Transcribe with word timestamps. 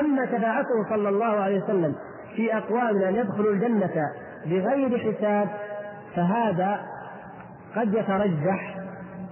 أما 0.00 0.26
شفاعته 0.26 0.88
صلى 0.88 1.08
الله 1.08 1.26
عليه 1.26 1.62
وسلم 1.64 1.94
في 2.36 2.56
أقوام 2.56 3.02
أن 3.02 3.14
يدخلوا 3.14 3.52
الجنة 3.52 4.12
بغير 4.46 4.98
حساب 4.98 5.48
فهذا 6.16 6.80
قد 7.76 7.94
يترجح 7.94 8.76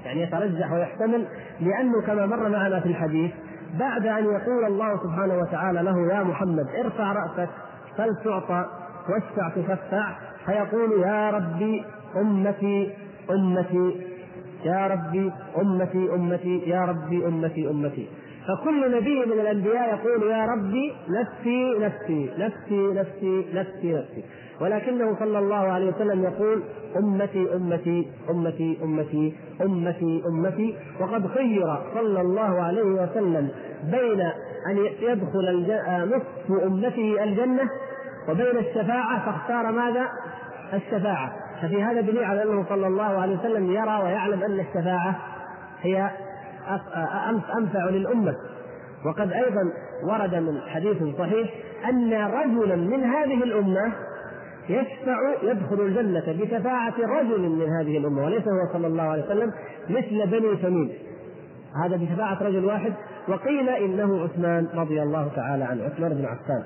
يعني 0.04 0.22
يترجح 0.22 0.72
ويحتمل 0.72 1.26
لأنه 1.60 2.02
كما 2.06 2.26
مر 2.26 2.48
معنا 2.48 2.80
في 2.80 2.86
الحديث 2.86 3.30
بعد 3.78 4.06
أن 4.06 4.24
يقول 4.24 4.64
الله 4.64 4.96
سبحانه 5.02 5.38
وتعالى 5.38 5.82
له 5.82 6.14
يا 6.14 6.22
محمد 6.22 6.66
ارفع 6.84 7.12
رأسك 7.12 7.48
فلتعطى 7.96 8.66
واشفع 9.08 9.48
تشفع. 9.48 10.12
فيقول 10.46 11.02
يا 11.02 11.30
ربي 11.30 11.84
أمتي 12.16 12.94
أمتي 13.30 14.06
يا 14.64 14.86
ربي 14.86 15.32
أمتي 15.58 16.10
أمتي 16.14 16.58
يا 16.58 16.80
ربي 16.84 17.26
أمتي 17.26 17.70
أمتي. 17.70 18.08
فكل 18.48 18.96
نبي 18.96 19.26
من 19.26 19.32
الأنبياء 19.32 19.94
يقول 19.94 20.30
يا 20.30 20.46
ربي 20.46 20.92
نفسي 21.08 21.78
نفسي 21.78 22.30
نفسي 22.38 22.92
نفسي 22.92 23.44
نفسي 23.54 23.92
نفسي 23.92 24.24
ولكنه 24.60 25.16
صلى 25.18 25.38
الله 25.38 25.56
عليه 25.56 25.92
وسلم 25.92 26.24
يقول 26.24 26.62
أمتي 26.96 27.54
أمتي 27.54 28.08
أمتي 28.30 28.78
أمتي 28.84 29.36
أمتي 29.62 30.22
أمتي. 30.26 30.76
وقد 31.00 31.26
خير 31.26 31.76
صلى 31.94 32.20
الله 32.20 32.62
عليه 32.62 32.82
وسلم 32.82 33.48
بين 33.90 34.20
أن 34.70 34.76
يدخل 35.02 35.66
نصف 36.16 36.64
أمته 36.64 37.24
الجنة 37.24 37.70
وبين 38.28 38.58
الشفاعة 38.58 39.26
فاختار 39.26 39.72
ماذا؟ 39.72 40.06
الشفاعة. 40.74 41.32
ففي 41.62 41.82
هذا 41.82 42.00
دليل 42.00 42.24
على 42.24 42.42
أنه 42.42 42.64
صلى 42.68 42.86
الله 42.86 43.20
عليه 43.20 43.38
وسلم 43.38 43.70
يرى 43.72 44.00
ويعلم 44.04 44.42
أن 44.42 44.60
الشفاعة 44.60 45.16
هي 45.82 46.10
أنفع 47.58 47.88
للأمة. 47.90 48.34
وقد 49.06 49.32
أيضا 49.32 49.72
ورد 50.04 50.34
من 50.34 50.60
حديث 50.60 50.96
صحيح 51.18 51.50
أن 51.88 52.12
رجلا 52.12 52.76
من 52.76 53.04
هذه 53.04 53.44
الأمة 53.44 53.92
يشفع 54.68 55.16
يدخل 55.42 55.80
الجنة 55.80 56.24
بشفاعة 56.26 56.94
رجل 56.98 57.40
من 57.40 57.66
هذه 57.80 57.98
الأمة 57.98 58.24
وليس 58.24 58.48
هو 58.48 58.72
صلى 58.72 58.86
الله 58.86 59.02
عليه 59.02 59.24
وسلم 59.24 59.52
مثل 59.90 60.26
بني 60.26 60.56
تميم. 60.56 60.90
هذا 61.84 61.96
بشفاعة 61.96 62.42
رجل 62.42 62.64
واحد. 62.64 62.92
وقيل 63.28 63.68
إنه 63.68 64.22
عثمان 64.22 64.68
رضي 64.74 65.02
الله 65.02 65.28
تعالى 65.36 65.64
عنه 65.64 65.84
عثمان 65.84 66.14
بن 66.14 66.24
عفان. 66.24 66.64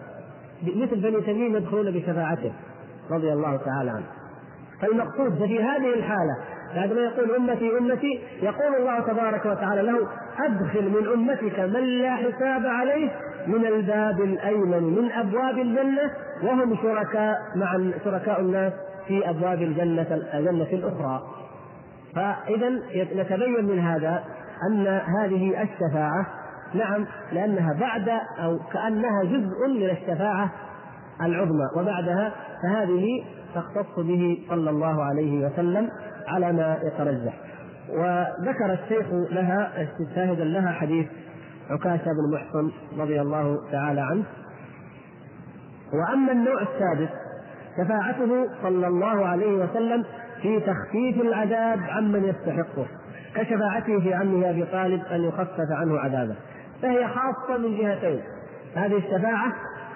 مثل 0.63 1.01
بني 1.01 1.21
تميم 1.21 1.57
يدخلون 1.57 1.91
بشفاعته 1.91 2.53
رضي 3.11 3.33
الله 3.33 3.57
تعالى 3.57 3.91
عنه. 3.91 4.07
فالمقصود 4.81 5.35
ففي 5.35 5.63
هذه 5.63 5.95
الحالة 5.95 6.37
بعد 6.75 6.93
ما 6.93 7.01
يقول 7.01 7.37
أمتي 7.37 7.79
أمتي 7.79 8.21
يقول 8.43 8.75
الله 8.81 9.01
تبارك 9.01 9.47
وتعالى 9.47 9.83
له 9.83 10.09
أدخل 10.39 10.89
من 10.91 11.09
أمتك 11.13 11.61
من 11.61 11.81
لا 11.81 12.17
حساب 12.17 12.67
عليه 12.67 13.11
من 13.47 13.67
الباب 13.67 14.21
الأيمن 14.21 14.83
من 14.83 15.13
أبواب 15.13 15.59
الجنة 15.59 16.11
وهم 16.43 16.77
شركاء 16.83 17.37
مع 17.57 17.79
شركاء 18.05 18.41
الناس 18.41 18.73
في 19.09 19.31
أبواب 19.31 19.63
الجنة 19.63 20.07
الجنة 20.35 20.69
الأخرى. 20.73 21.23
فإذا 22.15 22.69
نتبين 23.17 23.65
من 23.65 23.79
هذا 23.79 24.25
أن 24.71 24.87
هذه 24.87 25.63
الشفاعة 25.63 26.27
نعم 26.75 27.07
لأنها 27.33 27.73
بعد 27.81 28.09
أو 28.45 28.59
كأنها 28.73 29.25
جزء 29.25 29.69
من 29.69 29.91
الشفاعة 29.91 30.51
العظمى 31.23 31.65
وبعدها 31.77 32.33
فهذه 32.63 33.25
تختص 33.55 33.99
به 33.99 34.39
صلى 34.49 34.71
الله 34.71 35.05
عليه 35.05 35.47
وسلم 35.47 35.91
على 36.29 36.53
ما 36.53 36.79
يترجح. 36.83 37.35
وذكر 37.89 38.73
الشيخ 38.73 39.07
لها 39.13 39.89
شاهدا 40.15 40.45
لها 40.45 40.73
حديث 40.73 41.07
عكاشة 41.71 42.05
بن 42.05 42.35
محصن 42.35 42.71
رضي 42.99 43.21
الله 43.21 43.59
تعالى 43.73 44.01
عنه. 44.01 44.25
وأما 45.93 46.33
النوع 46.33 46.63
السادس 46.63 47.11
شفاعته 47.77 48.49
صلى 48.63 48.87
الله 48.87 49.27
عليه 49.27 49.65
وسلم 49.65 50.05
في 50.43 50.61
تخفيف 50.61 51.21
العذاب 51.21 51.81
عمن 51.89 52.25
يستحقه 52.25 52.87
كشفاعته 53.35 54.01
في 54.01 54.15
عمه 54.15 54.51
أبي 54.51 54.65
طالب 54.65 55.03
أن 55.05 55.25
يخفف 55.25 55.71
عنه 55.71 55.99
عذابه. 55.99 56.35
فهي 56.83 57.09
خاصة 57.09 57.59
من 57.59 57.77
جهتين. 57.77 58.21
هذه 58.75 58.97
الشفاعة 58.97 59.53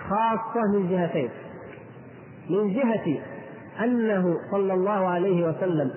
خاصة 0.09 0.61
من 0.75 0.91
جهتين. 0.91 1.31
من 2.51 2.75
جهة 2.75 3.19
أنه 3.85 4.37
صلى 4.51 4.75
الله 4.75 5.09
عليه 5.09 5.49
وسلم 5.49 5.91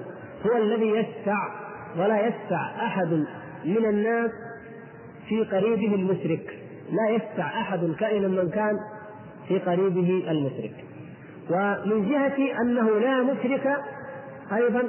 هو 0.46 0.58
الذي 0.58 0.90
يشفع 0.90 1.48
ولا 1.98 2.28
يشفع 2.28 2.86
أحد 2.86 3.26
من 3.66 3.86
الناس 3.86 4.32
في 5.30 5.44
قريبه 5.44 5.96
المشرك. 5.96 6.60
لا 6.92 7.16
يشفع 7.16 7.62
أحد 7.62 7.96
كائنا 8.00 8.28
من 8.28 8.50
كان 8.50 8.74
في 9.48 9.60
قريبه 9.60 10.32
المشرك. 10.32 10.86
ومن 11.50 12.10
جهة 12.10 12.62
أنه 12.62 13.00
لا 13.00 13.24
مشرك 13.24 13.78
أيضا 14.54 14.84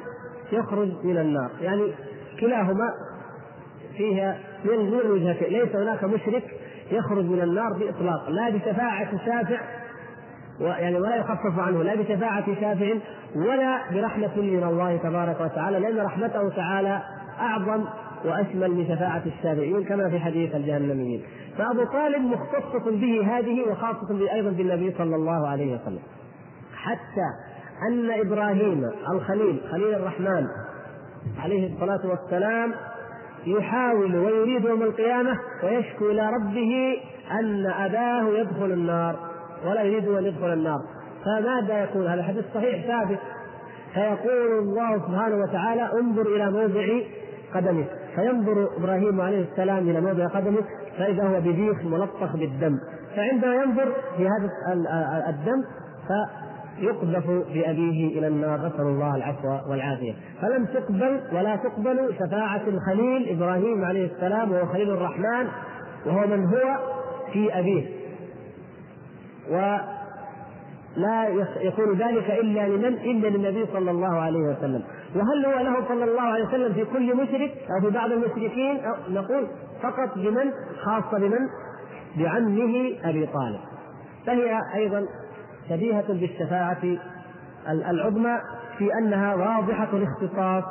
يخرج 0.53 1.05
من 1.05 1.19
النار. 1.19 1.51
يعني 1.61 1.93
كلاهما 2.41 2.93
فيها 3.97 4.39
من 4.65 4.95
وجهتين 5.11 5.53
ليس 5.53 5.77
هناك 5.77 6.05
مشرك 6.05 6.45
يخرج 6.91 7.25
من 7.25 7.43
النار 7.43 7.73
بإطلاق. 7.73 8.29
لا 8.29 8.51
بشفاعة 8.51 9.27
شافع 9.27 9.61
يعني 10.61 10.99
ولا 10.99 11.17
يخفف 11.17 11.59
عنه 11.59 11.83
لا 11.83 11.95
بشفاعة 11.95 12.45
شافع 12.61 12.95
ولا 13.37 13.81
برحمة 13.93 14.37
من 14.37 14.65
الله 14.65 14.97
تبارك 14.97 15.41
وتعالى 15.41 15.79
لأن 15.79 16.07
رحمته 16.07 16.49
تعالى 16.49 17.03
أعظم 17.41 17.85
وأشمل 18.25 18.71
من 18.71 18.85
شفاعة 18.89 19.23
الشافعين 19.27 19.85
كما 19.85 20.11
في 20.11 20.19
حديث 20.21 20.55
الجهنميين. 20.55 21.23
فأبو 21.59 21.85
طالب 21.85 22.23
مختصة 22.23 22.91
به 22.91 23.39
هذه 23.39 23.71
وخاصة 23.71 24.33
أيضا 24.33 24.51
بالنبي 24.51 24.95
صلى 24.99 25.17
الله 25.17 25.49
عليه 25.49 25.75
وسلم. 25.75 26.03
حتى 26.77 27.29
أن 27.89 28.11
إبراهيم 28.11 28.91
الخليل 29.13 29.61
خليل 29.71 29.95
الرحمن 29.95 30.47
عليه 31.43 31.75
الصلاة 31.75 32.01
والسلام 32.07 32.73
يحاول 33.47 34.17
ويريد 34.17 34.65
يوم 34.65 34.83
القيامة 34.83 35.39
ويشكو 35.65 36.11
إلى 36.11 36.31
ربه 36.31 36.97
أن 37.41 37.67
أباه 37.67 38.29
يدخل 38.39 38.73
النار. 38.73 39.17
ولا 39.65 39.83
يريد 39.83 40.09
أن 40.09 40.25
يدخل 40.25 40.53
النار. 40.53 40.81
فماذا 41.25 41.81
يقول؟ 41.83 42.09
هذا 42.09 42.23
حديث 42.23 42.45
صحيح 42.55 42.87
ثابت. 42.87 43.19
فيقول 43.95 44.59
الله 44.59 44.99
سبحانه 44.99 45.37
وتعالى 45.37 45.91
انظر 46.01 46.23
إلى 46.23 46.51
موضع 46.51 46.87
قدمك. 47.55 47.87
فينظر 48.15 48.69
إبراهيم 48.77 49.21
عليه 49.21 49.45
السلام 49.53 49.91
إلى 49.91 50.01
موضع 50.01 50.27
قدمه 50.27 50.61
فإذا 50.99 51.23
هو 51.23 51.41
بذيخ 51.41 51.85
ملطخ 51.85 52.37
بالدم. 52.37 52.79
فعندما 53.17 53.55
ينظر 53.55 53.93
في 54.17 54.29
هذا 54.29 54.51
الدم 55.29 55.65
يقذف 56.79 57.27
بأبيه 57.27 58.19
إلى 58.19 58.27
النار. 58.27 58.59
نسأل 58.59 58.81
الله 58.81 59.17
العفو 59.17 59.71
والعافية. 59.71 60.13
فلم 60.43 60.65
تقبل 60.65 61.21
ولا 61.33 61.57
تقبل 61.57 62.15
شفاعة 62.19 62.63
الخليل 62.69 63.37
إبراهيم 63.37 63.85
عليه 63.85 64.07
السلام 64.07 64.53
وهو 64.53 64.67
خليل 64.67 64.91
الرحمن 64.91 65.47
وهو 66.07 66.27
من 66.27 66.45
هو 66.45 66.77
في 67.33 67.59
أبيه. 67.59 67.96
ولا 69.51 71.29
يكون 71.61 71.99
ذلك 71.99 72.31
إلا 72.31 72.69
لمن 72.69 72.95
إلا 72.95 73.29
للنبي 73.29 73.67
صلى 73.73 73.91
الله 73.91 74.21
عليه 74.21 74.39
وسلم. 74.39 74.83
وهل 75.15 75.47
هو 75.47 75.61
له 75.61 75.89
صلى 75.89 76.05
الله 76.05 76.23
عليه 76.23 76.45
وسلم 76.45 76.73
في 76.73 76.85
كل 76.85 77.17
مشرك 77.17 77.55
أو 77.71 77.87
في 77.89 77.95
بعض 77.95 78.13
المشركين؟ 78.13 78.85
أو 78.85 78.95
نقول 79.09 79.47
فقط 79.83 80.19
بمن 80.19 80.53
خاصة 80.85 81.19
بمن؟ 81.19 81.49
بعمه 82.17 82.93
أبي 83.05 83.27
طالب. 83.27 83.61
فهي 84.27 84.61
أيضا 84.75 85.07
شبيهة 85.69 86.09
بالشفاعة 86.09 86.83
العظمى 87.69 88.39
في 88.79 88.91
أنها 88.99 89.35
واضحة 89.35 89.89
الاختصاص 89.93 90.65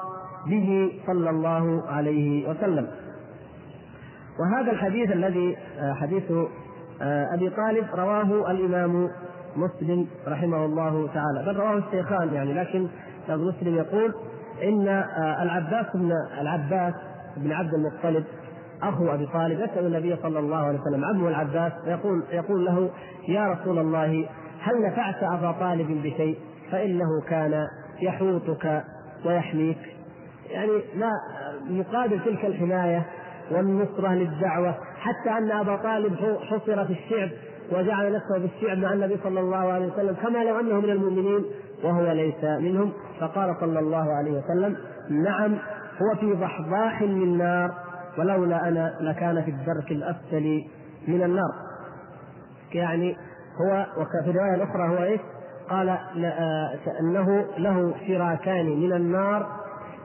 به 0.47 0.91
صلى 1.07 1.29
الله 1.29 1.83
عليه 1.87 2.49
وسلم. 2.49 2.87
وهذا 4.39 4.71
الحديث 4.71 5.11
الذي 5.11 5.57
آه، 5.79 5.93
حديث 5.93 6.23
أبي 7.01 7.49
طالب 7.49 7.85
رواه 7.93 8.51
الإمام 8.51 9.09
مسلم 9.55 10.07
رحمه 10.27 10.65
الله 10.65 11.07
تعالى. 11.13 11.43
بل 11.45 11.57
رواه 11.57 11.77
الشيخان 11.77 12.33
يعني 12.33 12.53
لكن 12.53 12.87
مسلم 13.29 13.75
يقول 13.75 14.13
إن 14.63 14.87
آه، 14.87 15.43
العباس 15.43 15.85
بن 15.95 16.11
العباس 16.41 16.93
بن 17.37 17.51
عبد 17.51 17.73
المطلب 17.73 18.23
أخو 18.83 19.13
أبي 19.13 19.25
طالب 19.25 19.59
يسأل 19.59 19.85
النبي 19.85 20.15
صلى 20.15 20.39
الله 20.39 20.57
عليه 20.57 20.79
وسلم 20.79 21.05
عمه 21.05 21.27
العباس 21.27 21.71
يقول 21.87 22.23
يقول 22.31 22.65
له 22.65 22.89
يا 23.27 23.47
رسول 23.47 23.79
الله 23.79 24.29
هل 24.61 24.81
نفعت 24.85 25.23
أبا 25.23 25.51
طالب 25.51 26.03
بشيء؟ 26.03 26.37
فإنه 26.71 27.21
كان 27.29 27.67
يحوطك 28.01 28.83
ويحميك. 29.25 29.77
يعني 30.49 30.71
لا 30.95 31.11
مقابل 31.69 32.19
تلك 32.19 32.45
الحماية 32.45 33.05
والنصرة 33.51 34.13
للدعوة 34.13 34.75
حتى 34.97 35.37
أن 35.37 35.51
أبا 35.51 35.75
طالب 35.75 36.15
حصر 36.49 36.85
في 36.85 36.93
الشعب 36.93 37.29
وجعل 37.71 38.13
نفسه 38.13 38.39
في 38.39 38.45
الشعب 38.55 38.77
مع 38.77 38.93
النبي 38.93 39.17
صلى 39.23 39.39
الله 39.39 39.57
عليه 39.57 39.85
وسلم 39.85 40.15
كما 40.15 40.43
لو 40.43 40.59
أنه 40.59 40.79
من 40.79 40.89
المؤمنين 40.89 41.45
وهو 41.83 42.11
ليس 42.11 42.43
منهم 42.43 42.91
فقال 43.19 43.55
صلى 43.59 43.79
الله 43.79 44.13
عليه 44.13 44.31
وسلم 44.31 44.77
نعم 45.09 45.57
هو 46.01 46.15
في 46.19 46.33
ضحضاح 46.33 47.01
من 47.01 47.37
نار 47.37 47.71
ولولا 48.17 48.67
أنا 48.67 48.97
لكان 49.01 49.41
في 49.41 49.51
الدرك 49.51 49.91
الأسفل 49.91 50.63
من 51.07 51.23
النار 51.23 51.51
يعني 52.73 53.15
هو 53.61 53.85
وفي 53.97 54.29
الروايه 54.29 54.55
الاخرى 54.55 54.89
هو 54.89 55.03
إيش؟ 55.03 55.21
قال 55.69 55.89
آه، 55.89 56.69
أنه 56.99 57.45
له 57.57 57.93
شراكان 58.07 58.65
من 58.65 58.93
النار 58.93 59.47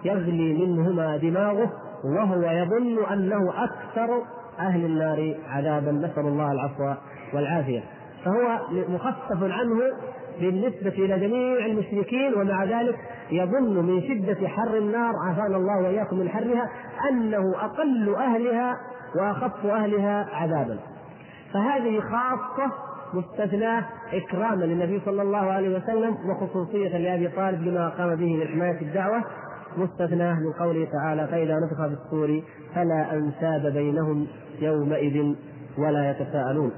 يغلي 0.04 0.66
منهما 0.66 1.16
دماغه 1.16 1.72
وهو 2.04 2.42
يظن 2.42 3.04
انه 3.12 3.64
أكثر 3.64 4.22
أهل 4.58 4.84
النار 4.84 5.34
عذابا. 5.48 5.92
نسأل 5.92 6.26
الله 6.26 6.52
العفو 6.52 6.94
والعافية. 7.34 7.82
فهو 8.24 8.58
مخفف 8.88 9.42
عنه 9.42 9.80
بالنسبة 10.40 11.04
إلى 11.04 11.18
جميع 11.18 11.66
المشركين 11.66 12.34
ومع 12.34 12.64
ذلك 12.64 12.96
يظن 13.30 13.86
من 13.86 14.02
شدة 14.02 14.48
حر 14.48 14.76
النار 14.78 15.12
عافانا 15.26 15.56
الله 15.56 15.82
وإياكم 15.82 16.16
من 16.16 16.28
حرها 16.28 16.70
أنه 17.10 17.54
أقل 17.64 18.14
أهلها 18.14 18.76
وأخف 19.16 19.66
أهلها 19.66 20.26
عذابا. 20.32 20.78
فهذه 21.52 22.00
خاصة 22.00 22.72
مستثناة 23.14 23.84
إكراما 24.12 24.64
للنبي 24.64 25.00
صلى 25.04 25.22
الله 25.22 25.52
عليه 25.52 25.76
وسلم 25.76 26.16
وخصوصية 26.30 26.98
لأبي 26.98 27.28
طالب 27.28 27.62
لما 27.62 27.88
قام 27.88 28.14
به 28.14 28.44
لحماية 28.44 28.80
الدعوة. 28.80 29.24
مستثناة 29.76 30.34
من 30.34 30.52
قوله 30.52 30.84
تعالى 30.92 31.26
فإذا 31.26 31.54
نفخ 31.54 31.86
في 31.86 31.92
الصور 31.92 32.42
فلا 32.74 33.14
أنساب 33.14 33.72
بينهم 33.72 34.26
يومئذ 34.60 35.34
ولا 35.78 36.10
يتساءلون. 36.10 36.72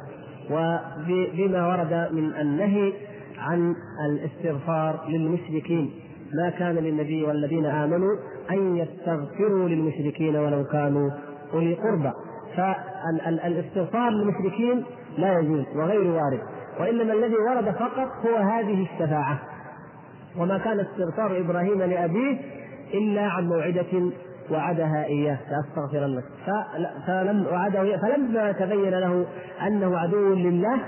وبما 0.51 1.69
ورد 1.69 2.13
من 2.13 2.35
النهي 2.41 2.93
عن 3.39 3.75
الاستغفار 4.11 5.09
للمشركين 5.09 5.91
ما 6.35 6.51
كان 6.51 6.75
للنبي 6.75 7.25
والذين 7.25 7.67
آمنوا 7.67 8.17
أن 8.51 8.77
يستغفروا 8.77 9.69
للمشركين 9.69 10.37
ولو 10.37 10.65
كانوا 10.65 11.11
أولي 11.55 11.75
قربى. 11.75 12.13
فالاستغفار 12.57 14.11
للمشركين 14.11 14.85
لا 15.19 15.39
يجوز 15.39 15.65
وغير 15.77 16.11
وارد 16.11 16.41
وإنما 16.81 17.13
الذي 17.13 17.37
ورد 17.37 17.71
فقط 17.71 18.09
هو 18.27 18.37
هذه 18.37 18.83
الشفاعة. 18.83 19.39
وما 20.39 20.59
كان 20.59 20.81
استغفار 20.81 21.41
إبراهيم 21.41 21.83
لأبيه 21.83 22.39
إلا 22.95 23.23
عن 23.23 23.49
موعدة 23.49 24.11
وعدها 24.51 25.05
إياه 25.05 25.39
لاستغفر 25.51 26.07
لك 26.07 26.25
فلم 27.07 27.47
وعده 27.47 27.97
فلما 27.97 28.53
تبين 28.53 28.91
له 28.91 29.27
أنه 29.67 29.99
عدو 29.99 30.35
لله 30.35 30.79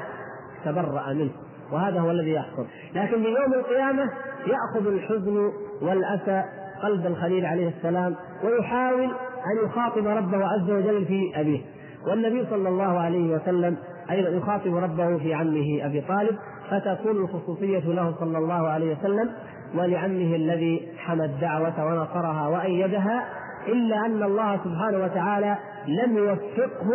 تبرأ 0.64 1.12
منه. 1.12 1.30
وهذا 1.72 2.00
هو 2.00 2.10
الذي 2.10 2.32
يحصل. 2.32 2.66
لكن 2.94 3.22
في 3.22 3.28
يوم 3.28 3.54
القيامة 3.54 4.10
يأخذ 4.46 4.86
الحزن 4.86 5.52
والأسى 5.82 6.44
قلب 6.82 7.06
الخليل 7.06 7.46
عليه 7.46 7.68
السلام 7.68 8.14
ويحاول 8.44 9.10
أن 9.46 9.66
يخاطب 9.66 10.06
ربه 10.06 10.46
عز 10.46 10.70
وجل 10.70 11.04
في 11.04 11.40
أبيه. 11.40 11.60
والنبي 12.06 12.46
صلى 12.50 12.68
الله 12.68 13.00
عليه 13.00 13.34
وسلم 13.34 13.76
أيضا 14.10 14.28
يخاطب 14.28 14.74
ربه 14.76 15.18
في 15.18 15.34
عمه 15.34 15.86
أبي 15.86 16.00
طالب 16.00 16.36
فتكون 16.70 17.16
الخصوصية 17.16 17.78
له 17.78 18.14
صلى 18.20 18.38
الله 18.38 18.68
عليه 18.68 18.96
وسلم 18.96 19.30
ولعمه 19.74 20.36
الذي 20.36 20.88
حمى 20.98 21.24
الدعوة 21.24 21.84
ونصرها 21.84 22.48
وأيدها 22.48 23.24
إلا 23.66 24.06
أن 24.06 24.22
الله 24.22 24.56
سبحانه 24.56 25.04
وتعالى 25.04 25.56
لم 25.86 26.16
يوفقه 26.16 26.90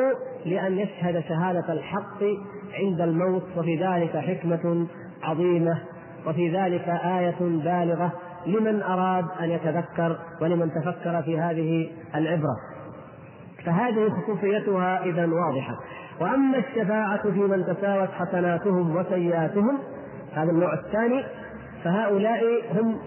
لأن 0.46 0.78
يشهد 0.78 1.20
شهادة 1.20 1.74
الحق 1.74 2.24
عند 2.74 3.02
الموت 3.02 3.44
وفي 3.58 3.84
ذلك 3.84 4.18
حكمة 4.18 4.88
عظيمة 5.24 5.80
وفي 6.28 6.58
ذلك 6.58 6.90
آية 6.90 7.40
بالغة 7.40 8.12
لمن 8.48 8.82
أراد 8.82 9.26
أن 9.40 9.50
يتذكر 9.50 10.20
ولمن 10.42 10.72
تفكر 10.72 11.22
في 11.22 11.40
هذه 11.40 11.90
العبرة. 12.16 12.56
فهذه 13.66 14.10
خصوصيتها 14.10 15.04
إذا 15.04 15.26
واضحة. 15.26 15.80
وأما 16.22 16.58
الشفاعة 16.58 17.22
في 17.22 17.40
من 17.40 17.66
تساوت 17.66 18.10
حسناتهم 18.10 18.96
وسيئاتهم 18.96 19.78
هذا 20.34 20.52
النوع 20.52 20.74
الثاني. 20.74 21.24
فهؤلاء 21.84 22.44
هم 22.74 23.00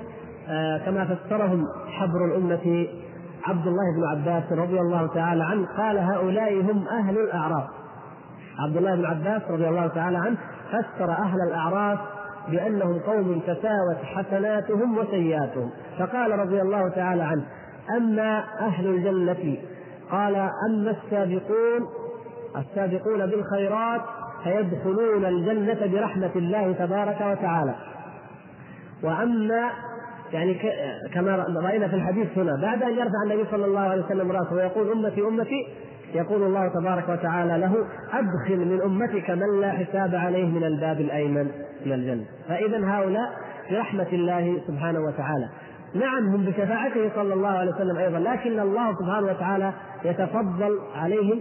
آه 0.49 0.79
كما 0.79 1.05
فسرهم 1.05 1.67
حبر 1.87 2.25
الأمة 2.25 2.87
عبد 3.47 3.67
الله 3.67 3.97
بن 3.97 4.05
عباس 4.05 4.53
رضي 4.53 4.81
الله 4.81 5.07
تعالى 5.07 5.45
عنه 5.45 5.67
قال 5.77 5.99
هؤلاء 5.99 6.61
هم 6.61 6.89
أهل 6.89 7.19
الأعراف. 7.19 7.65
عبد 8.59 8.77
الله 8.77 8.95
بن 8.95 9.07
عباس 9.07 9.43
رضي 9.51 9.69
الله 9.69 9.87
تعالى 9.87 10.19
عنه 10.19 10.37
فسر 10.69 11.11
أهل 11.11 11.39
الأعراف 11.49 11.99
بأنهم 12.49 12.99
قوم 12.99 13.41
تساوت 13.47 13.97
حسناتهم 14.05 14.99
وسيئاتهم. 14.99 15.71
فقال 15.99 16.39
رضي 16.39 16.63
الله 16.63 16.89
تعالى 16.89 17.23
عنه 17.23 17.45
أما 17.97 18.45
أهل 18.61 18.87
الجنة 18.87 19.57
قال 20.11 20.35
أما 20.37 20.91
السابقون 21.05 21.89
السابقون 22.57 23.27
بالخيرات 23.27 24.01
فيدخلون 24.45 25.25
الجنة 25.25 25.93
برحمة 25.93 26.31
الله 26.37 26.73
تبارك 26.73 27.21
وتعالى. 27.21 27.75
وأما 29.05 29.71
يعني 30.33 30.55
كما 31.15 31.45
رأينا 31.65 31.89
في 31.89 31.95
الحديث 31.95 32.39
هنا 32.39 32.53
بعد 32.63 32.83
أن 32.83 32.91
يرفع 32.91 33.23
النبي 33.25 33.45
صلى 33.51 33.65
الله 33.65 33.81
عليه 33.81 34.05
وسلم 34.05 34.33
رأسه 34.33 34.55
ويقول 34.55 34.93
أمتي 34.93 35.21
أمتي 35.21 35.67
يقول 36.15 36.43
الله 36.43 36.69
تبارك 36.81 37.09
وتعالى 37.09 37.59
له 37.59 37.87
أدخل 38.13 38.59
من 38.59 38.81
أمتك 38.83 39.31
من 39.31 39.61
لا 39.61 39.73
حساب 39.73 40.15
عليه 40.15 40.47
من 40.47 40.65
الباب 40.65 41.01
الأيمن 41.01 41.49
من 41.87 41.93
الجنة. 41.93 42.25
فإذا 42.49 42.87
هؤلاء 42.87 43.31
برحمة 43.71 44.07
الله 44.13 44.61
سبحانه 44.67 45.01
وتعالى. 45.01 45.49
نعم 45.95 46.29
هم 46.29 46.45
بشفاعته 46.45 47.11
صلى 47.15 47.35
الله 47.35 47.49
عليه 47.49 47.73
وسلم 47.73 47.97
أيضا 47.97 48.19
لكن 48.19 48.61
الله 48.61 48.95
سبحانه 48.95 49.27
وتعالى 49.27 49.73
يتفضل 50.05 50.79
عليهم 50.97 51.41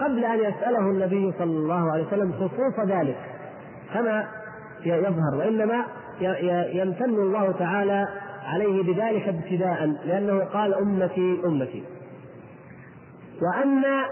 قبل 0.00 0.24
أن 0.24 0.38
يسأله 0.38 0.90
النبي 0.90 1.32
صلى 1.38 1.56
الله 1.56 1.92
عليه 1.92 2.06
وسلم 2.06 2.32
خصوص 2.32 2.86
ذلك. 2.86 3.16
كما 3.94 4.24
يظهر 4.84 5.34
وإنما 5.38 5.84
يمتن 6.72 7.14
الله 7.14 7.52
تعالى 7.52 8.08
عليه 8.44 8.82
بذلك 8.82 9.28
ابتداء 9.28 9.86
لأنه 10.04 10.44
قال 10.44 10.74
أمتي 10.74 11.40
أمتي. 11.44 11.84
وأما 13.42 14.04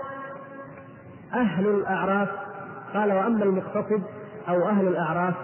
أهل 1.35 1.67
الأعراف 1.67 2.29
قال 2.95 3.13
وأما 3.13 3.45
المقتصد 3.45 4.03
أو 4.49 4.69
أهل 4.69 4.89
الأعراف 4.89 5.35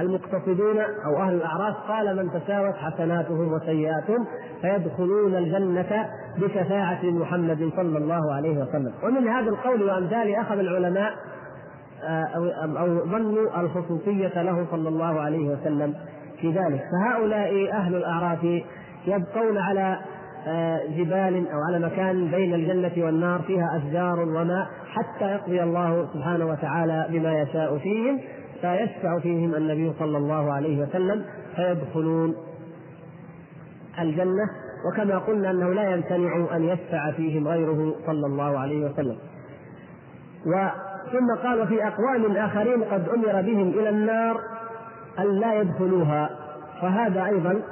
المقتصدون 0.00 0.78
أو 1.06 1.22
أهل 1.22 1.34
الأعراف 1.34 1.76
قال 1.88 2.16
من 2.16 2.40
تساوت 2.40 2.74
حسناتهم 2.74 3.52
وسيئاتهم 3.52 4.26
فيدخلون 4.60 5.36
الجنة 5.36 6.08
بشفاعة 6.38 7.04
محمد 7.04 7.70
صلى 7.76 7.98
الله 7.98 8.34
عليه 8.34 8.58
وسلم. 8.58 8.92
ومن 9.02 9.28
هذا 9.28 9.50
القول 9.50 9.82
وأمثاله 9.82 10.40
أخذ 10.40 10.58
العلماء 10.58 11.12
أو 12.08 12.44
أو 12.78 13.06
ظنوا 13.06 13.60
الخصوصية 13.60 14.42
له 14.42 14.66
صلى 14.70 14.88
الله 14.88 15.20
عليه 15.20 15.48
وسلم 15.48 15.94
في 16.40 16.48
ذلك 16.48 16.82
فهؤلاء 16.92 17.72
أهل 17.72 17.94
الأعراف 17.94 18.44
يبقون 19.06 19.58
على 19.58 19.98
آه، 20.46 20.80
جبال 20.96 21.48
أو 21.48 21.58
على 21.68 21.86
مكان 21.86 22.30
بين 22.30 22.54
الجنة 22.54 23.04
والنار 23.04 23.42
فيها 23.42 23.76
أشجار 23.76 24.20
وماء 24.20 24.66
حتى 24.86 25.24
يقضي 25.24 25.62
الله 25.62 26.08
سبحانه 26.14 26.46
وتعالى 26.46 27.06
بما 27.10 27.40
يشاء 27.40 27.78
فيهم 27.78 28.20
فيشفع 28.60 29.18
فيهم 29.18 29.54
النبي 29.54 29.92
صلى 29.98 30.18
الله 30.18 30.52
عليه 30.52 30.82
وسلم 30.82 31.24
فيدخلون 31.56 32.34
الجنة 33.98 34.44
وكما 34.92 35.18
قلنا 35.18 35.50
أنه 35.50 35.72
لا 35.72 35.94
يمتنع 35.94 36.56
أن 36.56 36.64
يشفع 36.64 37.10
فيهم 37.10 37.48
غيره 37.48 37.94
صلى 38.06 38.26
الله 38.26 38.58
عليه 38.58 38.84
وسلم. 38.90 39.16
ثم 41.12 41.34
قال 41.42 41.60
وفي 41.60 41.86
أقوام 41.86 42.36
آخرين 42.36 42.82
قد 42.84 43.08
أمر 43.08 43.42
بهم 43.42 43.68
إلى 43.68 43.88
النار 43.88 44.40
أن 45.18 45.40
لا 45.40 45.54
يدخلوها. 45.54 46.30
فهذا 46.82 47.26
أيضا 47.26 47.62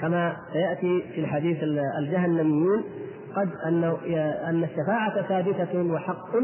كما 0.00 0.36
سيأتي 0.52 1.04
في 1.14 1.20
الحديث 1.20 1.58
الجهنميون 1.98 2.84
قد 3.36 3.48
انه 3.66 3.96
أن 4.48 4.64
الشفاعة 4.64 5.22
ثابتة 5.22 5.92
وحق 5.92 6.36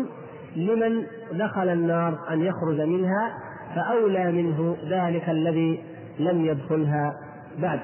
لمن 0.57 1.07
دخل 1.33 1.69
النار 1.69 2.19
أن 2.31 2.40
يخرج 2.40 2.81
منها 2.81 3.35
فأولى 3.75 4.33
منه 4.33 4.76
ذلك 4.88 5.28
الذي 5.28 5.83
لم 6.19 6.45
يدخلها 6.45 7.14
بعد. 7.59 7.81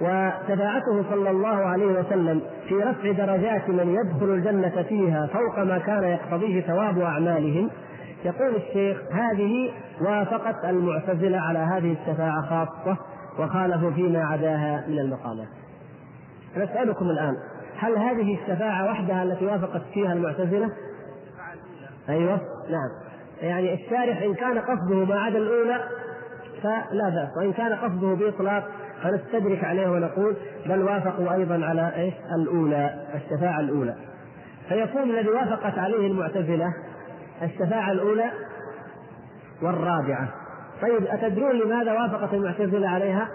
وشفاعته 0.00 1.10
صلى 1.10 1.30
الله 1.30 1.56
عليه 1.56 1.86
وسلم 1.86 2.42
في 2.68 2.74
رفع 2.74 3.12
درجات 3.12 3.68
من 3.68 3.94
يدخل 3.94 4.30
الجنة 4.34 4.82
فيها 4.82 5.26
فوق 5.26 5.58
ما 5.58 5.78
كان 5.78 6.04
يقتضيه 6.04 6.60
ثواب 6.60 6.98
أعمالهم. 6.98 7.70
يقول 8.24 8.56
الشيخ 8.56 8.98
هذه 9.12 9.70
وافقت 10.00 10.64
المعتزلة 10.64 11.38
على 11.38 11.58
هذه 11.58 11.96
الشفاعة 12.00 12.42
خاصة 12.42 12.96
وخالفوا 13.38 13.90
فيما 13.90 14.24
عداها 14.24 14.84
من 14.88 14.98
المقامات. 14.98 15.48
نسألكم 16.56 17.10
الآن 17.10 17.36
هل 17.78 17.98
هذه 17.98 18.38
الشفاعة 18.42 18.90
وحدها 18.90 19.22
التي 19.22 19.46
وافقت 19.46 19.82
فيها 19.94 20.12
المعتزلة؟ 20.12 20.70
أيوه 22.08 22.40
نعم. 22.70 22.90
يعني 23.42 23.74
الشارح 23.74 24.22
إن 24.22 24.34
كان 24.34 24.58
قصده 24.58 25.04
ما 25.04 25.20
عدا 25.20 25.38
الأولى 25.38 25.80
فلا 26.62 27.08
بأس 27.08 27.36
وإن 27.36 27.52
كان 27.52 27.72
قصده 27.72 28.14
بإطلاق 28.14 28.64
فنستدرك 29.06 29.64
عليه 29.64 29.88
ونقول 29.88 30.36
بل 30.66 30.82
وافقوا 30.82 31.32
أيضا 31.32 31.64
على 31.66 31.92
إيش؟ 31.96 32.14
الأولى 32.40 33.06
الشفاعة 33.14 33.60
الأولى 33.60 33.94
فيكون 34.68 35.02
الذي 35.02 35.28
وافقت 35.28 35.78
عليه 35.78 36.06
المعتزلة 36.06 36.74
الشفاعة 37.42 37.92
الأولى 37.92 38.30
والرابعة 39.62 40.28
طيب 40.82 41.06
أتدرون 41.06 41.58
لماذا 41.58 41.92
وافقت 41.92 42.34
المعتزلة 42.34 42.88
عليها؟ 42.88 43.28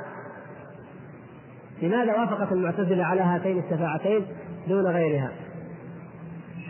لماذا 1.81 2.13
وافقت 2.13 2.51
المعتزلة 2.51 3.03
على 3.03 3.21
هاتين 3.21 3.59
الشفاعتين 3.59 4.25
دون 4.67 4.87
غيرها؟ 4.87 5.31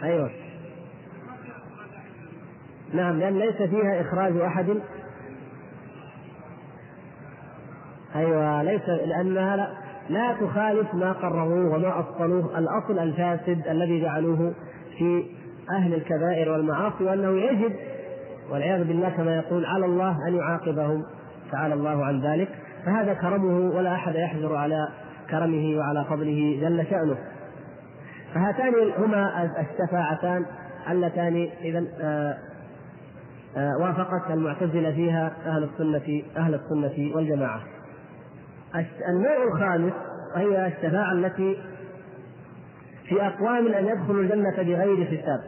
أيوه 0.04 0.32
نعم 2.94 3.20
لأن 3.20 3.40
ليس 3.40 3.56
فيها 3.56 4.02
إخراج 4.02 4.38
أحد 4.38 4.82
أيوه 8.16 8.64
ليس 8.64 8.90
لأنها 8.90 9.56
لا, 9.56 9.68
لا 10.10 10.34
تخالف 10.34 10.94
ما 10.94 11.12
قرروه 11.12 11.76
وما 11.76 12.00
أصلوه 12.00 12.60
الأصل 12.60 13.00
الفاسد 13.00 13.68
الذي 13.68 14.02
جعلوه 14.02 14.54
في 14.98 15.26
أهل 15.72 15.94
الكبائر 15.94 16.52
والمعاصي 16.52 17.04
وأنه 17.04 17.32
يجب 17.32 17.72
والعياذ 18.52 18.84
بالله 18.84 19.10
كما 19.10 19.36
يقول 19.36 19.66
على 19.66 19.86
الله 19.86 20.16
أن 20.28 20.36
يعاقبهم. 20.36 21.04
تعالى 21.52 21.74
الله 21.74 22.06
عن 22.06 22.22
ذلك. 22.22 22.50
فهذا 22.86 23.14
كرمه 23.14 23.76
ولا 23.76 23.96
أحد 23.96 24.16
يحجر 24.16 24.56
على 24.56 24.88
كرمه 25.30 25.78
وعلى 25.78 26.06
فضله 26.06 26.60
جل 26.62 26.86
شأنه. 26.90 27.18
فهاتان 28.34 28.74
هما 28.98 29.52
الشفاعتان 29.62 30.46
اللتان 30.90 31.50
إذا 31.62 31.86
آه، 32.02 32.38
آه، 33.58 33.78
وافقت 33.80 34.32
المعتزلة 34.32 34.92
فيها 34.92 35.32
أهل 35.46 35.64
السنة 35.64 36.22
أهل 36.38 36.54
السنة 36.54 37.16
والجماعة. 37.16 37.62
النوع 39.10 39.44
الخامس 39.44 39.94
وهي 40.36 40.68
الشفاعة 40.68 41.12
التي 41.12 41.58
في 43.10 43.22
أقوام 43.22 43.68
أن 43.68 43.86
يدخلوا 43.86 44.22
الجنة 44.22 44.56
بغير 44.58 45.06
حساب. 45.06 45.40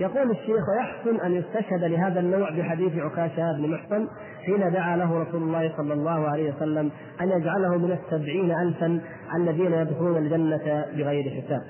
يقول 0.00 0.30
الشيخ 0.30 0.68
ويحسن 0.68 1.20
أن 1.26 1.32
يستشهد 1.32 1.84
لهذا 1.84 2.20
النوع 2.20 2.50
بحديث 2.50 2.98
عكاشة 2.98 3.52
بن 3.52 3.70
محصن 3.70 4.08
حين 4.44 4.72
دعا 4.72 4.96
له 4.96 5.22
رسول 5.22 5.42
الله 5.42 5.76
صلى 5.76 5.94
الله 5.94 6.28
عليه 6.28 6.54
وسلم 6.54 6.90
أن 7.20 7.28
يجعله 7.28 7.76
من 7.78 7.92
السبعين 7.92 8.52
ألفا 8.52 9.00
الذين 9.36 9.72
يدخلون 9.72 10.16
الجنة 10.16 10.84
بغير 10.96 11.42
حساب. 11.42 11.60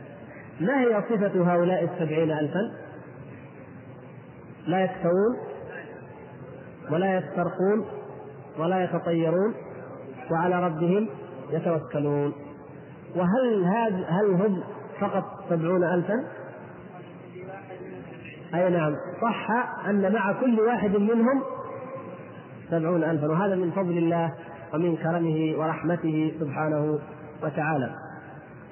ما 0.60 0.80
هي 0.80 1.02
صفة 1.10 1.54
هؤلاء 1.54 1.84
السبعين 1.84 2.30
ألفا؟ 2.30 2.60
لا 4.66 4.80
يكتوون 4.84 5.36
ولا 6.90 7.16
يسترقون 7.16 7.84
ولا 8.58 8.84
يتطيرون 8.84 9.54
وعلى 10.30 10.66
ربهم 10.66 11.08
يتوكلون. 11.50 12.32
وهل 13.16 13.64
هذا 13.64 14.06
هل 14.08 14.34
هم 14.34 14.62
فقط 15.00 15.24
سبعون 15.50 15.84
ألفا؟ 15.84 16.24
أي 18.54 18.70
نعم. 18.70 18.92
صح 19.22 19.50
أن 19.88 20.12
مع 20.12 20.32
كل 20.32 20.60
واحد 20.60 20.96
منهم 20.96 21.42
سبعون 22.70 23.04
ألفا 23.04 23.26
وهذا 23.26 23.54
من 23.54 23.70
فضل 23.70 23.98
الله 23.98 24.34
ومن 24.74 24.96
كرمه 24.96 25.58
ورحمته 25.58 26.32
سبحانه 26.40 26.98
وتعالى. 27.42 27.90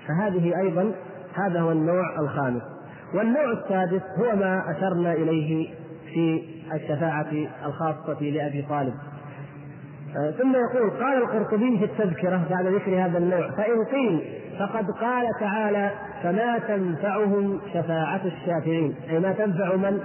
فهذه 0.08 0.60
أيضا 0.60 0.92
هذا 1.34 1.60
هو 1.60 1.72
النوع 1.72 2.20
الخامس. 2.20 2.62
والنوع 3.14 3.52
السادس 3.52 4.02
هو 4.18 4.36
ما 4.36 4.62
أشرنا 4.70 5.12
إليه 5.12 5.74
في 6.14 6.44
الشفاعة 6.74 7.32
الخاصة 7.66 8.22
لأبي 8.22 8.66
طالب. 8.68 8.94
ثم 10.14 10.54
يقول 10.56 10.90
قال 10.90 11.22
القرطبي 11.22 11.78
في 11.78 11.84
التذكرة 11.84 12.46
بعد 12.50 12.66
ذكر 12.66 13.04
هذا 13.04 13.18
النوع 13.18 13.50
فإن 13.50 13.84
قيل 13.84 14.22
فقد 14.58 14.90
قال 14.90 15.26
تعالى 15.40 15.90
فما 16.22 16.58
تنفعهم 16.58 17.60
شفاعة 17.74 18.20
الشافعين. 18.24 18.94
أي 19.10 19.18
ما 19.18 19.32
تنفع 19.32 19.76
من؟ 19.76 20.00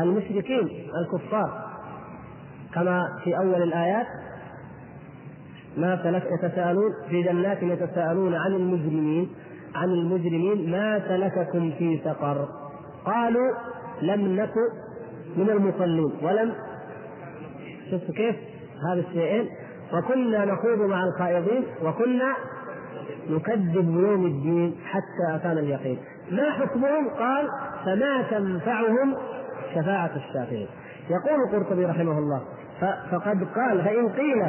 المشركين 0.00 0.68
الكفار. 1.00 1.64
كما 2.74 3.02
في 3.24 3.36
أول 3.36 3.62
الآيات 3.62 4.06
ما 5.76 6.02
سلك 6.02 6.28
يتساءلون 6.32 6.90
في 7.08 7.22
جنات 7.22 7.62
يتساءلون 7.62 8.34
عن 8.34 8.52
المجرمين 8.52 9.28
عن 9.74 9.88
المجرمين 9.88 10.70
ما 10.70 11.00
سلككم 11.08 11.70
في 11.78 12.00
سقر. 12.04 12.48
قالوا 13.04 13.54
لم 14.02 14.36
نكن 14.36 14.68
من 15.36 15.50
المصلين 15.50 16.12
ولم 16.22 16.54
شفتوا 17.90 18.14
كيف 18.14 18.36
هذا 18.90 19.00
الشيئين 19.00 19.48
وكنا 19.92 20.44
نخوض 20.44 20.78
مع 20.78 21.04
الخائضين 21.04 21.64
وكنا 21.82 22.34
نكذب 23.30 23.96
بيوم 23.96 24.26
الدين 24.26 24.76
حتى 24.84 25.34
أتانا 25.36 25.60
اليقين. 25.60 25.98
ما 26.30 26.50
حكمهم؟ 26.50 27.08
قال 27.08 27.48
فما 27.84 28.22
تنفعهم 28.30 29.16
شفاعة 29.74 30.10
الشافعين. 30.16 30.66
يقول 31.10 31.40
القرطبي 31.48 31.84
رحمه 31.84 32.18
الله 32.18 32.42
فقد 33.10 33.48
قال 33.54 33.84
فإن 33.84 34.08
قيل 34.08 34.44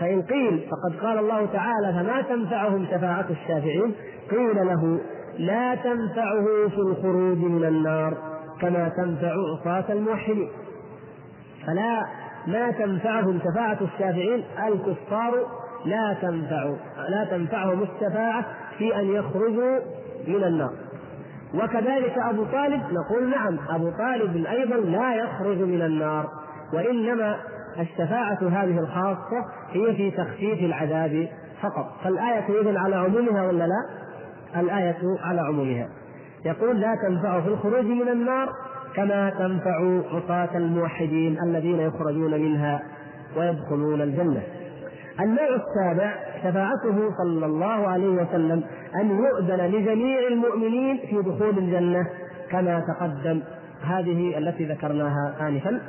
فإن 0.00 0.22
قيل 0.22 0.68
فقد 0.70 1.06
قال 1.06 1.18
الله 1.18 1.46
تعالى 1.46 1.92
فما 1.92 2.22
تنفعهم 2.22 2.86
شفاعة 2.86 3.26
الشافعين؟ 3.30 3.94
قيل 4.30 4.66
له 4.66 5.00
لا 5.38 5.74
تنفعه 5.74 6.44
في 6.68 6.78
الخروج 6.78 7.38
من 7.38 7.64
النار 7.64 8.14
كما 8.60 8.88
تنفع 8.88 9.32
عصاة 9.60 9.92
الموحدين. 9.92 10.48
فلا 11.66 12.02
ما 12.46 12.70
تنفعهم 12.70 13.40
شفاعة 13.44 13.78
الشافعين 13.80 14.44
الكفار 14.68 15.46
لا 15.84 16.16
تنفع 16.22 16.74
لا 17.08 17.24
تنفعهم 17.30 17.82
الشفاعة 17.82 18.44
في 18.78 18.96
أن 18.96 19.06
يخرجوا 19.06 19.78
من 20.28 20.44
النار. 20.44 20.72
وكذلك 21.54 22.18
أبو 22.18 22.44
طالب 22.44 22.82
نقول 22.92 23.30
نعم 23.30 23.58
أبو 23.68 23.90
طالب 23.90 24.46
أيضا 24.46 24.76
لا 24.76 25.14
يخرج 25.14 25.58
من 25.58 25.82
النار 25.82 26.28
وإنما 26.72 27.36
الشفاعة 27.78 28.38
هذه 28.42 28.78
الخاصة 28.78 29.44
هي 29.70 29.94
في 29.94 30.10
تخفيف 30.10 30.60
العذاب 30.60 31.28
فقط. 31.62 31.92
فالآية 32.04 32.60
إذن 32.60 32.76
على 32.76 32.96
عمومها 32.96 33.46
ولا 33.46 33.64
لا؟ 33.64 33.86
الآية 34.60 34.98
على 35.24 35.40
عمومها. 35.40 35.88
يقول 36.44 36.80
لا 36.80 36.94
تنفع 37.08 37.40
في 37.40 37.48
الخروج 37.48 37.84
من 37.84 38.08
النار 38.08 38.48
كما 38.96 39.30
تنفع 39.30 40.00
عصاة 40.12 40.56
الموحدين 40.56 41.36
الذين 41.42 41.80
يخرجون 41.80 42.40
منها 42.40 42.82
ويدخلون 43.36 44.00
الجنة. 44.00 44.42
النوع 45.20 45.48
السابع 45.48 46.14
شفاعته 46.38 47.10
صلى 47.18 47.46
الله 47.46 47.88
عليه 47.88 48.08
وسلم 48.08 48.62
أن 49.00 49.10
يؤذن 49.10 49.66
لجميع 49.66 50.28
المؤمنين 50.28 50.98
في 50.98 51.22
دخول 51.22 51.58
الجنة 51.58 52.06
كما 52.50 52.80
تقدم. 52.80 53.42
هذه 53.82 54.38
التي 54.38 54.64
ذكرناها 54.64 55.34
آنفا. 55.40 55.80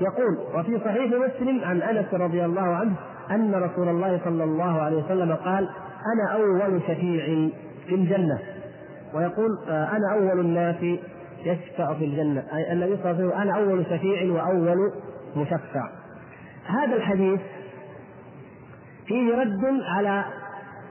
يقول 0.00 0.38
وفي 0.54 0.78
صحيح 0.84 1.04
مسلم 1.04 1.64
عن 1.64 1.82
أنس 1.82 2.14
رضي 2.14 2.44
الله 2.44 2.62
عنه 2.62 2.92
أن 3.30 3.54
رسول 3.54 3.88
الله 3.88 4.20
صلى 4.24 4.44
الله 4.44 4.80
عليه 4.82 5.04
وسلم 5.04 5.34
قال 5.34 5.68
أنا 6.14 6.32
أول 6.32 6.80
شفيع 6.82 7.50
في 7.86 7.94
الجنة. 7.94 8.38
ويقول 9.14 9.58
آه، 9.68 9.88
أنا 9.96 10.14
أول 10.14 10.40
الناس 10.40 10.76
يشفع 11.44 11.94
في 11.94 12.04
الجنة 12.04 12.44
أي 12.54 12.72
النبي 12.72 12.96
صلى 12.96 13.10
الله 13.10 13.22
عليه 13.22 13.26
وسلم 13.26 13.40
أنا 13.40 13.56
أول 13.56 13.84
شفيع 13.84 14.32
وأول 14.32 14.92
مشفع. 15.36 15.90
هذا 16.66 16.96
الحديث 16.96 17.40
فيه 19.06 19.34
رد 19.34 19.80
على 19.96 20.24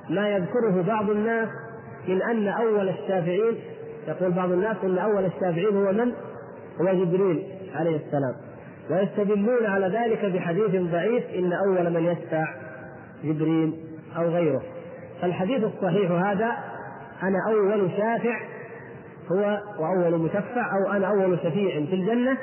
ما 0.10 0.29
يذكره 0.29 0.81
بعض 0.88 1.10
الناس 1.10 1.50
من 2.07 2.22
أن 2.22 2.48
أول 2.48 2.89
الشافعين 2.89 3.55
يقول 4.07 4.31
بعض 4.31 4.51
الناس 4.51 4.77
إن 4.83 4.98
أول 4.98 5.25
الشافعين 5.25 5.77
هو 5.77 5.91
من؟ 5.91 6.13
هو 6.81 7.03
جبريل 7.03 7.43
عليه 7.75 7.95
السلام. 7.95 8.36
ويستدلون 8.89 9.65
على 9.65 9.88
ذلك 9.88 10.25
بحديث 10.25 10.91
ضعيف 10.91 11.24
إن 11.36 11.53
أول 11.53 11.93
من 11.93 12.05
يشفع 12.05 12.45
جبريل 13.24 13.74
أو 14.17 14.24
غيره. 14.24 14.62
فالحديث 15.22 15.63
الصحيح 15.63 16.12
هذا 16.12 16.51
أنا 17.24 17.38
أول 17.50 17.91
شافع 17.98 18.52
هو 19.32 19.60
وأول 19.80 20.20
مشفع 20.20 20.77
أو 20.77 20.92
أنا 20.92 21.08
أول 21.08 21.39
شفيع 21.39 21.86
في 21.86 21.96
الجنة 21.96 22.38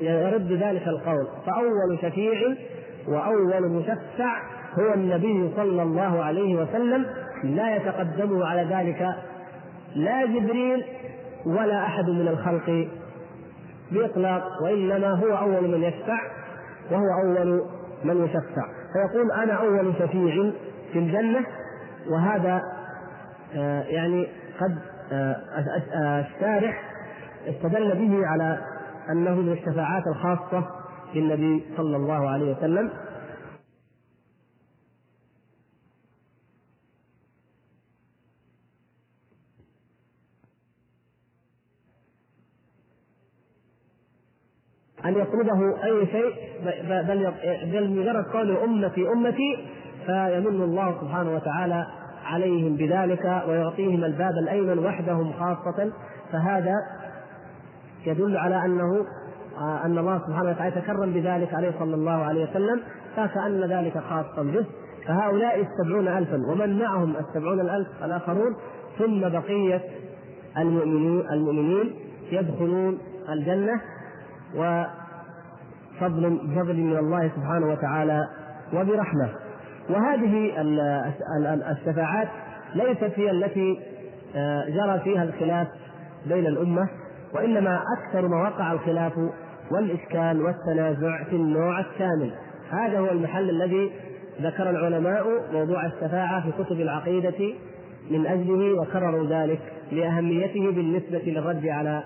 يرد 0.00 0.52
ذلك 0.52 0.88
القول. 0.88 1.26
فأول 1.46 1.98
شفيع 2.02 2.56
وأول 3.08 3.68
مشفع 3.68 4.42
هو 4.78 4.94
النبي 4.94 5.50
صلى 5.56 5.82
الله 5.82 6.24
عليه 6.24 6.54
وسلم 6.54 7.06
لا 7.44 7.76
يتقدمه 7.76 8.46
على 8.46 8.62
ذلك 8.74 9.14
لا 9.94 10.26
جبريل 10.26 10.84
ولا 11.46 11.82
أحد 11.82 12.04
من 12.04 12.28
الخلق 12.28 12.88
بإطلاق 13.92 14.42
وإنما 14.64 15.10
هو 15.10 15.36
أول 15.36 15.68
من 15.68 15.82
يشفع 15.82 16.20
وهو 16.90 17.06
أول 17.24 17.62
من 18.04 18.24
يشفع. 18.24 18.66
فيقول 18.92 19.32
أنا 19.32 19.52
أول 19.52 19.92
شفيع 19.98 20.50
في 20.92 20.98
الجنة 20.98 21.46
وهذا 22.10 22.62
آه، 23.56 23.82
يعني 23.82 24.28
قد 24.60 24.78
الشارع 25.12 26.74
استدل 27.46 27.94
به 27.94 28.26
على 28.26 28.58
أنه 29.12 29.34
من 29.34 29.52
الشفاعات 29.52 30.02
الخاصة 30.06 30.66
بالنبي 31.14 31.64
صلى 31.76 31.96
الله 31.96 32.30
عليه 32.30 32.56
وسلم. 32.56 32.90
أن 45.04 45.12
يطلبه 45.18 45.84
أي 45.84 46.06
شيء 46.06 46.34
بل 46.64 47.32
بل 47.72 47.90
مجرد 47.90 48.24
قوله 48.24 48.64
أمتي 48.64 49.08
أمتي 49.08 49.68
فيمن 50.06 50.62
الله 50.62 51.00
سبحانه 51.00 51.34
وتعالى 51.34 51.86
عليهم 52.30 52.76
بذلك 52.76 53.24
ويعطيهم 53.48 54.04
الباب 54.04 54.32
الأيمن 54.42 54.78
وحدهم 54.78 55.32
خاصة 55.32 55.92
فهذا 56.32 56.74
يدل 58.06 58.36
على 58.36 58.64
أنه 58.64 59.06
أن 59.84 59.98
الله 59.98 60.18
سبحانه 60.26 60.50
وتعالى 60.50 60.80
تكرم 60.80 61.12
بذلك 61.12 61.54
عليه 61.54 61.72
صلى 61.78 61.94
الله 61.94 62.24
عليه 62.24 62.50
وسلم 62.50 62.80
فكأن 63.16 63.60
ذلك 63.64 63.98
خاصا 63.98 64.42
به. 64.42 64.66
فهؤلاء 65.06 65.60
السبعون 65.60 66.08
ألفا 66.08 66.36
ومن 66.50 66.78
معهم 66.78 67.14
السبعون 67.16 67.60
الألف 67.60 67.88
الآخرون 68.04 68.56
ثم 68.98 69.20
بقية 69.20 69.82
المؤمنين 70.58 71.30
المؤمنين 71.30 71.94
يدخلون 72.32 72.98
الجنة 73.28 73.80
وفضل 74.54 76.40
بفضل 76.44 76.76
من 76.76 76.96
الله 76.96 77.30
سبحانه 77.36 77.66
وتعالى 77.66 78.28
وبرحمة. 78.74 79.28
وهذه 79.88 80.52
الشفاعات 81.70 82.28
ليست 82.74 83.12
هي 83.16 83.30
التي 83.30 83.80
آه، 84.36 84.64
جرى 84.68 85.00
فيها 85.04 85.22
الخلاف 85.22 85.68
بين 86.26 86.46
الأمة 86.46 86.88
وإنما 87.34 87.82
أكثر 87.98 88.28
ما 88.28 88.42
وقع 88.48 88.72
الخلاف 88.72 89.12
والإشكال 89.70 90.42
والتنازع 90.42 91.24
في 91.24 91.36
النوع 91.36 91.80
الثامن. 91.80 92.30
هذا 92.70 92.98
هو 92.98 93.10
المحل 93.10 93.50
الذي 93.50 93.90
ذكر 94.42 94.70
العلماء 94.70 95.24
موضوع 95.52 95.86
الشفاعة 95.86 96.42
في 96.50 96.64
كتب 96.64 96.80
العقيدة 96.80 97.54
من 98.10 98.26
أجله 98.26 98.80
وكرروا 98.80 99.26
ذلك 99.26 99.60
لأهميته 99.92 100.70
بالنسبة 100.70 101.22
للرد 101.26 101.66
على 101.66 102.02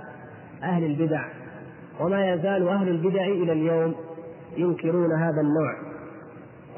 أهل 0.62 0.84
البدع. 0.84 1.24
وما 2.00 2.32
يزال 2.32 2.68
أهل 2.68 2.88
البدع 2.88 3.24
إلى 3.24 3.52
اليوم 3.52 3.94
ينكرون 4.56 5.12
هذا 5.12 5.40
النوع. 5.40 5.74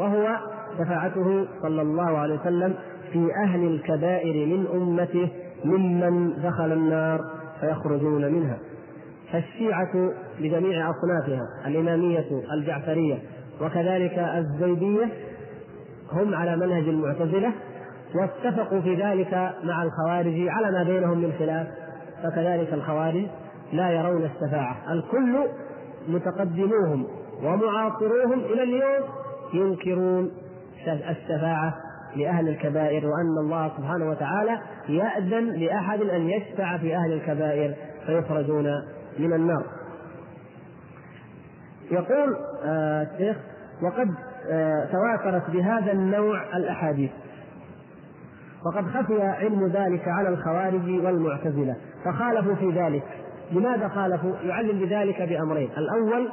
وهو 0.00 0.55
شفاعته 0.78 1.46
صلى 1.62 1.82
الله 1.82 2.18
عليه 2.18 2.40
وسلم 2.40 2.74
في 3.12 3.28
أهل 3.44 3.66
الكبائر 3.66 4.46
من 4.46 4.66
أمته 4.74 5.28
ممن 5.64 6.42
دخل 6.42 6.72
النار 6.72 7.20
فيخرجون 7.60 8.32
منها. 8.32 8.58
فالشيعة 9.32 10.12
بجميع 10.40 10.90
أصنافها 10.90 11.42
الإمامية 11.66 12.26
الجعفرية 12.52 13.18
وكذلك 13.60 14.18
الزيدية 14.18 15.08
هم 16.12 16.34
على 16.34 16.56
منهج 16.56 16.88
المعتزلة 16.88 17.52
واتفقوا 18.14 18.80
في 18.80 18.94
ذلك 18.94 19.54
مع 19.64 19.82
الخوارج 19.82 20.48
على 20.48 20.70
ما 20.70 20.82
بينهم 20.82 21.18
من 21.18 21.32
خلاف 21.38 21.66
فكذلك 22.22 22.72
الخوارج 22.72 23.26
لا 23.72 23.90
يرون 23.90 24.24
الشفاعة. 24.24 24.92
الكل 24.92 25.38
متقدموهم 26.08 27.06
ومعاصروهم 27.42 28.38
إلى 28.38 28.62
اليوم 28.62 29.04
ينكرون 29.54 30.30
الشفاعة 30.88 31.74
لأهل 32.16 32.48
الكبائر 32.48 33.06
وأن 33.06 33.38
الله 33.44 33.70
سبحانه 33.76 34.10
وتعالى 34.10 34.58
يأذن 34.88 35.44
لأحد 35.44 36.00
أن 36.00 36.28
يشفع 36.28 36.76
في 36.76 36.96
أهل 36.96 37.12
الكبائر 37.12 37.74
فيخرجون 38.06 38.66
من 39.18 39.32
النار. 39.32 39.64
يقول 41.90 42.36
آه، 42.64 43.02
الشيخ 43.02 43.36
وقد 43.82 44.14
آه، 44.50 44.88
تواترت 44.92 45.50
بهذا 45.50 45.92
النوع 45.92 46.56
الأحاديث. 46.56 47.10
وقد 48.66 48.84
خفي 48.84 49.22
علم 49.22 49.66
ذلك 49.66 50.08
على 50.08 50.28
الخوارج 50.28 51.04
والمعتزلة 51.04 51.76
فخالفوا 52.04 52.54
في 52.54 52.70
ذلك. 52.70 53.02
لماذا 53.52 53.88
خالفوا؟ 53.88 54.32
يعلم 54.44 54.78
بذلك 54.78 55.22
بأمرين. 55.22 55.70
الأول 55.76 56.28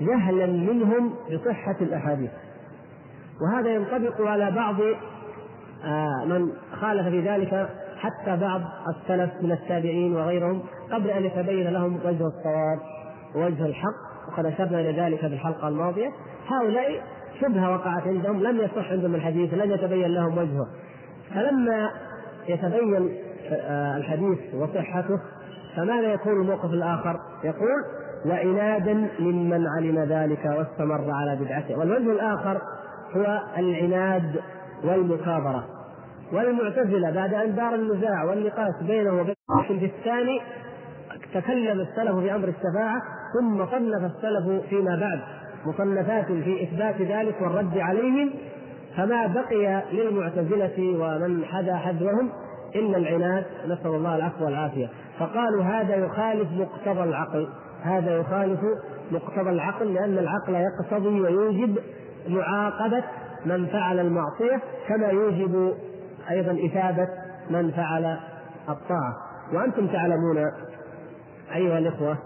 جهلا 0.00 0.46
منهم 0.46 1.14
بصحة 1.32 1.76
الأحاديث. 1.80 2.30
وهذا 3.42 3.70
ينطبق 3.70 4.20
على 4.20 4.50
بعض 4.50 4.76
آه، 5.84 6.24
من 6.26 6.52
خالف 6.80 7.08
في 7.08 7.20
ذلك 7.20 7.68
حتى 7.96 8.36
بعض 8.36 8.60
السلف 8.88 9.30
من 9.42 9.52
التابعين 9.52 10.16
وغيرهم 10.16 10.62
قبل 10.92 11.10
أن 11.10 11.24
يتبين 11.24 11.68
لهم 11.68 11.94
وجه 11.94 12.26
الصواب 12.26 12.78
ووجه 13.34 13.66
الحق. 13.66 14.10
وقد 14.28 14.46
أشرنا 14.46 14.80
إلى 14.80 15.02
ذلك 15.02 15.20
في 15.20 15.26
الحلقة 15.26 15.68
الماضية. 15.68 16.10
هؤلاء 16.48 17.02
شبهة 17.40 17.74
وقعت 17.74 18.02
عندهم 18.06 18.42
لم 18.42 18.60
يصح 18.60 18.90
عندهم 18.90 19.14
الحديث 19.14 19.54
لم 19.54 19.70
يتبين 19.70 20.14
لهم 20.14 20.38
وجهه. 20.38 20.66
فلما 21.34 21.90
يتبين 22.48 23.16
آه، 23.52 23.96
الحديث 23.96 24.54
وصحته 24.54 25.20
فماذا 25.76 26.12
يكون 26.12 26.32
الموقف 26.32 26.70
الآخر؟ 26.70 27.20
يقول 27.44 27.84
وعنادا 28.26 29.08
ممن 29.20 29.66
علم 29.76 29.98
ذلك 29.98 30.44
واستمر 30.44 31.10
على 31.10 31.36
بدعته. 31.36 31.78
والوجه 31.78 32.12
الآخر 32.12 32.60
هو 33.16 33.40
العناد 33.58 34.40
والمكابرة 34.84 35.64
والمعتزلة 36.32 37.10
بعد 37.10 37.34
أن 37.34 37.54
دار 37.54 37.74
النزاع 37.74 38.24
والنقاش 38.24 38.82
بينه 38.86 39.20
وبين 39.20 39.34
في 39.78 39.84
الثاني 39.84 40.40
تكلم 41.34 41.80
السلف 41.80 42.16
في 42.16 42.34
أمر 42.34 42.48
الشفاعة 42.48 43.02
ثم 43.34 43.66
صنف 43.66 44.04
السلف 44.04 44.66
فيما 44.68 44.96
بعد 44.96 45.20
مصنفات 45.66 46.26
في 46.26 46.62
إثبات 46.62 47.02
ذلك 47.02 47.34
والرد 47.42 47.78
عليهم. 47.78 48.30
فما 48.96 49.26
بقي 49.26 49.82
للمعتزلة 49.92 50.78
ومن 50.78 51.44
حدا 51.44 51.76
حذوهم 51.76 52.30
إلا 52.74 52.96
العناد 52.96 53.44
نسأل 53.66 53.90
الله 53.90 54.16
العفو 54.16 54.44
والعافية. 54.44 54.88
فقالوا 55.18 55.62
هذا 55.62 55.96
يخالف 55.96 56.48
مقتضى 56.52 57.04
العقل 57.04 57.48
هذا 57.82 58.16
يخالف 58.16 58.60
مقتضى 59.10 59.50
العقل 59.50 59.94
لأن 59.94 60.18
العقل 60.18 60.54
يقتضي 60.54 61.20
ويوجب 61.20 61.78
معاقبة 62.28 63.04
من 63.46 63.66
فعل 63.66 64.00
المعصية 64.00 64.60
كما 64.88 65.06
يوجب 65.08 65.74
أيضا 66.30 66.52
إثابة 66.66 67.08
من 67.50 67.70
فعل 67.70 68.04
الطاعة. 68.68 69.16
وأنتم 69.52 69.86
تعلمون 69.86 70.38
أيها 71.54 71.78
الإخوة 71.78 72.18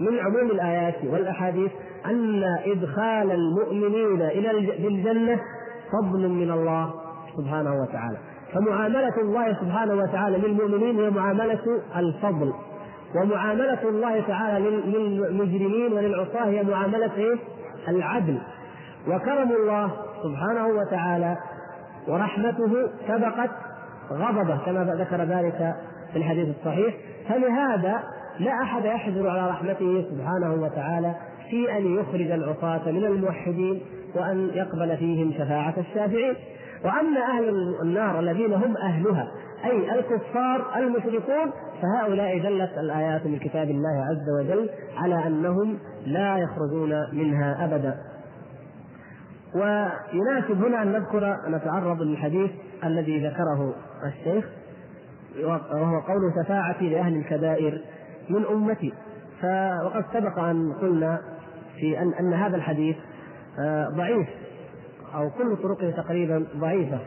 من 0.00 0.18
عموم 0.18 0.50
الآيات 0.50 0.94
والأحاديث 1.04 1.70
أن 2.06 2.44
إدخال 2.44 3.30
المؤمنين 3.30 4.22
إلى 4.22 4.50
الجنة 4.88 5.40
فضل 5.92 6.28
من 6.28 6.50
الله 6.50 6.94
سبحانه 7.36 7.74
وتعالى. 7.82 8.18
فمعاملة 8.54 9.20
الله 9.20 9.54
سبحانه 9.54 9.94
وتعالى 9.94 10.38
للمؤمنين 10.38 10.98
هي 10.98 11.10
معاملة 11.10 11.60
الفضل. 11.96 12.52
ومعاملة 13.14 13.88
الله 13.88 14.20
تعالى 14.20 14.70
للمجرمين 14.70 15.92
وللعصاة 15.92 16.44
هي 16.44 16.62
معاملة 16.62 17.14
إيه؟ 17.16 17.36
العدل. 17.88 18.38
وكرم 19.08 19.52
الله 19.52 19.90
سبحانه 20.22 20.66
وتعالى 20.66 21.36
ورحمته 22.08 22.90
سبقت 23.08 23.50
غضبه 24.12 24.56
كما 24.56 24.94
ذكر 24.94 25.24
ذلك 25.24 25.74
في 26.12 26.18
الحديث 26.18 26.56
الصحيح. 26.58 26.94
فلهذا 27.28 28.02
لا 28.38 28.62
أحد 28.62 28.84
يحزن 28.84 29.26
على 29.26 29.50
رحمته 29.50 30.04
سبحانه 30.10 30.54
وتعالى 30.62 31.14
في 31.50 31.76
أن 31.76 31.98
يخرج 31.98 32.30
العصاة 32.30 32.90
من 32.90 33.04
الموحدين 33.04 33.82
وأن 34.14 34.50
يقبل 34.54 34.96
فيهم 34.96 35.32
شفاعة 35.32 35.74
الشافعين. 35.78 36.34
وأما 36.84 37.20
أهل 37.20 37.74
النار 37.82 38.20
الذين 38.20 38.52
هم 38.52 38.76
أهلها 38.76 39.28
أي 39.64 39.98
الكفار 39.98 40.66
المشركون 40.76 41.52
فهؤلاء 41.82 42.38
دلت 42.38 42.78
الآيات 42.78 43.26
من 43.26 43.38
كتاب 43.38 43.70
الله 43.70 44.04
عز 44.10 44.40
وجل 44.40 44.70
على 44.96 45.26
أنهم 45.26 45.78
لا 46.06 46.38
يخرجون 46.38 46.94
منها 47.12 47.64
أبدا. 47.64 47.94
ويناسب 49.54 50.64
هنا 50.64 50.82
أن 50.82 50.92
نذكر 50.92 51.36
نتعرض 51.48 52.02
للحديث 52.02 52.50
الذي 52.84 53.26
ذكره 53.26 53.74
الشيخ 54.06 54.44
وهو 55.44 56.00
قول 56.00 56.32
شفاعتي 56.44 56.88
لأهل 56.88 57.16
الكبائر 57.16 57.80
من 58.30 58.44
أمتي. 58.44 58.92
وقد 59.84 60.04
سبق 60.12 60.38
أن 60.38 60.72
قلنا 60.72 61.20
في 61.76 61.98
أن 61.98 62.12
أن 62.20 62.32
هذا 62.32 62.56
الحديث 62.56 62.96
آه، 63.60 63.88
ضعيف 63.88 64.28
أو 65.14 65.30
كل 65.30 65.56
طرقه 65.56 65.90
تقريبا 65.90 66.46
ضعيفة. 66.56 66.98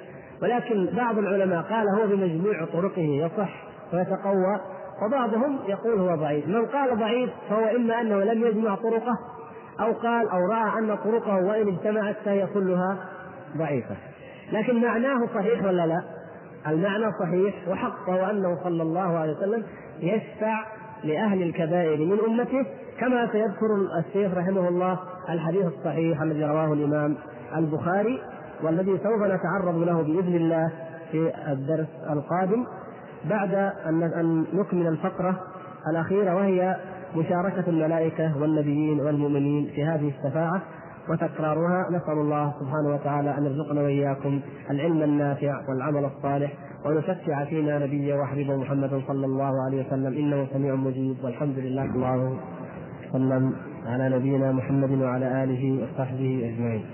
ولكن 0.42 0.90
بعض 0.96 1.18
العلماء 1.18 1.62
قال 1.62 1.88
هو 1.90 2.08
بمجموع 2.08 2.66
طرقه 2.66 3.02
يصح 3.02 3.64
ويتقوى 3.94 4.60
وبعضهم 5.06 5.60
يقول 5.68 6.00
هو 6.00 6.16
ضعيف. 6.16 6.48
من 6.48 6.66
قال 6.66 7.00
ضعيف 7.00 7.30
فهو 7.50 7.76
إما 7.76 8.02
أنه 8.02 8.24
لم 8.24 8.46
يجمع 8.46 8.76
طرقه 8.76 9.18
أو 9.80 9.94
قال 9.94 10.30
أو 10.30 10.46
رأى 10.46 10.80
أن 10.80 10.96
طرقه 10.96 11.36
وإن 11.36 11.68
اجتمعت 11.68 12.16
فهي 12.26 12.48
كلها 12.54 12.98
ضعيفة 13.58 13.96
لكن 14.52 14.82
معناه 14.82 15.28
صحيح 15.36 15.64
ولا 15.64 15.88
لا؟ 15.88 16.04
المعنى 16.68 17.12
صحيح 17.20 17.68
وحق 17.68 18.10
وأنه 18.10 18.58
صلى 18.64 18.84
الله 18.84 19.18
عليه 19.20 19.34
وسلم 19.38 19.64
يشفع 20.00 20.66
لأهل 21.04 21.42
الكبائر 21.44 22.06
من 22.06 22.20
أمته 22.28 22.66
كما 23.00 23.28
سيذكر 23.32 23.66
الشيخ 24.00 24.34
رحمه 24.38 24.68
الله 24.68 25.00
الحديث 25.30 25.66
الصحيح 25.66 26.22
الذي 26.22 26.44
رواه 26.44 26.74
الإمام 26.74 27.18
البخاري 27.56 28.22
والذي 28.64 28.98
سوف 28.98 29.24
نتعرض 29.24 29.78
له 29.78 30.02
بإذن 30.02 30.36
الله 30.36 30.72
في 31.12 31.34
الدرس 31.48 31.88
القادم 32.10 32.66
بعد 33.30 33.54
أن 33.86 34.46
نكمل 34.54 34.88
الفقرة 34.88 35.40
الأخيرة 35.88 36.36
وهي 36.36 36.78
مشاركة 37.16 37.70
الملائكة 37.70 38.42
والنبيين 38.42 39.00
والمؤمنين 39.00 39.66
في 39.76 39.84
هذه 39.86 40.14
الشفاعة 40.18 40.62
وتكرارها 41.10 41.90
نسأل 41.92 42.14
الله 42.14 42.54
سبحانه 42.60 42.94
وتعالى 42.94 43.38
أن 43.38 43.46
يرزقنا 43.46 43.82
وإياكم 43.82 44.40
العلم 44.72 45.04
النافع 45.04 45.62
والعمل 45.70 46.06
الصالح 46.06 46.54
وأن 46.86 46.98
يشفع 46.98 47.46
فينا 47.46 47.80
نبيه 47.80 48.16
وحبيبه 48.16 48.56
محمد 48.56 49.02
صلى 49.08 49.26
الله 49.26 49.54
عليه 49.66 49.88
وسلم. 49.88 50.14
إنه 50.14 50.48
سميع 50.54 50.76
مجيب. 50.76 51.16
والحمد 51.24 51.60
لله 51.60 51.84
الله 51.84 52.38
وسلم 53.10 53.54
على 53.86 54.10
نبينا 54.10 54.52
محمد 54.52 54.92
وعلى 55.02 55.44
آله 55.44 55.84
وصحبه 55.84 56.54
أجمعين. 56.54 56.86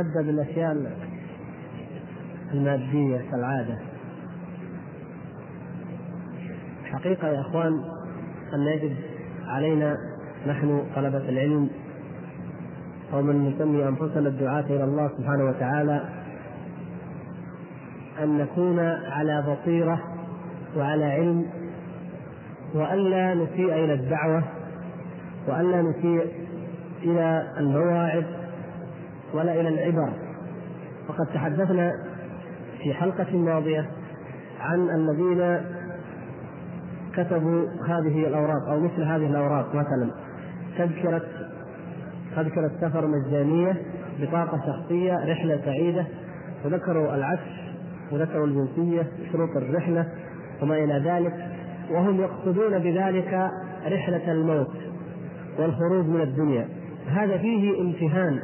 نبدا 0.00 0.22
بالأشياء 0.22 0.96
المادية 2.52 3.30
كالعادة. 3.30 3.78
حقيقة 6.84 7.28
يا 7.28 7.40
إخوان 7.40 7.84
أن 8.54 8.60
يجب 8.60 8.96
علينا 9.46 9.96
نحن 10.46 10.82
طلبة 10.96 11.28
العلم 11.28 11.70
أو 13.12 13.22
من 13.22 13.48
نسمي 13.48 13.88
أنفسنا 13.88 14.28
الدعاة 14.28 14.64
إلى 14.64 14.84
الله 14.84 15.10
سبحانه 15.18 15.44
وتعالى 15.44 16.04
أن 18.22 18.38
نكون 18.38 18.78
على 19.10 19.42
بصيرة 19.42 20.00
وعلى 20.76 21.04
علم 21.04 21.46
والا 22.74 23.34
نسيء 23.34 23.72
إلى 23.84 23.94
الدعوة 23.94 24.42
والا 25.48 25.82
نسيء 25.82 26.26
إلى 27.02 27.52
المواعظ 27.58 28.24
ولا 29.34 29.60
إلى 29.60 29.68
العبر. 29.68 30.12
وقد 31.08 31.26
تحدثنا 31.34 31.92
في 32.82 32.94
حلقة 32.94 33.36
ماضية 33.38 33.90
عن 34.60 34.90
الذين 34.90 35.60
كتبوا 37.12 37.66
هذه 37.88 38.26
الأوراق 38.26 38.68
أو 38.68 38.80
مثل 38.80 39.02
هذه 39.02 39.26
الأوراق 39.26 39.74
مثلا 39.74 40.10
تذكرة 40.78 41.22
تذكرة 42.36 42.70
سفر 42.80 43.06
مجانية 43.06 43.76
بطاقة 44.20 44.60
شخصية 44.66 45.14
رحلة 45.14 45.60
سعيدة 45.64 46.06
وذكروا 46.64 47.14
العفش 47.14 47.60
وذكروا 48.12 48.46
الجنسية 48.46 49.06
شروط 49.32 49.56
الرحلة 49.56 50.06
وما 50.62 50.74
إلى 50.74 51.02
ذلك 51.10 51.34
وهم 51.90 52.20
يقصدون 52.20 52.78
بذلك 52.78 53.50
رحلة 53.86 54.32
الموت 54.32 54.76
والخروج 55.58 56.06
من 56.06 56.20
الدنيا. 56.20 56.68
هذا 57.06 57.38
فيه 57.38 57.80
امتهان. 57.80 58.40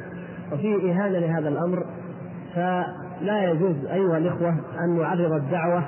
وفيه 0.52 0.92
إهانة 0.92 1.18
لهذا 1.18 1.48
الأمر 1.48 1.84
فلا 2.54 3.50
يجوز 3.50 3.84
أيها 3.84 4.18
الإخوة 4.18 4.56
أن 4.84 4.98
نعرض 4.98 5.32
الدعوة 5.32 5.82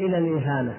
إلى 0.00 0.18
الإهانة 0.18 0.74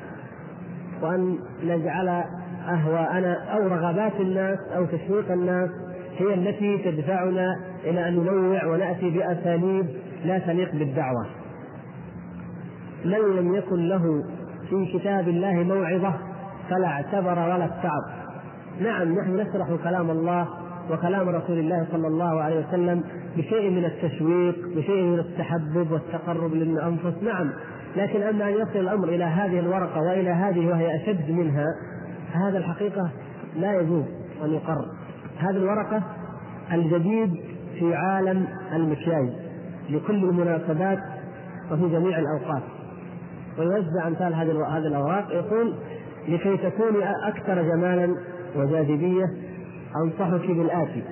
وأن 1.01 1.38
نجعل 1.63 2.23
أهواءنا 2.69 3.34
أو 3.53 3.67
رغبات 3.67 4.13
الناس 4.19 4.60
أو 4.75 4.86
تشويق 4.86 5.32
الناس 5.32 5.69
هي 6.17 6.34
التي 6.34 6.77
تدفعنا 6.77 7.55
إلى 7.84 8.08
أن 8.08 8.13
ننوع 8.13 8.65
ونأتي 8.65 9.10
بأساليب 9.10 9.86
لا 10.25 10.39
تليق 10.39 10.71
بالدعوة. 10.71 11.25
من 13.05 13.36
لم 13.36 13.55
يكن 13.55 13.88
له 13.88 14.23
في 14.69 14.99
كتاب 14.99 15.27
الله 15.27 15.53
موعظة 15.53 16.13
فلا 16.69 16.88
اعتبر 16.88 17.39
ولا 17.39 17.65
اتعظ 17.65 18.03
نعم 18.82 19.19
نحن 19.19 19.36
نشرح 19.36 19.67
كلام 19.84 20.10
الله 20.10 20.47
وكلام 20.91 21.30
رسول 21.30 21.60
الله 21.60 21.88
صلى 21.91 22.08
الله 22.08 22.41
عليه 22.41 22.67
وسلم 22.67 23.04
بشيء 23.38 23.69
من 23.69 23.86
التشويق 23.86 24.56
بشيء 24.75 25.04
من 25.04 25.19
التحبب 25.19 25.91
والتقرب 25.91 26.54
للأنفس 26.54 27.23
نعم. 27.23 27.49
لكن 27.97 28.23
أما 28.23 28.49
أن 28.49 28.54
يصل 28.54 28.80
الأمر 28.80 29.08
إلى 29.08 29.23
هذه 29.23 29.60
الورقة 29.60 30.02
وإلى 30.02 30.30
هذه 30.30 30.67
وهي 30.67 30.95
أشد 30.95 31.32
منها 31.32 31.65
هذا 32.34 32.58
الحقيقة 32.58 33.10
لا 33.56 33.82
يجوز 33.82 34.04
أن 34.43 34.54
يقر. 34.54 34.86
هذه 35.38 35.58
الورقة 35.58 36.04
الجديد 36.73 37.34
في 37.80 37.95
عالم 37.95 38.47
المكياج 38.73 39.30
لكل 39.89 40.23
المناسبات 40.23 40.99
وفي 41.71 41.89
جميع 41.89 42.19
الأوقات. 42.19 42.63
ويوزع 43.60 44.08
أمثال 44.08 44.34
هذه 44.34 44.52
هذه 44.52 44.88
الأوراق 44.88 45.32
يقول 45.32 45.73
لكي 46.28 46.58
تكوني 46.58 47.28
أكثر 47.28 47.62
جمالا 47.62 48.15
وجاذبية 48.56 49.25
أنصحك 49.95 50.47
بالآتي. 50.47 51.04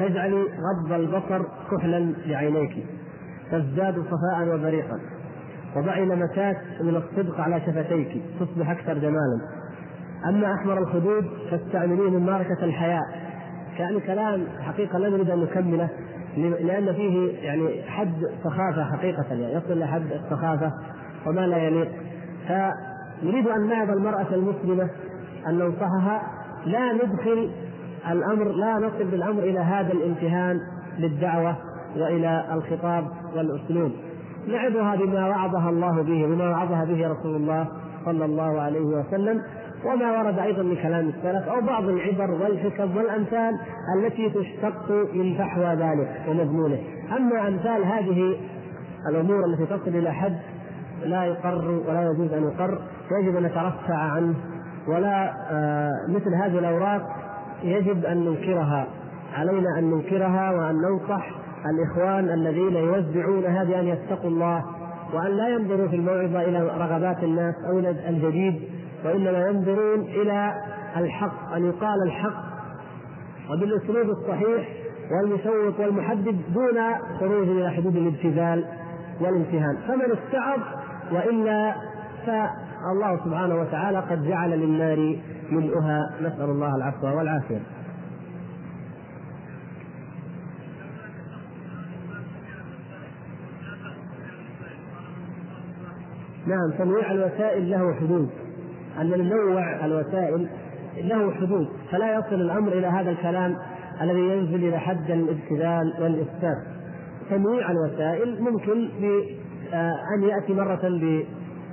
تجعلي 0.00 0.42
غض 0.42 0.92
البصر 0.92 1.42
كحلا 1.70 2.12
لعينيك. 2.26 2.86
تزداد 3.50 3.94
صفاء 3.94 4.54
وبريقا. 4.54 5.00
وضعي 5.76 6.04
لمسات 6.04 6.56
من 6.80 6.96
الصدق 6.96 7.40
على 7.40 7.60
شفتيك. 7.60 8.22
تصبح 8.40 8.70
أكثر 8.70 8.94
جمالا. 8.94 9.40
أما 10.28 10.54
أحمر 10.54 10.78
الخدود 10.78 11.26
فاستعمليه 11.50 12.10
من 12.10 12.26
ماركة 12.26 12.64
الحياء. 12.64 13.02
يعني 13.78 14.00
كلام 14.00 14.46
حقيقة 14.60 14.98
لا 14.98 15.08
نريد 15.08 15.30
أن 15.30 15.38
نكمله 15.38 15.88
لأن 16.36 16.92
فيه 16.92 17.38
يعني 17.38 17.82
حد 17.82 18.12
سخافة 18.44 18.84
حقيقة 18.84 19.24
يعني 19.30 19.52
يصل 19.52 19.72
إلى 19.72 19.86
حد 19.86 20.12
السخافة 20.12 20.72
وما 21.26 21.40
لا 21.40 21.56
يليق. 21.56 21.88
فنريد 22.48 23.46
أن 23.48 23.68
نعظ 23.68 23.90
المرأة 23.90 24.34
المسلمة 24.34 24.88
أن 25.48 25.58
ننصحها 25.58 26.22
لا 26.68 26.92
ندخل 26.92 27.50
الأمر 28.10 28.44
لا 28.44 28.78
نصل 28.78 29.04
بالأمر 29.10 29.42
إلى 29.42 29.58
هذا 29.58 29.92
الامتهان 29.92 30.60
للدعوة 30.98 31.56
وإلى 31.96 32.44
الخطاب 32.52 33.04
والأسلوب. 33.36 33.92
نعظها 34.48 34.96
بما 34.96 35.28
وعظها 35.28 35.70
الله 35.70 36.02
به 36.02 36.26
بما 36.26 36.50
وعظها 36.50 36.84
به 36.84 37.08
رسول 37.08 37.36
الله 37.36 37.66
صلى 38.04 38.24
الله 38.24 38.60
عليه 38.60 38.80
وسلم 38.80 39.42
وما 39.84 40.18
ورد 40.18 40.38
أيضا 40.38 40.62
من 40.62 40.76
كلام 40.76 41.08
السلف 41.08 41.48
أو 41.48 41.60
بعض 41.60 41.84
العبر 41.84 42.30
والحكم 42.30 42.96
والأمثال 42.96 43.58
التي 43.98 44.30
تشتق 44.30 44.90
من 45.14 45.34
فحوى 45.38 45.74
ذلك 45.74 46.24
ومضمونه. 46.28 46.78
أما 47.16 47.48
أمثال 47.48 47.84
هذه 47.84 48.36
الأمور 49.10 49.44
التي 49.44 49.66
تصل 49.66 49.90
إلى 49.96 50.12
حد 50.12 50.36
لا 51.04 51.24
يقر 51.24 51.82
ولا 51.88 52.10
يجوز 52.10 52.32
أن 52.32 52.42
يقر 52.42 52.78
يجب 53.20 53.36
أن 53.36 53.42
نترفع 53.42 53.94
عنه 53.94 54.34
ولا 54.88 55.32
آه، 55.50 55.90
مثل 56.08 56.34
هذه 56.34 56.58
الأوراق 56.58 57.02
يجب 57.62 58.04
أن 58.04 58.24
ننكرها. 58.24 58.86
علينا 59.34 59.78
أن 59.78 59.84
ننكرها 59.90 60.50
وأن 60.50 60.74
ننصح 60.74 61.30
الإخوان 61.66 62.30
الذين 62.30 62.76
يوزعون 62.76 63.44
هذه 63.44 63.80
أن 63.80 63.86
يتقوا 63.86 64.30
الله 64.30 64.64
وأن 65.14 65.30
لا 65.30 65.48
ينظروا 65.48 65.88
في 65.88 65.96
الموعظة 65.96 66.40
إلى 66.40 66.58
رغبات 66.58 67.22
الناس 67.22 67.54
أو 67.70 67.78
إلى 67.78 67.90
الجديد 68.08 68.62
وإنما 69.04 69.38
ينظرون 69.38 70.00
إلى 70.00 70.52
الحق 70.96 71.52
أن 71.52 71.64
يقال 71.64 72.02
الحق. 72.02 72.48
وبالأسلوب 73.50 74.10
الصحيح 74.10 74.68
والمشوق 75.10 75.80
والمحدد 75.80 76.36
دون 76.54 76.78
خروج 77.20 77.48
إلى 77.48 77.70
حدود 77.70 77.96
الابتذال 77.96 78.64
والامتهان. 79.20 79.76
فمن 79.88 80.12
استعظ 80.12 80.60
وإلا 81.12 81.74
الله 82.92 83.24
سبحانه 83.24 83.60
وتعالى 83.60 83.98
قد 83.98 84.28
جعل 84.28 84.50
للنار 84.50 85.16
ملؤها. 85.50 86.10
نسأل 86.20 86.50
الله 86.50 86.76
العفو 86.76 87.06
والعافية. 87.06 87.60
نعم 96.46 96.70
تنويع 96.78 97.10
الوسائل 97.12 97.70
له 97.70 97.94
حدود. 97.94 98.30
أن 99.00 99.10
ننوع 99.10 99.84
الوسائل 99.84 100.48
له 100.98 101.30
حدود. 101.30 101.68
فلا 101.90 102.18
يصل 102.18 102.34
الأمر 102.34 102.72
إلى 102.72 102.86
هذا 102.86 103.10
الكلام 103.10 103.56
الذي 104.00 104.20
ينزل 104.20 104.68
إلى 104.68 104.78
حد 104.78 105.10
الابتذال 105.10 105.94
والإفساد. 106.02 106.78
تنويع 107.30 107.70
الوسائل 107.70 108.42
ممكن 108.42 108.88
بأن 109.00 110.22
يأتي 110.22 110.54
مرة 110.54 110.80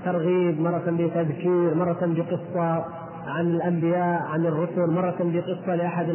ترغيب 0.06 0.62
مرة 0.62 0.84
بتذكير 0.88 1.76
مرة 1.76 2.00
بقصة 2.02 2.86
عن 3.28 3.46
الأنبياء 3.46 4.22
عن 4.22 4.46
الرسل 4.46 4.92
مرة 4.92 5.16
بقصة 5.20 5.76
لأحد 5.76 6.06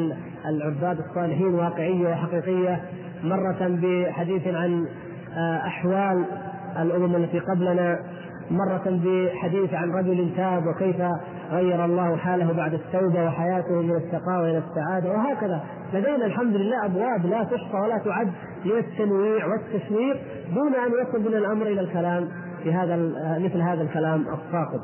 العباد 0.46 0.98
الصالحين 0.98 1.54
واقعية 1.54 2.08
وحقيقية 2.08 2.80
مرة 3.24 3.78
بحديث 3.82 4.46
عن 4.46 4.86
آه، 5.36 5.66
أحوال 5.66 6.24
الأمم 6.78 7.16
التي 7.16 7.38
قبلنا 7.38 7.98
مرة 8.50 9.00
بحديث 9.04 9.74
عن 9.74 9.90
رجل 9.90 10.30
تاب 10.36 10.66
وكيف 10.66 10.96
غير 11.50 11.84
الله 11.84 12.16
حاله 12.16 12.52
بعد 12.52 12.74
التوبة 12.74 13.24
وحياته 13.24 13.82
من 13.82 13.96
الشقاء 13.96 14.40
إلى 14.40 14.58
السعادة 14.58 15.10
وهكذا. 15.10 15.60
لدينا 15.94 16.26
الحمد 16.26 16.54
لله 16.56 16.84
أبواب 16.84 17.26
لا 17.26 17.44
تحصى 17.44 17.76
ولا 17.84 17.98
تعد 17.98 18.32
للتنويع 18.64 19.46
والتشويق 19.46 20.16
دون 20.54 20.74
أن 20.74 20.92
يصل 21.02 21.22
بنا 21.22 21.38
الأمر 21.38 21.66
إلى 21.66 21.80
الكلام. 21.80 22.28
في 22.62 22.72
هذا 22.72 22.96
مثل 23.38 23.60
هذا 23.60 23.82
الكلام 23.82 24.20
الساقط. 24.20 24.80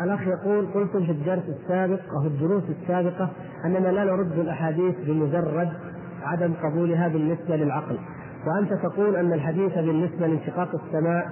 الأخ 0.00 0.20
يقول 0.26 0.66
قلتم 0.66 1.06
في 1.06 1.12
الدرس 1.12 1.42
السابق 1.48 2.00
أو 2.14 2.22
في 2.22 2.26
الدروس 2.28 2.62
السابقة 2.82 3.30
أننا 3.64 3.88
لا 3.88 4.04
نرد 4.04 4.38
الأحاديث 4.38 4.94
بمجرد 5.06 5.72
عدم 6.22 6.52
قبولها 6.62 7.08
بالنسبة 7.08 7.56
للعقل. 7.56 7.98
وأنت 8.46 8.72
تقول 8.72 9.16
أن 9.16 9.32
الحديث 9.32 9.74
بالنسبة 9.74 10.26
لانشقاق 10.26 10.68
السماء 10.74 11.30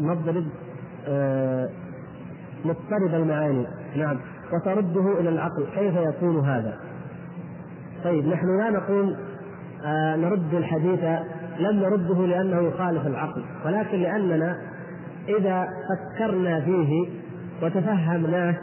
مضرب 0.00 0.46
آه 1.08 1.68
مضطرب 2.64 3.14
المعاني. 3.14 3.66
نعم. 3.96 4.16
وترده 4.52 5.20
إلى 5.20 5.28
العقل. 5.28 5.66
كيف 5.74 5.94
يكون 5.96 6.44
هذا؟ 6.44 6.78
طيب 8.04 8.26
نحن 8.28 8.58
لا 8.58 8.70
نقول 8.70 9.16
آه 9.84 10.16
نرد 10.16 10.54
الحديث 10.54 11.00
لم 11.58 11.76
نرده 11.80 12.26
لأنه 12.26 12.60
يخالف 12.60 13.06
العقل. 13.06 13.44
ولكن 13.66 13.98
لأننا 13.98 14.56
إذا 15.28 15.68
فكرنا 15.88 16.60
فيه 16.60 17.08
وتفهمناه 17.62 18.56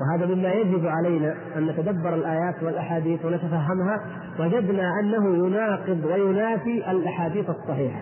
وهذا 0.00 0.34
مما 0.34 0.52
يجب 0.52 0.86
علينا 0.86 1.34
أن 1.56 1.66
نتدبر 1.66 2.14
الآيات 2.14 2.62
والأحاديث 2.62 3.24
ونتفهمها 3.24 4.00
وجدنا 4.40 5.00
أنه 5.00 5.46
يناقض 5.46 6.04
وينافي 6.04 6.90
الأحاديث 6.90 7.50
الصحيحة. 7.50 8.00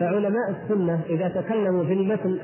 فعلماء 0.00 0.50
السنة 0.50 1.00
إذا 1.08 1.28
تكلموا 1.28 1.84
في 1.84 1.92
المثل 1.92 2.40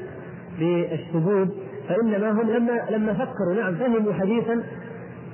بالشذوذ 0.58 1.48
فإنما 1.92 2.30
هم 2.30 2.50
لما 2.50 2.72
لما 2.90 3.12
فكروا 3.12 3.54
نعم 3.54 3.74
فهموا 3.74 4.12
حديثا 4.12 4.62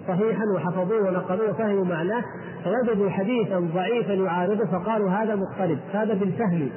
صحيحا 0.09 0.45
وحفظوه 0.55 1.09
ونقلوه 1.09 1.51
وفهموا 1.51 1.85
معناه 1.85 2.25
فوجدوا 2.65 3.11
حديثا 3.11 3.59
ضعيفا 3.75 4.13
يعارضه 4.13 4.65
فقالوا 4.65 5.11
هذا 5.11 5.37
مضطرب 5.37 5.79
هذا 5.93 6.15
بالفهم. 6.15 6.71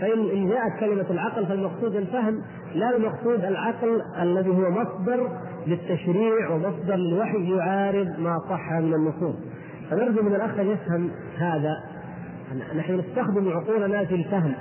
فإن 0.00 0.30
إن 0.30 0.48
جاءت 0.48 0.80
كلمة 0.80 1.06
العقل 1.10 1.46
فالمقصود 1.46 1.96
الفهم 1.96 2.42
لا 2.74 2.96
المقصود 2.96 3.44
العقل 3.44 4.02
الذي 4.22 4.50
هو 4.50 4.70
مصدر 4.70 5.28
للتشريع 5.66 6.50
ومصدر 6.50 6.94
للوحي 6.94 7.56
يعارض 7.56 8.08
ما 8.18 8.38
صح 8.50 8.72
من 8.72 8.94
النصوص. 8.94 9.36
فنرجو 9.90 10.22
من 10.22 10.34
الأخ 10.34 10.58
أن 10.58 10.66
يفهم 10.66 11.10
هذا. 11.38 11.74
نحن 12.76 12.98
نستخدم 12.98 13.48
عقولنا 13.48 14.04
في 14.04 14.14
الفهم. 14.14 14.54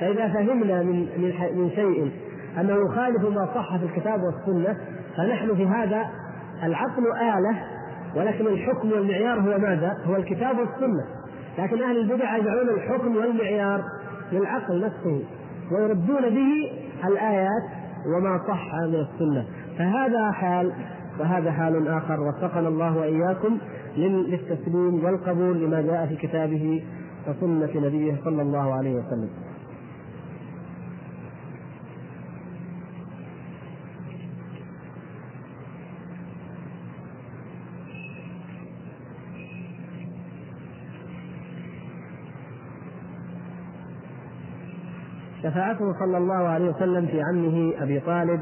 فإذا 0.00 0.28
فهمنا 0.28 0.82
من 0.82 1.08
من 1.54 1.70
شيء 1.74 2.10
أنه 2.58 2.74
يخالف 2.74 3.22
ما 3.22 3.48
صح 3.54 3.76
في 3.76 3.84
الكتاب 3.84 4.20
والسنة 4.22 4.76
فنحن 5.16 5.56
في 5.56 5.66
هذا 5.66 6.06
العقل 6.62 7.06
آلة 7.06 7.62
ولكن 8.16 8.46
الحكم 8.46 8.92
والمعيار 8.92 9.40
هو 9.40 9.58
ماذا؟ 9.58 9.96
هو 10.06 10.16
الكتاب 10.16 10.58
والسنة. 10.58 11.04
لكن 11.58 11.82
أهل 11.82 11.96
البدع 11.96 12.36
يجعلون 12.36 12.68
الحكم 12.68 13.16
والمعيار 13.16 13.82
للعقل 14.32 14.84
نفسه 14.84 15.22
ويردون 15.72 16.20
به 16.20 16.72
الآيات 17.08 17.62
وما 18.06 18.40
صح 18.48 18.74
من 18.74 18.94
السنة. 18.94 19.46
فهذا 19.78 20.32
حال 20.32 20.72
وهذا 21.20 21.52
حال 21.52 21.88
آخر. 21.88 22.20
وفقنا 22.20 22.68
الله 22.68 22.96
وإياكم 22.98 23.58
للتسليم 23.96 25.04
والقبول 25.04 25.64
لما 25.64 25.80
جاء 25.82 26.06
في 26.06 26.16
كتابه 26.16 26.82
وسنة 27.28 27.86
نبيه 27.86 28.16
صلى 28.24 28.42
الله 28.42 28.74
عليه 28.74 28.94
وسلم. 28.94 29.28
شفاعته 45.42 45.92
صلى 46.00 46.18
الله 46.18 46.48
عليه 46.48 46.70
وسلم 46.70 47.06
في 47.06 47.22
عمه 47.22 47.72
أبي 47.82 48.00
طالب 48.00 48.40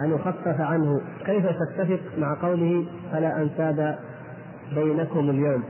أن 0.00 0.10
يخفف 0.10 0.60
عنه. 0.60 1.00
كيف 1.26 1.46
تتفق 1.46 2.00
مع 2.18 2.36
قوله 2.42 2.86
فلا 3.12 3.42
انساب 3.42 3.98
بينكم 4.74 5.30
اليوم؟ 5.30 5.62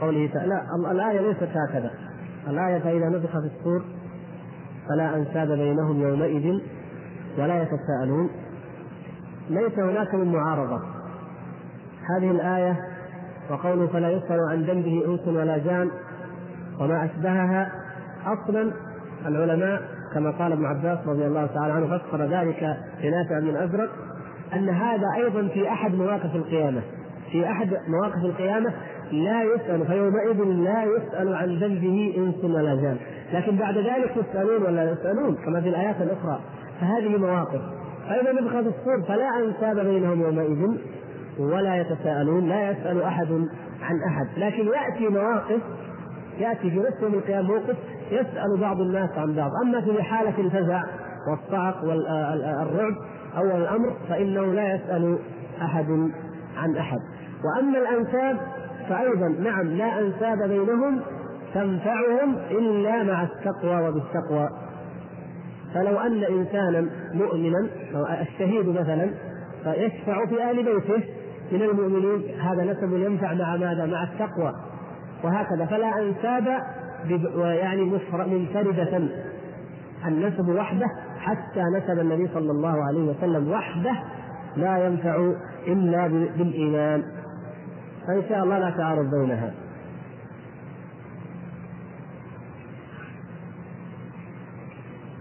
قوله 0.00 0.30
تعالى 0.34 0.48
لا 0.48 0.90
الآية 0.90 1.20
ليست 1.20 1.48
هكذا. 1.68 1.90
الآية 2.48 2.78
فاذا 2.78 3.08
نفخ 3.08 3.30
في 3.30 3.50
الصور 3.58 3.84
فلا 4.88 5.16
انساب 5.16 5.48
بينهم 5.48 6.00
يومئذ 6.00 6.60
ولا 7.38 7.62
يتساءلون. 7.62 8.30
ليس 9.50 9.78
هناك 9.78 10.14
من 10.14 10.32
معارضة. 10.32 10.80
هذه 12.16 12.30
الآية 12.30 12.76
وقوله 13.50 13.86
فلا 13.86 14.10
يسأل 14.10 14.40
عن 14.50 14.62
ذنبه 14.62 15.04
أنس 15.06 15.28
ولا 15.28 15.58
جان 15.58 15.90
وما 16.80 17.04
أشبهها 17.04 17.72
أصلا 18.26 18.72
العلماء 19.26 19.82
كما 20.14 20.30
قال 20.30 20.52
ابن 20.52 20.64
عباس 20.64 20.98
رضي 21.06 21.26
الله 21.26 21.46
تعالى 21.46 21.72
عنه 21.72 21.98
فسر 21.98 22.22
ذلك 22.22 22.76
بنافع 23.02 23.40
من 23.40 23.56
أزرق 23.56 23.90
أن 24.54 24.68
هذا 24.68 25.06
أيضا 25.16 25.48
في 25.48 25.68
أحد 25.68 25.94
مواقف 25.94 26.36
القيامة. 26.36 26.82
في 27.32 27.46
أحد 27.46 27.68
مواقف 27.88 28.24
القيامة 28.24 28.72
لا 29.12 29.42
يسأل 29.42 29.86
فيومئذ 29.86 30.44
لا 30.44 30.84
يسأل 30.84 31.34
عن 31.34 31.48
ذنبه 31.58 32.14
انس 32.16 32.44
ولا 32.44 32.74
جان 32.74 32.96
لكن 33.32 33.56
بعد 33.56 33.78
ذلك 33.78 34.16
يسألون 34.16 34.62
ولا 34.62 34.92
يسألون 34.92 35.34
كما 35.34 35.60
في 35.60 35.68
الآيات 35.68 35.96
الأخرى. 36.00 36.40
فهذه 36.80 37.16
مواقف. 37.16 37.60
فإذا 38.08 38.32
نفخ 38.32 38.50
في 38.50 38.58
الصور 38.58 39.02
فلا 39.08 39.28
أنساب 39.44 39.86
بينهم 39.86 40.20
يومئذ 40.20 40.76
ولا 41.38 41.76
يتساءلون 41.76 42.48
لا 42.48 42.70
يسأل 42.70 43.02
أحد 43.02 43.28
عن 43.82 43.96
أحد. 44.08 44.26
لكن 44.36 44.66
يأتي 44.66 45.08
مواقف 45.08 45.60
يأتي 46.38 46.70
في 46.70 46.76
نفس 46.76 47.02
يوم 47.02 47.14
القيامة 47.14 47.48
موقف 47.48 47.76
يسأل 48.14 48.60
بعض 48.60 48.80
الناس 48.80 49.10
عن 49.16 49.34
بعض. 49.34 49.50
أما 49.64 49.80
في 49.80 50.02
حالة 50.02 50.40
الفزع 50.40 50.82
والصعق 51.30 51.84
والرعب 51.84 52.94
أول 53.36 53.60
الأمر 53.62 53.96
فإنه 54.08 54.44
لا 54.44 54.74
يسأل 54.74 55.18
أحد 55.62 55.86
عن 56.56 56.76
أحد. 56.76 56.98
وأما 57.44 57.78
الأنساب 57.78 58.36
فأيضا 58.88 59.28
نعم 59.28 59.66
لا 59.66 60.00
أنساب 60.00 60.38
بينهم 60.48 61.00
تنفعهم 61.54 62.36
إلا 62.50 63.02
مع 63.02 63.22
التقوى 63.22 63.88
وبالتقوى. 63.88 64.48
فلو 65.74 65.98
أن 65.98 66.24
إنسانا 66.24 66.86
مؤمنا 67.14 67.68
الشهيد 68.20 68.68
مثلا 68.68 69.10
فيشفع 69.64 70.26
في 70.26 70.50
آل 70.50 70.64
بيته 70.64 71.04
من 71.52 71.62
المؤمنين 71.62 72.40
هذا 72.40 72.64
نسب 72.64 72.92
ينفع 72.92 73.34
مع 73.34 73.56
ماذا؟ 73.56 73.86
مع 73.86 74.02
التقوى. 74.02 74.52
وهكذا 75.24 75.66
فلا 75.66 76.02
أنساب 76.02 76.62
يعني 77.36 77.82
منفردة. 78.30 79.08
النسب 80.06 80.48
وحده 80.48 80.86
حتى 81.18 81.62
نسب 81.76 81.98
النبي 82.00 82.28
صلى 82.34 82.50
الله 82.50 82.84
عليه 82.84 83.10
وسلم 83.10 83.50
وحده 83.50 83.92
لا 84.56 84.86
ينفع 84.86 85.32
إلا 85.66 86.06
بالإيمان. 86.06 87.02
فإن 88.06 88.22
شاء 88.28 88.44
الله 88.44 88.58
لا 88.58 88.70
تعارض 88.70 89.10
بينها. 89.10 89.54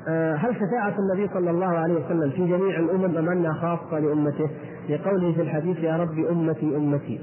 آه، 0.08 0.36
هل 0.36 0.56
شفاعة 0.56 0.96
النبي 1.00 1.34
صلى 1.34 1.52
الله 1.52 1.66
عليه 1.66 1.94
وسلم 1.94 2.30
في 2.30 2.48
جميع 2.48 2.80
الأمم 2.80 3.18
أم 3.18 3.30
أنها 3.30 3.54
خاصة 3.54 4.00
لأمته؟ 4.00 4.50
لقوله 4.90 5.34
في 5.34 5.42
الحديث 5.42 5.78
يا 5.80 5.98
رب 5.98 6.20
أمتي 6.32 6.78
أمتي. 6.78 7.22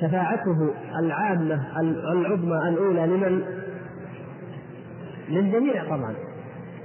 شفاعته 0.00 0.70
العامة 0.98 1.60
العظمى 2.12 2.68
الأولى 2.68 3.06
لمن؟ 3.06 3.42
للجميع 5.28 5.84
طبعا. 5.84 6.14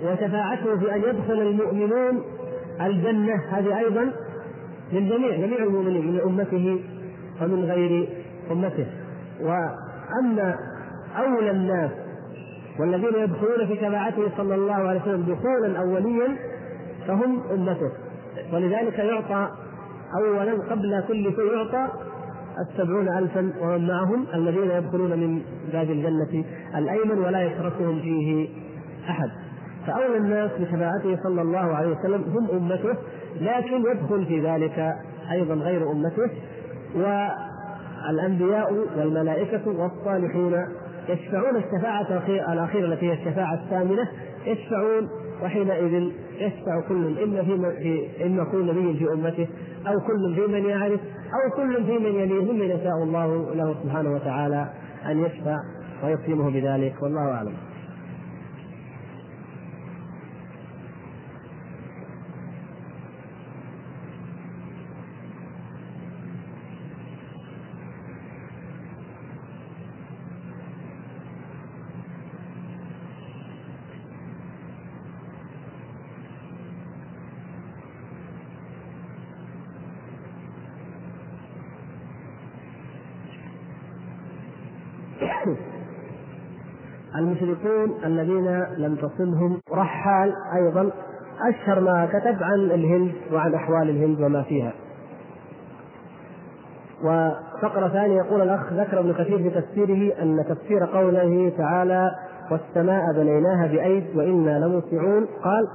وشفاعته 0.03 0.79
في 0.79 0.95
أن 0.95 0.99
يدخل 0.99 1.41
المؤمنون 1.41 2.23
الجنة 2.81 3.35
هذه 3.51 3.79
أيضا 3.79 4.11
للجميع 4.91 5.35
جميع 5.35 5.63
المؤمنين 5.63 6.13
من 6.13 6.19
أمته 6.19 6.79
ومن 7.41 7.65
غير 7.65 8.09
أمته. 8.51 8.87
وأما 9.41 10.55
أولى 11.17 11.51
الناس 11.51 11.91
والذين 12.79 13.15
يدخلون 13.15 13.67
في 13.67 13.75
شفاعته 13.75 14.37
صلى 14.37 14.55
الله 14.55 14.73
عليه 14.73 15.01
وسلم 15.01 15.21
دخولا 15.21 15.79
أوليا 15.79 16.37
فهم 17.07 17.41
أمته. 17.53 17.91
ولذلك 18.53 18.99
يعطى 18.99 19.49
أولا 20.17 20.53
قبل 20.71 21.03
كل 21.07 21.23
شيء 21.35 21.53
يعطى 21.53 21.87
السبعون 22.59 23.07
ألفا 23.17 23.53
ومن 23.61 23.87
معهم 23.87 24.25
الذين 24.33 24.71
يدخلون 24.71 25.19
من 25.19 25.41
باب 25.73 25.89
الجنة 25.89 26.43
الأيمن 26.75 27.19
ولا 27.19 27.43
يشركهم 27.43 27.99
فيه 28.01 28.49
أحد. 29.09 29.29
فأولى 29.87 30.17
الناس 30.17 30.51
بشفاعته 30.59 31.17
صلى 31.23 31.41
الله 31.41 31.75
عليه 31.75 31.89
وسلم 31.89 32.23
هم 32.27 32.49
أمته 32.57 32.97
لكن 33.41 33.91
يدخل 33.91 34.25
في 34.25 34.41
ذلك 34.41 34.93
أيضا 35.31 35.53
غير 35.53 35.91
أمته. 35.91 36.29
والأنبياء 36.95 38.73
والملائكة 38.97 39.61
والصالحون 39.67 40.53
يشفعون 41.09 41.55
الشفاعة 41.55 42.23
الأخيرة 42.53 42.85
التي 42.85 43.09
هي 43.09 43.13
الشفاعة 43.13 43.53
الثامنة 43.53 44.07
يشفعون 44.45 45.09
وحينئذ 45.43 46.11
يشفع 46.39 46.81
كل 46.87 47.19
إما 47.23 47.43
في 47.43 48.07
إما 48.25 48.43
كل 48.43 48.65
نبي 48.65 48.99
في 48.99 49.13
أمته 49.13 49.47
أو 49.87 49.99
كل 49.99 50.35
في 50.35 50.51
من 50.51 50.65
يعرف 50.65 50.99
أو 51.33 51.55
كل 51.55 51.85
في 51.85 51.91
من 51.97 52.19
يليه 52.19 52.51
ممن 52.51 52.69
يشاء 52.69 53.03
الله 53.03 53.55
له 53.55 53.75
سبحانه 53.83 54.11
وتعالى 54.15 54.69
أن 55.05 55.25
يشفع 55.25 55.57
ويكرمه 56.03 56.49
بذلك 56.51 56.93
والله 57.01 57.31
أعلم. 57.31 57.53
المشركون 87.41 88.03
الذين 88.05 88.63
لم 88.77 88.95
تصلهم 88.95 89.59
رحال 89.71 90.33
أيضا 90.55 90.91
أشهر 91.49 91.79
ما 91.79 92.05
كتب 92.05 92.43
عن 92.43 92.59
الهند 92.59 93.11
وعن 93.33 93.53
أحوال 93.53 93.89
الهند 93.89 94.21
وما 94.21 94.43
فيها. 94.43 94.73
وفقرة 97.03 97.87
ثانية 97.87 98.17
يقول 98.17 98.41
الأخ 98.41 98.73
ذكر 98.73 98.99
ابن 98.99 99.13
كثير 99.13 99.37
في 99.37 99.49
تفسيره 99.49 100.21
أن 100.21 100.45
تفسير 100.49 100.85
قوله 100.85 101.51
تعالى 101.57 102.11
والسماء 102.51 103.13
بنيناها 103.13 103.67
بأيد 103.67 104.03
وإنا 104.15 104.65
لموسعون 104.65 105.25
قال 105.43 105.67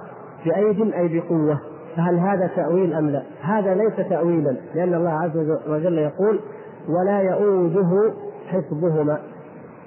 بأيد 0.44 0.92
أي 0.94 1.20
بقوة 1.20 1.60
فهل 1.96 2.14
هذا 2.18 2.50
تأويل 2.56 2.94
أم 2.94 3.10
لا؟ 3.10 3.22
هذا 3.40 3.74
ليس 3.74 4.08
تأويلا 4.08 4.56
لأن 4.74 4.94
الله 4.94 5.10
عز 5.10 5.36
وجل 5.68 5.98
يقول 5.98 6.40
ولا 6.88 7.20
يؤوده 7.20 8.12
حفظهما 8.46 9.18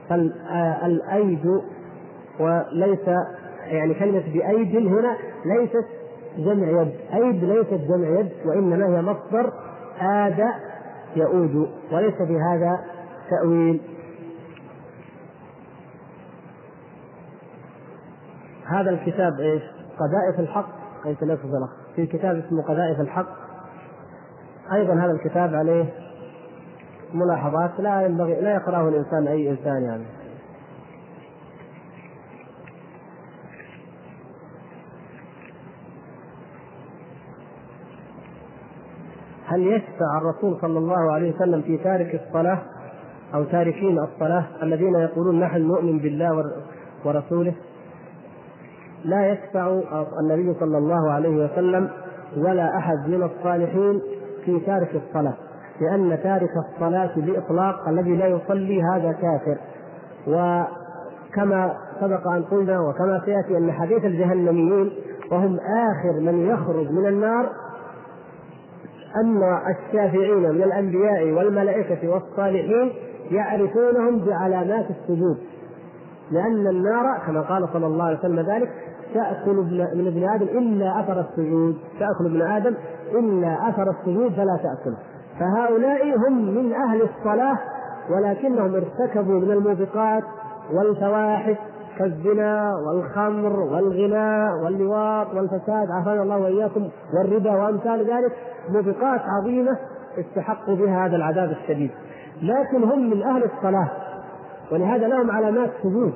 فالأيد 0.09 1.61
وليس 2.39 3.07
يعني 3.65 3.93
كلمة 3.93 4.23
بأيد 4.33 4.75
هنا 4.87 5.17
ليست 5.45 5.85
جمع 6.37 6.81
يد. 6.81 6.91
أيد 7.13 7.43
ليست 7.43 7.73
جمع 7.73 8.19
يد 8.19 8.31
وإنما 8.45 8.97
هي 8.97 9.01
مصدر 9.01 9.53
آد 10.01 10.45
يؤود 11.15 11.69
وليس 11.91 12.15
في 12.15 12.37
هذا 12.37 12.79
تأويل. 13.29 13.81
هذا 18.65 18.89
الكتاب 18.89 19.39
إيش؟ 19.39 19.63
قذائف 19.99 20.39
الحق. 20.39 20.69
الأخ؟ 21.05 21.69
في 21.95 22.05
كتاب 22.05 22.35
اسمه 22.35 22.63
قذائف 22.63 22.99
الحق. 22.99 23.29
أيضا 24.73 24.93
هذا 24.93 25.11
الكتاب 25.11 25.55
عليه 25.55 25.85
ملاحظات 27.13 27.80
لا 27.80 28.02
ينبغي 28.02 28.41
لا 28.41 28.54
يقرأه 28.54 28.89
الإنسان 28.89 29.28
أي 29.28 29.50
إنسان 29.50 29.84
يعني. 29.84 30.04
هل 39.45 39.67
يشفع 39.67 40.17
الرسول 40.17 40.58
صلى 40.62 40.80
الله 40.80 41.12
عليه 41.12 41.36
وسلم 41.36 41.62
في 41.62 41.78
تارك 41.78 42.21
الصلاة 42.28 42.60
أو 43.34 43.43
تاركين 43.43 44.00
الصلاة 44.00 44.45
الذين 44.63 44.95
يقولون 44.95 45.39
نحن 45.39 45.62
نؤمن 45.62 46.00
بالله 46.00 46.43
ورسوله؟ 47.06 47.54
لا 49.06 49.32
يشفع 49.32 49.82
النبي 50.19 50.60
صلى 50.60 50.78
الله 50.78 51.12
عليه 51.12 51.45
وسلم 51.45 51.89
ولا 52.38 52.78
أحد 52.78 52.97
من 53.08 53.24
الصالحين 53.24 54.02
في 54.45 54.60
تارك 54.60 54.95
الصلاة. 54.95 55.50
لأن 55.81 56.19
تارك 56.23 56.51
الصلاة 56.57 57.11
بإطلاق 57.15 57.89
الذي 57.89 58.15
لا 58.15 58.27
يصلي 58.27 58.83
هذا 58.83 59.11
كافر. 59.11 59.57
وكما 60.27 61.73
سبق 62.01 62.27
أن 62.27 62.43
قلنا 62.43 62.79
وكما 62.79 63.21
سيأتي 63.25 63.57
أن 63.57 63.71
حديث 63.71 64.05
الجهنميين 64.05 64.91
وهم 65.31 65.57
آخر 65.59 66.19
من 66.19 66.45
يخرج 66.45 66.91
من 66.91 67.07
النار 67.07 67.49
أن 69.15 69.43
الشافعين 69.69 70.49
من 70.51 70.63
الأنبياء 70.63 71.31
والملائكة 71.31 72.09
والصالحين 72.09 72.93
يعرفونهم 73.31 74.25
بعلامات 74.25 74.85
السجود. 74.89 75.37
لأن 76.31 76.67
النار 76.67 77.19
كما 77.27 77.41
قال 77.41 77.69
صلى 77.73 77.85
الله 77.85 78.03
عليه 78.03 78.19
وسلم 78.19 78.39
ذلك 78.39 78.69
تأكل 79.13 79.55
من 79.95 80.07
ابن 80.07 80.29
آدم 80.29 80.45
إلا 80.57 80.99
أثر 80.99 81.19
السجود. 81.19 81.77
تأكل 81.99 82.25
ابن 82.25 82.41
آدم 82.41 82.75
إلا 83.11 83.69
أثر 83.69 83.89
السجود 83.89 84.31
فلا 84.31 84.59
تأكل 84.63 84.95
فهؤلاء 85.41 86.17
هم 86.17 86.56
من 86.56 86.73
أهل 86.73 87.01
الصلاة 87.01 87.58
ولكنهم 88.10 88.75
ارتكبوا 88.75 89.39
من 89.39 89.51
الموبقات 89.51 90.23
والفواحش 90.73 91.56
كالزنا 91.97 92.73
والخمر 92.75 93.60
والغناء 93.60 94.63
واللواط 94.63 95.27
والفساد 95.34 95.91
عافانا 95.91 96.23
الله 96.23 96.38
وإياكم 96.38 96.89
والربا 97.13 97.51
وأمثال 97.51 97.99
ذلك. 97.99 98.32
موبقات 98.69 99.21
عظيمة 99.21 99.77
استحقوا 100.19 100.75
بها 100.75 101.06
هذا 101.06 101.15
العذاب 101.15 101.51
الشديد. 101.51 101.91
لكن 102.41 102.84
هم 102.84 103.10
من 103.10 103.23
أهل 103.23 103.43
الصلاة 103.43 103.89
ولهذا 104.71 105.08
لهم 105.08 105.32
علامات 105.32 105.69
سجود. 105.84 106.13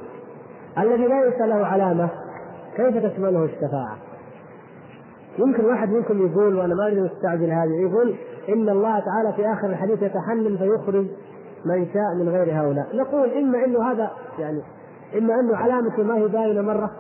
الذي 0.78 1.08
ليس 1.08 1.40
له 1.40 1.66
علامة 1.66 2.10
كيف 2.76 3.06
تشمله 3.06 3.44
الشفاعة؟ 3.46 3.98
يمكن 5.40 5.66
واحد 5.66 5.90
منكم 5.90 6.26
يقول 6.26 6.56
وأنا 6.56 6.76
ما 6.76 6.86
اريد 6.88 6.98
استعجل 6.98 7.52
هذه 7.52 7.90
يقول 7.90 8.16
إن 8.50 8.70
الله 8.70 9.00
تعالى 9.00 9.34
في 9.36 9.54
آخر 9.54 9.68
الحديث 9.68 10.02
يتحنن 10.02 10.58
فيخرج 10.58 11.06
من 11.66 11.88
شاء 11.94 12.16
من 12.20 12.30
غير 12.30 12.62
هؤلاء، 12.62 12.88
نقول 12.94 13.30
إما 13.30 13.66
إنه 13.66 13.92
هذا 13.92 14.12
يعني 14.40 14.62
إما 15.18 15.40
أنه 15.40 15.56
علامته 15.56 16.04
ما 16.04 16.16
هي 16.18 16.28
باينة 16.28 16.62
مرة. 16.62 16.92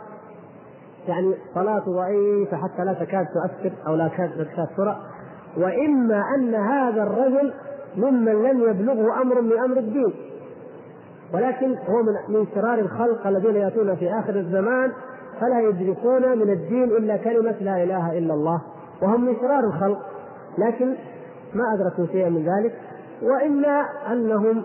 يعني 1.08 1.34
صلاته 1.56 1.92
ضعيفة 1.92 2.58
حتى 2.58 2.86
لا 2.86 2.94
تكاد 2.94 3.26
تؤثر 3.26 3.72
أو 3.88 3.96
لا 3.96 4.08
تكاد 4.08 4.68
ترى. 4.78 4.98
وإما 5.58 6.24
أن 6.36 6.56
هذا 6.56 7.04
الرجل 7.04 7.54
ممن 7.98 8.44
لم 8.44 8.70
يبلغه 8.70 9.22
أمر 9.22 9.42
من 9.42 9.60
أمر 9.60 9.78
الدين. 9.78 10.14
ولكن 11.34 11.76
هو 11.90 12.04
من 12.04 12.36
من 12.36 12.48
شرار 12.56 12.80
الخلق 12.80 13.28
الذين 13.28 13.56
يأتون 13.56 13.96
في 13.96 14.10
آخر 14.20 14.36
الزمان 14.36 14.92
فلا 15.42 15.60
يدركون 15.60 16.38
من 16.38 16.50
الدين 16.50 16.84
إلا 16.84 17.18
كلمة 17.18 17.56
لا 17.62 17.84
إله 17.84 18.18
إلا 18.18 18.34
الله. 18.34 18.62
وهم 19.02 19.26
من 19.26 19.36
شرار 19.42 19.64
الخلق. 19.64 20.00
لكن 20.58 20.96
ما 21.56 21.63
أدركوا 21.74 22.06
شيئا 22.13 22.30
من 22.30 22.46
ذلك 22.46 22.74
واما 23.22 23.86
أنهم 24.12 24.63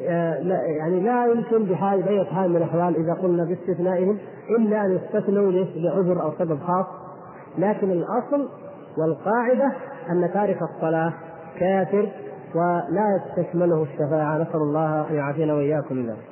آه، 0.00 0.34
يعني 0.78 1.00
لا 1.00 1.26
يمكن 1.26 1.64
بحال 1.64 2.02
بأي 2.02 2.24
حال 2.24 2.50
من 2.50 2.56
الأحوال 2.56 2.96
إذا 2.96 3.14
قلنا 3.14 3.44
باستثنائهم 3.44 4.18
إلا 4.58 4.84
أن 4.84 4.96
يستثنوا 4.96 5.52
لعذر 5.52 6.22
أو 6.22 6.32
سبب 6.38 6.58
خاص. 6.58 6.86
لكن 7.58 7.90
الأصل 7.90 8.48
والقاعدة 8.98 9.72
أن 10.10 10.30
تارك 10.34 10.58
الصلاة 10.62 11.12
كافر 11.58 12.08
ولا 12.54 13.20
تشمله 13.36 13.82
الشفاعة. 13.82 14.38
نسأل 14.38 14.60
الله 14.60 15.10
أن 15.10 15.14
يعافينا 15.14 15.54
وإياكم 15.54 15.96
من 15.96 16.06
ذلك. 16.06 16.28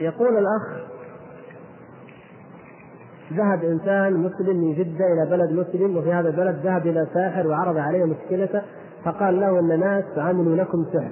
يقول 0.00 0.38
الأخ 0.38 0.91
ذهب 3.36 3.64
إنسان 3.64 4.12
مسلم 4.12 4.56
من 4.56 4.74
جدة 4.74 5.12
إلى 5.12 5.30
بلد 5.30 5.52
مسلم 5.52 5.96
وفي 5.96 6.12
هذا 6.12 6.28
البلد 6.28 6.56
ذهب 6.64 6.86
إلى 6.86 7.06
ساحر 7.14 7.46
وعرض 7.46 7.76
عليه 7.76 8.04
مشكلته 8.04 8.62
فقال 9.04 9.40
له 9.40 9.58
إن 9.58 9.80
ناس 9.80 10.04
عملوا 10.16 10.56
لكم 10.56 10.84
سحر. 10.92 11.10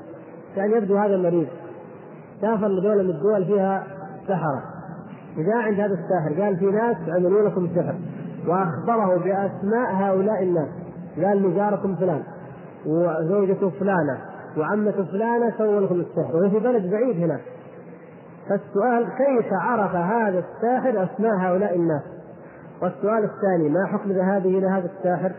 كان 0.57 0.71
يبدو 0.71 0.97
هذا 0.97 1.16
مريض 1.16 1.47
سافر 2.41 2.68
لدولة 2.68 3.03
من 3.03 3.11
الدول 3.11 3.45
فيها 3.45 3.87
سحرة. 4.29 4.62
جاء 5.37 5.57
عند 5.57 5.81
هذا 5.81 5.95
الساحر 5.95 6.43
قال 6.43 6.57
في 6.57 6.64
ناس 6.64 6.97
عملوا 7.09 7.49
لكم 7.49 7.68
سحر. 7.77 7.95
وأخبره 8.47 9.16
بأسماء 9.16 9.95
هؤلاء 9.95 10.43
الناس. 10.43 10.68
قال 11.25 11.43
له 11.43 11.55
جاركم 11.57 11.97
فلان 11.97 12.23
وزوجته 12.87 13.71
فلانة 13.71 14.18
وعمته 14.59 15.05
فلانة 15.05 15.53
سووا 15.59 15.81
لكم 15.81 16.01
السحر. 16.01 16.37
وهي 16.37 16.51
في 16.51 16.59
بلد 16.59 16.91
بعيد 16.91 17.16
هناك. 17.16 17.41
فالسؤال 18.49 19.05
كيف 19.05 19.53
عرف 19.53 19.95
هذا 19.95 20.38
الساحر 20.38 21.05
اسماء 21.05 21.36
هؤلاء 21.36 21.76
الناس؟ 21.76 22.03
والسؤال 22.82 23.24
الثاني 23.24 23.68
ما 23.68 23.86
حكم 23.86 24.12
ذهابه 24.12 24.59
إلى 24.59 24.66
هذا 24.66 24.91
الساحر؟ 24.99 25.32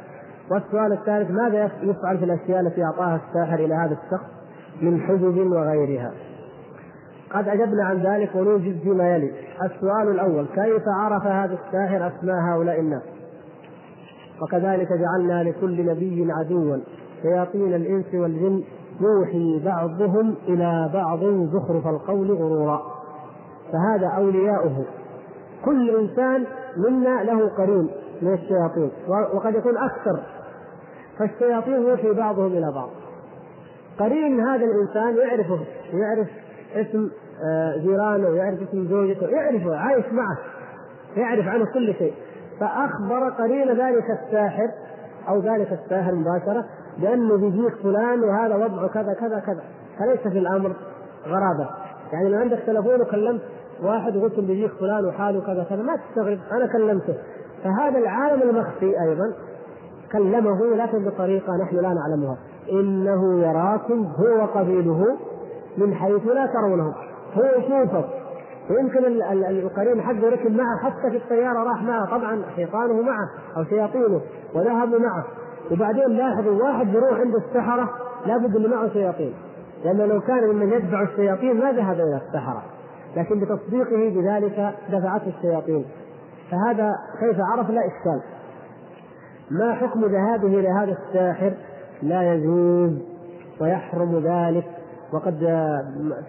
والسؤال 0.52 0.94
الثالث 0.94 1.32
ماذا 1.32 1.70
يفعل 1.82 2.18
في 2.18 2.26
الأشياء 2.26 2.60
التي 2.60 2.84
أعطاها 2.84 3.22
الساحر 3.28 3.56
إلى 3.56 3.74
هذا 3.74 3.98
الشخص 4.06 4.30
من 4.82 5.02
حجب 5.02 5.52
وغيرها؟ 5.52 6.12
قد 7.32 7.48
أجبنا 7.48 7.84
عن 7.84 7.98
ذلك 7.98 8.36
ونوجد 8.36 8.80
فيما 8.80 9.16
يلي 9.16 9.32
السؤال 9.64 10.12
الأول 10.12 10.46
كيف 10.56 10.84
عرف 10.88 11.24
هذا 11.26 11.58
الساحر 11.66 12.08
اسماء 12.08 12.36
هؤلاء 12.36 12.80
الناس؟ 12.80 13.04
وكذلك 14.42 14.88
جعلنا 14.94 15.44
لكل 15.44 15.86
نبي 15.86 16.32
عدوا 16.32 16.78
شياطين 17.22 17.76
الإنس 17.76 18.06
والجن 18.14 18.64
يوحي 19.02 19.62
بعضهم 19.66 20.36
إلى 20.48 20.90
بعض 20.94 21.20
زخرف 21.54 21.88
القول 21.88 22.32
غرورا 22.32 22.82
فهذا 23.72 24.08
أولياؤه. 24.08 24.86
كل 25.66 25.90
إنسان 26.00 26.46
منا 26.78 27.24
له 27.24 27.50
قرين 27.50 27.90
من 28.22 28.34
الشياطين 28.34 28.92
وقد 29.34 29.56
يكون 29.56 29.78
أكثر. 29.78 30.20
فالشياطين 31.20 31.74
يوحي 31.74 32.14
بعضهم 32.14 32.52
إلى 32.52 32.72
بعض. 32.76 32.90
قرين 34.00 34.40
هذا 34.40 34.66
الإنسان 34.66 35.18
يعرفه 35.18 35.60
يعرف 35.94 36.28
اسم 36.76 37.10
آه، 37.44 37.78
جيرانه 37.78 38.30
ويعرف 38.30 38.62
اسم 38.62 38.88
زوجته 38.88 39.28
يعرفه 39.28 39.76
عايش 39.76 40.06
معه 40.12 40.38
يعرف 41.18 41.48
عنه 41.48 41.66
كل 41.74 41.94
شيء. 41.94 42.14
فأخبر 42.60 43.30
قرين 43.30 43.68
ذلك 43.68 44.06
الساحر 44.10 44.68
أو 45.30 45.40
ذلك 45.40 45.80
الساحر 45.84 46.16
مباشرة 46.16 46.66
بأنه 46.98 47.38
بيجيك 47.38 47.76
فلان 47.76 48.24
وهذا 48.24 48.56
وضعه 48.56 48.88
كذا 48.88 49.14
كذا 49.14 49.40
كذا. 49.40 49.64
فليس 50.00 50.20
في 50.20 50.40
الأمر 50.40 50.76
غرابة. 51.28 51.70
يعني 52.14 52.30
لو 52.30 52.40
عندك 52.40 52.60
تلفون 52.68 53.02
وكلمت 53.02 53.42
واحد 53.84 54.18
وقلت 54.18 54.40
بيجيك 54.40 54.72
فلان 54.72 55.06
وحاله 55.06 55.42
كذا 55.42 55.64
كذا 55.70 55.82
ما 55.84 55.96
تستغرب 55.96 56.40
أنا 56.52 56.66
كلمته. 56.66 57.16
فهذا 57.64 57.98
العالم 57.98 58.50
المخفي 58.50 59.02
أيضا 59.02 59.34
كلمه 60.12 60.76
لكن 60.76 61.06
بطريقة 61.06 61.58
نحن 61.64 61.76
لا 61.76 61.94
نعلمها. 61.94 62.38
إنه 62.72 63.40
يراكم 63.40 64.06
هو 64.06 64.44
وقبيله 64.44 65.18
من 65.78 65.94
حيث 65.94 66.28
لا 66.28 66.46
ترونه. 66.46 66.94
هو 67.34 67.44
يشوفك. 67.58 68.06
ويمكن 68.70 69.06
القرين 69.50 70.02
حقه 70.02 70.30
ركب 70.30 70.52
معه 70.52 70.78
حتى 70.84 71.10
في 71.12 71.18
الطيارة 71.18 71.64
راح 71.64 71.84
معه. 71.84 72.18
طبعا 72.18 72.42
شيطانه 72.56 73.02
معه 73.02 73.30
أو 73.58 73.64
شياطينه 73.64 74.22
وذهبوا 74.56 75.00
معه. 75.00 75.26
وبعدين 75.72 76.10
لاحظوا 76.10 76.64
واحد 76.64 76.94
يروح 76.94 77.20
عند 77.20 77.36
السحرة 77.36 77.90
لابد 78.26 78.56
اللي 78.56 78.68
معه 78.68 78.90
شياطين. 78.90 79.34
لأنه 79.86 80.06
لو 80.06 80.22
كان 80.22 80.50
ممن 80.50 80.70
يتبع 80.74 81.02
الشياطين 81.02 81.60
ما 81.60 81.72
ذهب 81.72 81.96
إلى 81.96 82.22
السحرة. 82.28 82.64
لكن 83.18 83.40
بتصديقه 83.40 84.10
بذلك 84.10 84.74
دفعته 84.90 85.34
الشياطين. 85.38 85.86
فهذا 86.52 86.92
كيف 87.20 87.38
عرف؟ 87.40 87.70
لا 87.70 87.82
إشكال. 87.82 88.22
ما 89.52 89.74
حكم 89.74 90.06
ذهابه 90.06 90.48
إلى 90.48 90.70
هذا 90.70 90.98
الساحر؟ 91.08 91.54
لا 92.04 92.34
يجوز 92.34 92.92
ويحرم 93.62 94.24
ذلك. 94.26 94.66
وقد 95.14 95.40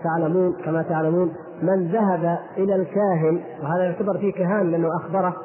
تعلمون 0.05 0.53
كما 0.64 0.83
تعلمون 0.83 1.33
من 1.62 1.89
ذهب 1.89 2.39
إلى 2.57 2.74
الكاهن 2.74 3.41
وهذا 3.62 3.85
يعتبر 3.85 4.18
فيه 4.18 4.33
كهان 4.33 4.70
لأنه 4.70 4.89
أخبره 4.97 5.37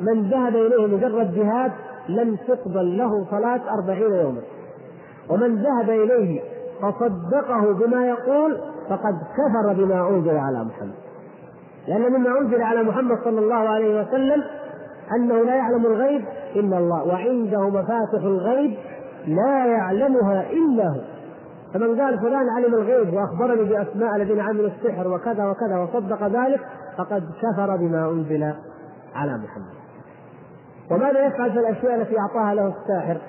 من 0.00 0.30
ذهب 0.30 0.56
إليه 0.56 0.96
مجرد 0.96 1.34
جهاد 1.34 1.72
لم 2.08 2.36
تقبل 2.48 2.98
له 2.98 3.24
صلاة 3.30 3.60
أربعين 3.74 4.12
يوما. 4.14 4.40
ومن 5.30 5.62
ذهب 5.62 5.90
إليه 5.90 6.40
فصدقه 6.82 7.72
بما 7.72 8.06
يقول 8.06 8.60
فقد 8.92 9.14
كفر 9.14 9.72
بما 9.72 10.08
أنزل 10.08 10.36
على 10.36 10.64
محمد 10.64 10.94
لأن 11.88 12.12
مما 12.12 12.38
أنزل 12.40 12.62
على 12.62 12.82
محمد 12.82 13.18
صلى 13.24 13.40
الله 13.40 13.54
عليه 13.54 14.02
وسلم 14.02 14.42
أنه 15.16 15.34
لا 15.34 15.54
يعلم 15.54 15.86
الغيب 15.86 16.24
إلا 16.56 16.78
الله 16.78 17.04
وعنده 17.04 17.68
مفاتح 17.68 18.22
الغيب 18.24 18.76
لا 19.26 19.66
يعلمها 19.66 20.50
إلا 20.50 20.88
هو 20.88 21.00
فمن 21.74 22.00
قال 22.00 22.18
فلان 22.18 22.48
علم 22.56 22.74
الغيب 22.74 23.14
وأخبرني 23.14 23.64
بأسماء 23.64 24.16
الذين 24.16 24.40
عملوا 24.40 24.70
السحر 24.70 25.08
وكذا 25.08 25.44
وكذا 25.44 25.78
وصدق 25.78 26.26
ذلك 26.26 26.60
فقد 26.98 27.22
كفر 27.42 27.76
بما 27.76 28.10
أنزل 28.10 28.54
على 29.14 29.38
محمد. 29.38 29.74
وماذا 30.90 31.26
يفعل 31.26 31.52
في 31.52 31.58
الأشياء 31.58 31.94
التي 31.94 32.14
أعطاها 32.18 32.54
له 32.54 32.74
الساحر؟ 32.80 33.20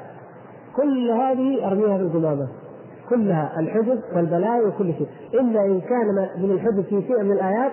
كل 0.76 1.11
هذه 1.11 1.68
أرميها 1.68 1.97
في 1.97 2.03
القمامه. 2.03 2.47
كلها 3.09 3.59
الحجب 3.59 3.99
والبلاء 4.15 4.67
وكل 4.67 4.93
شيء، 4.93 5.07
الا 5.33 5.65
إن 5.65 5.81
كان 5.81 6.29
من 6.37 6.51
الحجب 6.51 6.81
في 6.81 7.01
شيء 7.01 7.23
من 7.23 7.31
الآيات 7.31 7.71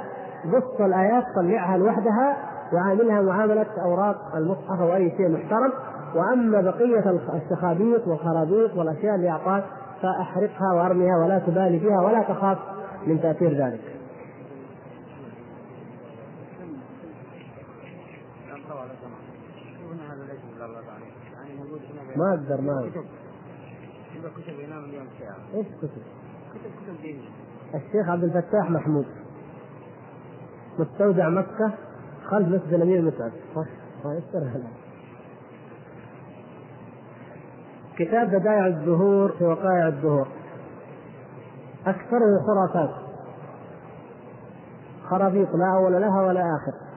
قص 0.52 0.80
الآيات 0.80 1.24
طلعها 1.36 1.78
لوحدها 1.78 2.36
وعاملها 2.72 3.22
معاملة 3.22 3.66
أوراق 3.84 4.36
المصحف 4.36 4.80
أو 4.80 4.94
أي 4.94 5.10
شيء 5.16 5.28
محترم. 5.28 5.72
وأما 6.14 6.60
بقية 6.60 7.20
الشخابيط 7.34 8.06
والخرابيط 8.06 8.76
والأشياء 8.76 9.14
اللي 9.14 9.30
اعطاك 9.30 9.64
فأحرقها 10.02 10.74
وأرميها 10.74 11.18
ولا 11.24 11.38
تبالي 11.38 11.80
فيها 11.80 12.02
ولا 12.02 12.22
تخاف 12.22 12.58
من 13.06 13.20
تأثير 13.20 13.52
ذلك. 13.52 13.80
ما 22.16 22.34
أقدر 22.34 22.60
ما 22.60 22.90
أقدر 24.30 25.06
إيش 25.54 25.66
كتب؟ 25.66 26.02
كتب 26.54 26.70
كتب 26.84 27.02
دينيه 27.02 27.28
الشيخ 27.74 28.08
عبد 28.08 28.24
الفتاح 28.24 28.70
محمود. 28.70 29.06
مستودع 30.78 31.28
مكة 31.28 31.72
خلف 32.24 32.48
مسجد 32.48 32.72
الأمير 32.72 33.02
مسعد 33.02 33.32
كتاب 37.96 38.28
بدائع 38.28 38.66
الزهور 38.66 39.32
في 39.38 39.44
وقائع 39.44 39.88
الزهور. 39.88 40.28
أكثره 41.86 42.38
خرافات. 42.46 42.94
خرافيط 45.10 45.54
لا 45.54 45.74
أول 45.76 45.92
لها 45.92 46.22
ولا 46.22 46.40
آخر. 46.40 46.89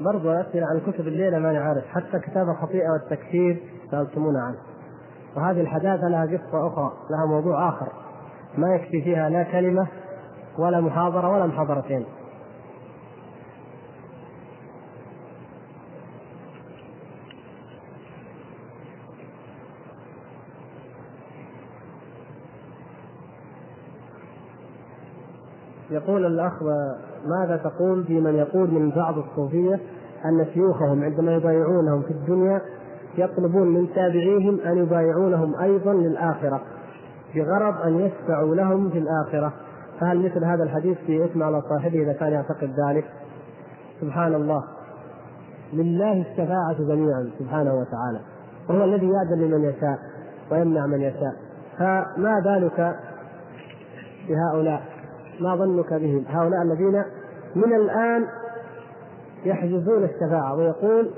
برضو 0.00 0.30
أسئلة 0.30 0.66
عن 0.66 0.80
كتب 0.80 1.08
الليلة 1.08 1.38
ما 1.38 1.52
نعرف 1.52 1.84
حتى 1.86 2.18
كتاب 2.18 2.48
الخطيئة 2.48 2.90
والتكفير 2.90 3.62
سألتمونا 3.90 4.42
عنه. 4.42 4.58
وهذه 5.36 5.60
الحداثة 5.60 6.08
لها 6.08 6.26
قصة 6.26 6.66
أخرى 6.66 6.92
لها 7.10 7.26
موضوع 7.26 7.68
آخر. 7.68 7.88
ما 8.58 8.74
يكفي 8.74 9.02
فيها 9.02 9.28
لا 9.28 9.42
كلمة 9.42 9.86
ولا 10.58 10.80
محاضرة 10.80 11.28
ولا 11.28 11.46
محاضرتين. 11.46 12.04
يقول 25.90 26.26
الأخ 26.26 26.62
ماذا 27.26 27.56
تقول 27.56 28.04
في 28.04 28.20
من 28.20 28.34
يقول 28.34 28.70
من 28.70 28.90
بعض 28.90 29.18
الصوفية 29.18 29.80
أن 30.24 30.46
شيوخهم 30.54 31.04
عندما 31.04 31.34
يبايعونهم 31.34 32.02
في 32.02 32.10
الدنيا 32.10 32.60
يطلبون 33.18 33.68
من 33.68 33.88
تابعيهم 33.94 34.60
أن 34.60 34.78
يبايعونهم 34.78 35.54
أيضا 35.56 35.92
للآخرة 35.92 36.60
بغرض 37.34 37.80
أن 37.86 38.00
يشفعوا 38.00 38.54
لهم 38.54 38.90
في 38.90 38.98
الآخرة. 38.98 39.52
فهل 40.00 40.18
مثل 40.18 40.44
هذا 40.44 40.62
الحديث 40.62 40.98
في 40.98 41.24
إثم 41.24 41.42
على 41.42 41.62
صاحبه 41.62 42.02
إذا 42.02 42.12
كان 42.12 42.32
يعتقد 42.32 42.70
ذلك؟ 42.88 43.04
سبحان 44.00 44.34
الله. 44.34 44.64
لله 45.72 46.12
الشفاعة 46.12 46.78
جميعا 46.78 47.30
سبحانه 47.38 47.74
وتعالى. 47.74 48.20
وهو 48.68 48.84
الذي 48.84 49.06
يأذن 49.06 49.40
لمن 49.40 49.64
يشاء 49.64 49.98
ويمنع 50.52 50.86
من 50.86 51.00
يشاء. 51.00 51.32
فما 51.78 52.40
بالك 52.44 52.96
بهؤلاء؟ 54.28 54.99
ما 55.40 55.56
ظنك 55.56 55.94
بهم؟ 55.94 56.24
هؤلاء 56.28 56.62
الذين 56.62 57.04
من 57.56 57.74
الآن 57.74 58.26
يحجزون 59.44 60.04
الشفاعة 60.04 60.54
ويقول 60.56 61.10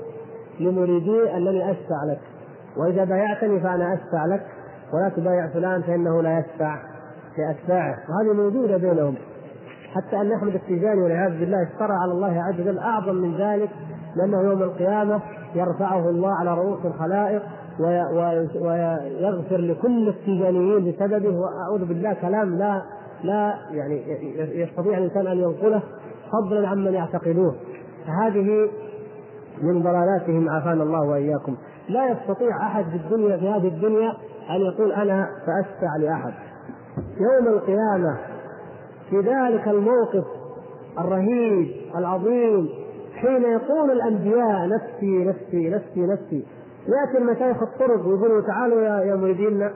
لمريدي 0.59 1.37
أنني 1.37 1.71
أشفع 1.71 2.03
لك 2.07 2.19
وإذا 2.77 3.03
بايعتني 3.03 3.59
فأنا 3.59 3.93
أشفع 3.93 4.25
لك 4.25 4.41
ولا 4.93 5.09
تبايع 5.09 5.47
فلان 5.47 5.81
فإنه 5.81 6.21
لا 6.21 6.39
يشفع 6.39 6.77
لأتباعه. 7.37 7.97
وهذه 8.09 8.33
موجودة 8.33 8.77
بينهم. 8.77 9.15
حتى 9.93 10.21
أن 10.21 10.31
أحمد 10.31 10.55
التيجاني 10.55 11.01
والعياذ 11.01 11.39
بالله 11.39 11.63
اشترى 11.63 11.93
على 11.93 12.11
الله 12.11 12.43
عز 12.43 12.61
وجل 12.61 12.79
أعظم 12.79 13.15
من 13.15 13.37
ذلك 13.37 13.69
لأنه 14.15 14.41
يوم 14.41 14.63
القيامة 14.63 15.21
يرفعه 15.55 16.09
الله 16.09 16.33
على 16.39 16.53
رؤوس 16.53 16.85
الخلائق 16.85 17.41
ويغفر 18.61 19.57
لكل 19.57 20.09
التيجانيين 20.09 20.91
بسببه 20.91 21.39
وأعوذ 21.39 21.85
بالله 21.85 22.13
كلام 22.13 22.57
لا 22.57 22.81
لا 23.23 23.53
يعني 23.71 24.03
يستطيع 24.61 24.97
الإنسان 24.97 25.27
أن 25.27 25.37
ينقله 25.37 25.81
فضلا 26.31 26.67
عمن 26.67 26.93
يعتقدوه. 26.93 27.55
فهذه 28.07 28.69
من 29.61 29.83
ضلالاتهم 29.83 30.49
عافانا 30.49 30.83
الله 30.83 31.01
وإياكم. 31.01 31.55
لا 31.89 32.11
يستطيع 32.11 32.57
أحد 32.57 32.85
في 32.85 32.95
الدنيا 32.95 33.37
في 33.37 33.49
هذه 33.49 33.67
الدنيا 33.67 34.13
أن 34.49 34.61
يقول 34.61 34.91
أنا 34.91 35.29
ساشفع 35.45 35.95
لأحد. 35.99 36.33
يوم 36.97 37.47
القيامة 37.47 38.17
في 39.09 39.19
ذلك 39.19 39.67
الموقف 39.67 40.25
الرهيب 40.99 41.67
العظيم 41.97 42.69
حين 43.15 43.43
يقول 43.43 43.91
الأنبياء 43.91 44.69
نفسي 44.69 45.25
نفسي 45.25 45.69
نفسي 45.69 46.01
نفسي. 46.01 46.45
يأتي 46.87 47.17
المشايخ 47.17 47.63
الطرق 47.63 48.07
ويقولوا 48.07 48.41
تعالوا 48.47 48.81
يا 48.81 49.03
يا 49.03 49.15
مريدينا. 49.15 49.71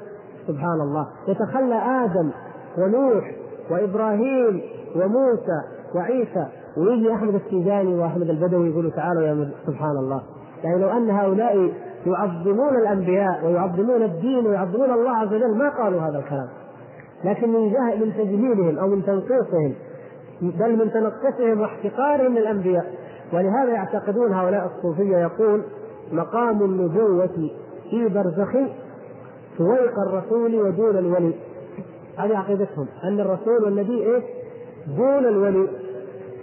سبحان 0.47 0.81
الله. 0.81 1.07
يتخلى 1.27 1.75
آدم 1.75 2.31
ونوح 2.77 3.31
وإبراهيم 3.71 4.61
وموسى 4.95 5.59
وعيسى. 5.95 6.47
ويجي 6.77 7.13
أحمد 7.13 7.35
السيجاني 7.35 7.95
وأحمد 7.95 8.29
البدوي 8.29 8.69
يقولوا 8.69 8.91
تعالوا 8.91 9.23
يا 9.23 9.49
سبحان 9.67 9.97
الله. 9.97 10.21
يعني 10.63 10.81
لو 10.81 10.89
أن 10.89 11.09
هؤلاء 11.09 11.71
يعظمون 12.05 12.75
الأنبياء 12.77 13.45
ويعظمون 13.45 14.03
الدين 14.03 14.47
ويعظمون 14.47 14.91
الله 14.91 15.11
عز 15.11 15.27
وجل 15.27 15.57
ما 15.57 15.69
قالوا 15.69 16.01
هذا 16.01 16.19
الكلام. 16.19 16.47
لكن 17.23 17.49
من 17.53 17.69
جهل 17.69 18.05
من 18.05 18.13
تجميلهم 18.13 18.79
أو 18.79 18.87
من 18.87 19.03
تنقيصهم 19.05 19.73
بل 20.41 20.77
من 20.77 20.91
تنقصهم 20.91 21.61
واحتقارهم 21.61 22.33
للأنبياء. 22.33 22.85
ولهذا 23.33 23.69
يعتقدون 23.69 24.33
هؤلاء 24.33 24.71
الصوفية 24.75 25.17
يقول 25.17 25.61
مقام 26.11 26.63
النبوة 26.63 27.49
في 27.89 28.07
برزخ 28.07 28.51
فوق 29.57 29.99
الرسول 30.07 30.55
ودون 30.55 30.97
الولي. 30.97 31.33
هذه 32.17 32.37
عقيدتهم. 32.37 32.87
أن 33.03 33.19
الرسول 33.19 33.63
والنبي 33.63 34.15
إيش؟ 34.15 34.23
دون 34.97 35.25
الولي. 35.25 35.67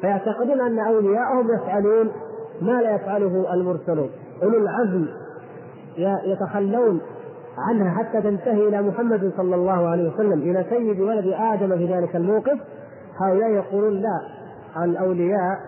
فيعتقدون 0.00 0.60
أن 0.60 0.78
أولياءهم 0.78 1.54
يفعلون 1.54 2.10
ما 2.62 2.82
لا 2.82 2.94
يفعله 2.94 3.54
المرسلون. 3.54 4.10
اولو 4.42 4.58
العزم 4.58 5.06
يتخلون 6.24 7.00
عنها 7.58 7.90
حتى 7.90 8.22
تنتهي 8.22 8.68
إلى 8.68 8.82
محمد 8.82 9.32
صلى 9.36 9.54
الله 9.54 9.88
عليه 9.88 10.14
وسلم 10.14 10.42
إلى 10.42 10.64
سيد 10.70 11.00
ولد 11.00 11.34
آدم 11.38 11.76
في 11.76 11.94
ذلك 11.94 12.16
الموقف. 12.16 12.58
هؤلاء 13.20 13.50
يقولون 13.50 13.92
لا 13.92 14.20
الأولياء 14.84 15.58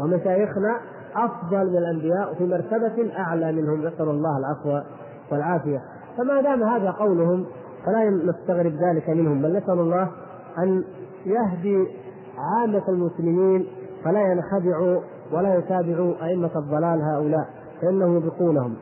ومشايخنا 0.00 0.80
أفضل 1.16 1.70
من 1.70 1.76
الأنبياء 1.76 2.32
وفي 2.32 2.46
مرتبة 2.46 3.18
أعلى 3.18 3.52
منهم. 3.52 3.80
نسأل 3.80 4.08
الله 4.08 4.38
العفو 4.38 4.86
والعافية. 5.32 5.80
فما 6.18 6.40
دام 6.40 6.62
هذا 6.62 6.90
قولهم 6.90 7.46
فلا 7.86 8.10
نستغرب 8.10 8.72
ذلك 8.72 9.08
منهم 9.08 9.42
بل 9.42 9.56
نسأل 9.56 9.78
الله 9.78 10.08
أن 10.58 10.84
يهدي 11.26 11.86
عامة 12.38 12.88
المسلمين 12.88 13.66
فلا 14.04 14.32
ينخدعوا 14.32 15.00
ولا 15.32 15.54
يتابعوا 15.54 16.14
أئمة 16.26 16.50
الضلال 16.56 17.02
هؤلاء 17.02 17.48
فإنهم 17.82 18.16
يبقونهم. 18.16 18.76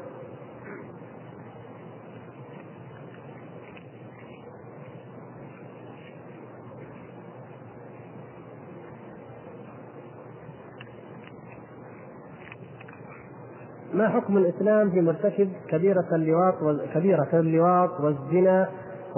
ما 13.94 14.08
حكم 14.08 14.36
الإسلام 14.36 14.90
في 14.90 15.00
مرتكب 15.00 15.48
كبيرة 15.68 16.06
اللواط 16.12 16.54
كبيرة 16.94 17.28
اللواط 17.32 18.00
والزنا 18.00 18.68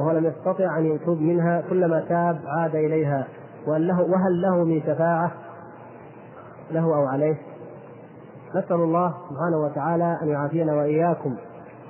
وهو 0.01 0.11
لم 0.11 0.27
يستطع 0.27 0.79
أن 0.79 0.87
يتوب 0.87 1.21
منها 1.21 1.63
كلما 1.71 2.01
تاب 2.09 2.41
عاد 2.47 2.77
إليها. 2.77 3.27
وهل 3.67 3.87
له 3.89 4.01
وهل 4.01 4.43
له 4.43 4.65
من 4.65 4.81
شفاعة؟ 4.81 5.33
له 6.71 6.85
أو 6.85 7.07
عليه؟ 7.07 7.37
نسأل 8.55 8.77
الله 8.77 9.15
سبحانه 9.31 9.57
وتعالى 9.65 10.19
أن 10.23 10.29
يعافينا 10.29 10.75
وإياكم 10.75 11.37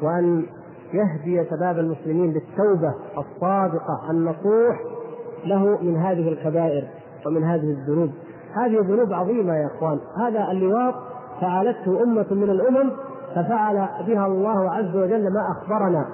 وأن 0.02 0.46
يهدي 0.92 1.50
شباب 1.50 1.78
المسلمين 1.78 2.32
بالتوبة 2.32 2.94
الصادقة 3.18 4.10
النصوح 4.10 4.80
له 5.44 5.82
من 5.82 5.96
هذه 5.96 6.28
الكبائر 6.28 6.88
ومن 7.26 7.44
هذه 7.44 7.70
الذنوب. 7.70 8.10
هذه 8.56 8.80
ذنوب 8.80 9.12
عظيمة 9.12 9.54
يا 9.54 9.66
إخوان. 9.66 10.00
هذا 10.16 10.50
اللواط 10.50 10.94
فعلته 11.40 12.02
أمة 12.02 12.26
من 12.30 12.50
الأمم 12.50 12.90
ففعل 13.34 13.88
بها 14.06 14.26
الله 14.26 14.70
عز 14.70 14.96
وجل 14.96 15.32
ما 15.32 15.40
أخبرنا. 15.50 16.06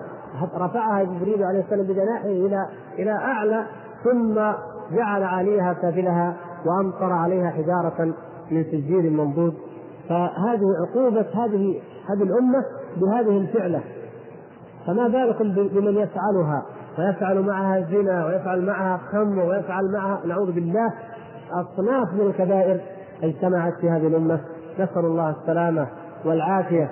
رفعها 0.55 1.05
جبريل 1.05 1.45
عليه 1.45 1.61
السلام 1.61 1.87
بجناحه 1.87 2.29
إلى 2.29 2.67
إلى 2.99 3.11
أعلى 3.11 3.67
ثم 4.05 4.35
جعل 4.97 5.23
عليها 5.23 5.77
سافلها 5.83 6.37
وأمطر 6.67 7.13
عليها 7.13 7.51
حجارة 7.51 8.15
من 8.51 8.65
سجيل 8.65 9.13
منضود 9.13 9.55
فهذه 10.09 10.67
عقوبة 10.89 11.27
هذه 11.35 11.81
هذه 12.09 12.23
الأمة 12.23 12.65
بهذه 12.97 13.39
الفعلة. 13.39 13.81
فما 14.87 15.09
بالكم 15.09 15.53
بمن 15.53 15.97
يفعلها؟ 15.97 16.63
ويفعل 16.99 17.43
معها 17.43 17.81
زنا 17.81 18.27
ويفعل 18.27 18.67
معها 18.67 19.01
خمر 19.13 19.43
ويفعل 19.49 19.93
معها 19.93 20.27
نعوذ 20.27 20.53
بالله 20.53 20.93
أصناف 21.53 22.13
من 22.13 22.27
الكبائر 22.27 22.81
اجتمعت 23.23 23.73
في 23.81 23.91
هذه 23.91 24.07
الأمة. 24.07 24.41
نسأل 24.75 25.05
الله 25.05 25.31
السلامة 25.31 25.87
والعافية. 26.25 26.91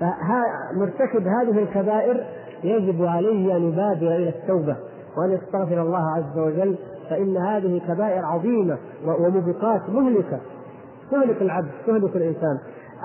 فمرتكب 0.00 1.26
هذه 1.26 1.58
الكبائر 1.62 2.26
يجب 2.64 3.04
عليه 3.04 3.56
أن 3.56 3.68
يبادر 3.68 4.16
إلى 4.16 4.28
التوبة 4.28 4.76
وأن 5.16 5.30
يستغفر 5.30 5.82
الله 5.82 6.10
عز 6.16 6.38
وجل 6.38 6.76
فإن 7.10 7.36
هذه 7.36 7.80
كبائر 7.88 8.24
عظيمة 8.24 8.78
وموبقات 9.06 9.90
مهلكة 9.90 10.40
تهلك 11.10 11.42
العبد 11.42 11.70
تهلك 11.86 12.16
الإنسان 12.16 12.58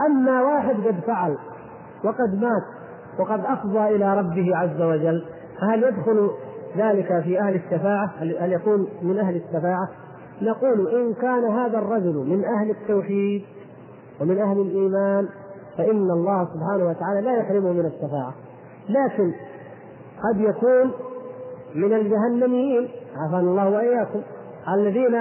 أما 0.08 0.42
واحد 0.42 0.76
قد 0.76 0.96
فعل 1.08 1.38
وقد 2.04 2.42
مات 2.42 2.64
وقد 3.20 3.40
أفضى 3.46 3.96
إلى 3.96 4.18
ربه 4.20 4.58
عز 4.58 4.82
وجل 4.82 5.26
فهل 5.62 5.84
يدخل 5.84 6.30
ذلك 6.78 7.24
في 7.24 7.40
أهل 7.40 7.56
الشفاعة؟ 7.56 8.12
هل 8.20 8.52
يكون 8.54 8.88
من 9.02 9.20
أهل 9.20 9.36
الشفاعة؟ 9.36 9.90
نقول 10.42 10.88
إن 10.88 11.14
كان 11.14 11.44
هذا 11.44 11.78
الرجل 11.78 12.16
من 12.16 12.46
أهل 12.46 12.70
التوحيد 12.70 13.42
ومن 14.22 14.40
أهل 14.40 14.62
الإيمان 14.62 15.28
فإن 15.78 16.12
الله 16.12 16.48
سبحانه 16.54 16.90
وتعالى 16.90 17.22
لا 17.22 17.38
يحرمه 17.38 17.72
من 17.72 17.86
الشفاعة. 17.86 18.34
لكن 18.90 19.34
قد 20.24 20.42
يكون 20.42 20.92
من 21.76 21.94
الجهنميين 21.94 22.90
عافانا 23.18 23.52
الله 23.52 23.70
وإياكم 23.70 24.22
الذين 24.74 25.16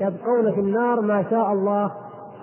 يبقون 0.00 0.52
في 0.54 0.60
النار 0.60 1.00
ما 1.00 1.24
شاء 1.30 1.52
الله 1.52 1.90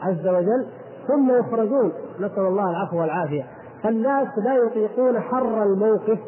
عز 0.01 0.27
وجل 0.27 0.67
ثم 1.07 1.31
يخرجون. 1.31 1.91
نسأل 2.19 2.45
الله 2.45 2.69
العفو 2.69 2.99
والعافية. 2.99 3.43
فالناس 3.83 4.27
لا 4.37 4.55
يطيقون 4.55 5.19
حر 5.19 5.63
الموقف 5.63 6.19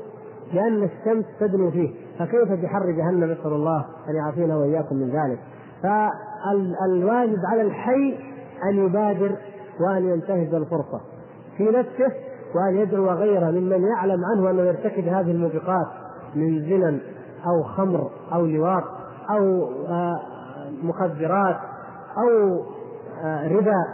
لأن 0.53 0.83
الشمس 0.83 1.25
تدنو 1.39 1.71
فيه. 1.71 1.89
فكيف 2.19 2.51
بحر 2.51 2.91
جهنم؟ 2.91 3.31
نسأل 3.31 3.53
الله 3.53 3.85
أن 4.09 4.15
يعافينا 4.15 4.57
وإياكم 4.57 4.95
من 4.95 5.09
ذلك. 5.09 5.39
فالواجب 5.83 7.39
على 7.51 7.61
الحي 7.61 8.17
أن 8.69 8.85
يبادر 8.85 9.35
وأن 9.81 10.09
ينتهز 10.09 10.53
الفرصة 10.53 11.01
في 11.57 11.63
نفسه 11.63 12.11
وأن 12.55 12.77
يدعو 12.77 13.05
غيره 13.05 13.51
ممن 13.51 13.83
يعلم 13.83 14.25
عنه 14.25 14.49
أنه 14.49 14.61
يرتكب 14.61 15.07
هذه 15.07 15.31
الموبقات 15.31 15.87
من 16.35 16.69
زنا 16.69 16.99
أو 17.47 17.63
خمر 17.63 18.09
أو 18.33 18.45
لواط 18.45 18.83
أو 19.29 19.69
آه، 19.87 20.19
مخدرات 20.83 21.55
أو 22.17 22.61
آه، 23.23 23.47
ربا 23.47 23.85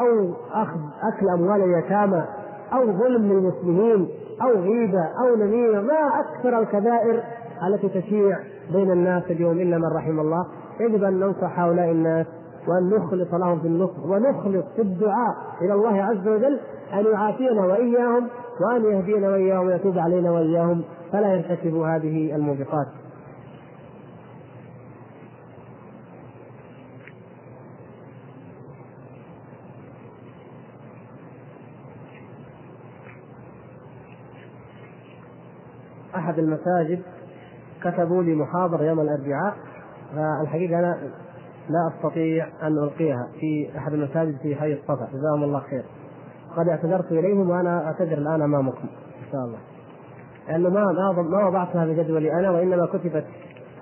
أو 0.00 0.34
أخذ 0.52 0.80
أكل 1.02 1.28
أموال 1.28 1.62
اليتامى 1.62 2.24
أو 2.72 2.92
ظلم 2.92 3.32
للمسلمين 3.32 4.08
أو 4.42 4.48
غيبة 4.48 5.04
أو 5.20 5.36
نميمة 5.36 5.80
ما 5.80 6.20
أكثر 6.20 6.58
الكبائر 6.58 7.22
التي 7.66 7.88
تشيع 7.88 8.38
بين 8.72 8.90
الناس 8.90 9.22
اليوم 9.30 9.58
إلا 9.58 9.78
من 9.78 9.96
رحم 9.96 10.20
الله. 10.20 10.46
يجب 10.80 11.04
أن 11.04 11.20
ننصح 11.20 11.60
هؤلاء 11.60 11.90
الناس 11.90 12.26
وأن 12.68 12.90
نخلص 12.90 13.34
لهم 13.34 13.60
في 13.60 13.66
النصح 13.66 13.98
ونخلص 14.04 14.64
في 14.76 14.82
الدعاء 14.82 15.36
إلى 15.62 15.74
الله 15.74 16.02
عز 16.02 16.28
وجل 16.28 16.60
أن 16.92 17.04
يعافينا 17.12 17.66
وإياهم 17.66 18.28
وأن 18.60 18.84
يهدينا 18.84 19.28
وإياهم 19.28 19.66
ويتوب 19.66 19.98
علينا 19.98 20.30
وإياهم 20.30 20.82
فلا 21.12 21.34
يرتكبوا 21.34 21.86
هذه 21.86 22.34
الموبقات. 22.36 22.86
أحد 36.16 36.38
المساجد 36.38 37.02
كتبوا 37.82 38.22
لي 38.22 38.34
محاضرة 38.34 38.82
يوم 38.82 39.00
الأربعاء 39.00 39.56
فالحقيقة 40.14 40.78
أنا 40.78 40.98
لا 41.68 41.96
أستطيع 41.96 42.48
أن 42.62 42.78
ألقيها 42.78 43.28
في 43.40 43.78
أحد 43.78 43.92
المساجد 43.92 44.38
في 44.42 44.56
حي 44.56 44.72
الصفا. 44.72 45.08
جزاهم 45.12 45.44
الله 45.44 45.60
خير. 45.60 45.84
قد 46.56 46.68
اعتذرت 46.68 47.12
إليهم 47.12 47.50
وأنا 47.50 47.86
أعتذر 47.86 48.18
الآن 48.18 48.42
أمامكم. 48.42 48.88
إن 49.18 49.32
شاء 49.32 49.40
الله. 49.44 49.58
لأنه 50.48 50.68
ما 50.68 50.84
ما 50.84 51.22
ما 51.22 51.46
وضعتها 51.48 51.86
بجدولي 51.86 52.32
أنا 52.32 52.50
وإنما 52.50 52.86
كتبت. 52.86 53.24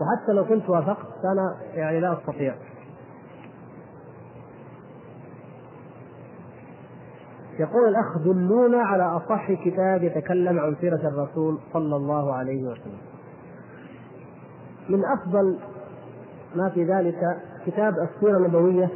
وحتى 0.00 0.32
لو 0.32 0.44
كنت 0.44 0.70
وافقت 0.70 1.06
فانا 1.22 1.56
يعني 1.74 2.00
لا 2.00 2.12
أستطيع. 2.12 2.54
يقول 7.58 7.88
الأخ 7.88 8.18
دلونا 8.24 8.78
على 8.78 9.02
أصح 9.02 9.52
كتاب 9.52 10.02
يتكلم 10.02 10.58
عن 10.58 10.76
سيرة 10.80 11.08
الرسول 11.08 11.58
صلى 11.72 11.96
الله 11.96 12.34
عليه 12.34 12.62
وسلم. 12.62 12.98
من 14.88 15.00
أفضل 15.04 15.58
ما 16.56 16.68
في 16.68 16.84
ذلك 16.84 17.20
كتاب 17.66 17.94
السيرة 17.98 18.36
النبوية 18.36 18.88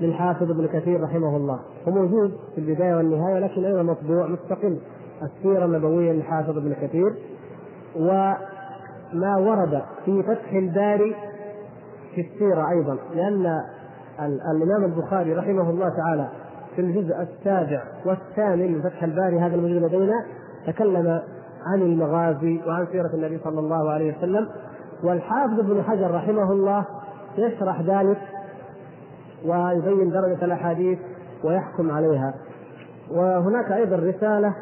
للحافظ 0.00 0.50
ابن 0.50 0.66
كثير 0.66 1.02
رحمه 1.02 1.36
الله. 1.36 1.60
هو 1.88 1.92
موجود 1.92 2.32
في 2.54 2.60
البداية 2.60 2.96
والنهاية 2.96 3.38
لكن 3.38 3.64
أيضا 3.64 3.82
مطبوع 3.82 4.26
مستقل. 4.26 4.78
السيرة 5.22 5.64
النبوية 5.64 6.12
للحافظ 6.12 6.56
ابن 6.56 6.74
كثير. 6.82 7.14
وما 7.96 9.36
ورد 9.36 9.82
في 10.04 10.22
فتح 10.22 10.52
الباري 10.52 11.16
في 12.14 12.20
السيرة 12.20 12.70
أيضا 12.70 12.98
لأن 13.14 13.60
الإمام 14.20 14.84
البخاري 14.84 15.34
رحمه 15.34 15.70
الله 15.70 15.88
تعالى 15.88 16.28
في 16.76 16.80
الجزء 16.80 17.14
السابع 17.22 17.82
والثامن 18.06 18.72
من 18.72 18.82
فتح 18.82 19.02
الباري 19.02 19.38
هذا 19.38 19.54
الموجود 19.54 19.82
لدينا 19.82 20.24
تكلم 20.66 21.22
عن 21.66 21.82
المغازي 21.82 22.60
وعن 22.66 22.86
سيرة 22.92 23.10
النبي 23.14 23.38
صلى 23.44 23.60
الله 23.60 23.90
عليه 23.90 24.18
وسلم. 24.18 24.48
والحافظ 25.04 25.58
ابن 25.58 25.82
حجر 25.82 26.14
رحمه 26.14 26.52
الله 26.52 26.84
يشرح 27.38 27.80
ذلك 27.80 28.18
ويبين 29.44 30.10
درجة 30.10 30.44
الأحاديث 30.44 30.98
ويحكم 31.44 31.90
عليها. 31.90 32.34
وهناك 33.10 33.72
أيضا 33.72 33.96
رسالة 33.96 34.54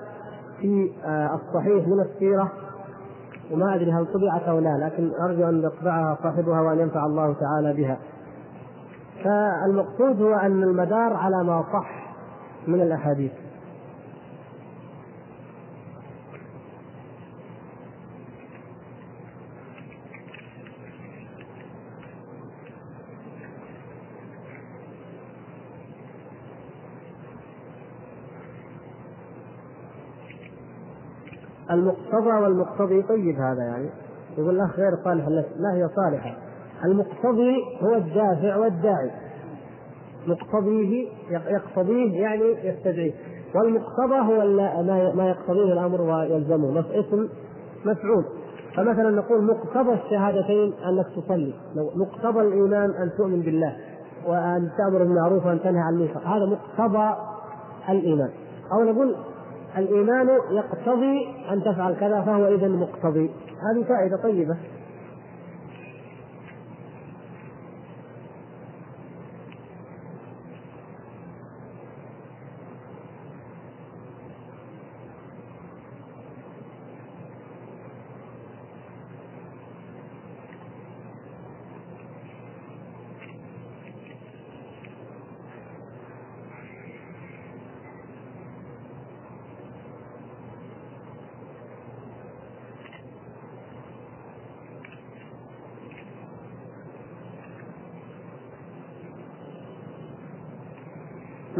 في 0.60 0.90
آه، 1.04 1.34
الصحيح 1.34 1.86
من 1.88 2.00
السيرة 2.00 2.52
وما 3.52 3.74
أدري 3.74 3.92
هل 3.92 4.06
طبعت 4.06 4.42
أو 4.42 4.58
لا 4.58 4.78
لكن 4.86 5.10
أرجو 5.20 5.48
أن 5.48 5.62
يطبعها 5.62 6.18
صاحبها 6.22 6.60
وأن 6.60 6.78
ينفع 6.78 7.06
الله 7.06 7.34
تعالى 7.34 7.72
بها. 7.72 7.98
فالمقصود 9.24 10.22
هو 10.22 10.34
أن 10.34 10.62
المدار 10.62 11.12
على 11.12 11.44
ما 11.44 11.64
صح 11.72 12.14
من 12.66 12.80
الأحاديث. 12.80 13.32
المقتضى 31.70 32.30
والمقتضي. 32.42 33.02
طيب 33.02 33.36
هذا 33.36 33.62
يعني 33.62 33.90
يقول 34.38 34.58
له 34.58 34.70
غير 34.76 34.96
صالح 35.04 35.28
لا 35.28 35.74
هي 35.74 35.88
صالحة؟ 35.96 36.36
المقتضي 36.84 37.56
هو 37.82 37.94
الدافع 37.94 38.56
والداعي. 38.56 39.10
مقتضيه 40.26 41.08
يقتضيه 41.30 42.20
يعني 42.20 42.44
يستدعيه. 42.64 43.12
والمقتضى 43.54 44.14
هو 44.14 44.46
ما 45.14 45.28
يقتضيه 45.28 45.72
الأمر 45.72 46.00
ويلزمه. 46.00 46.80
اسم 46.80 47.28
مفعول. 47.84 48.24
فمثلا 48.76 49.10
نقول 49.10 49.44
مقتضى 49.44 49.92
الشهادتين 49.92 50.72
أنك 50.88 51.06
تصلي. 51.16 51.54
مقتضى 51.96 52.40
الإيمان 52.40 52.90
أن 52.90 53.10
تؤمن 53.18 53.40
بالله 53.40 53.76
وأن 54.26 54.70
تأمر 54.78 54.98
بالمعروف 54.98 55.46
وأن 55.46 55.60
تنهى 55.60 55.80
عن 55.80 55.94
المنكر. 55.94 56.18
هذا 56.18 56.46
مقتضى 56.46 57.14
الإيمان. 57.88 58.30
أو 58.72 58.84
نقول 58.84 59.16
الإيمان 59.78 60.28
يقتضي 60.50 61.26
أن 61.50 61.62
تفعل 61.62 61.94
كذا 61.94 62.20
فهو 62.20 62.54
اذا 62.54 62.68
مقتضي. 62.68 63.30
هذه 63.60 63.84
فائدة 63.88 64.16
طيبة 64.22 64.56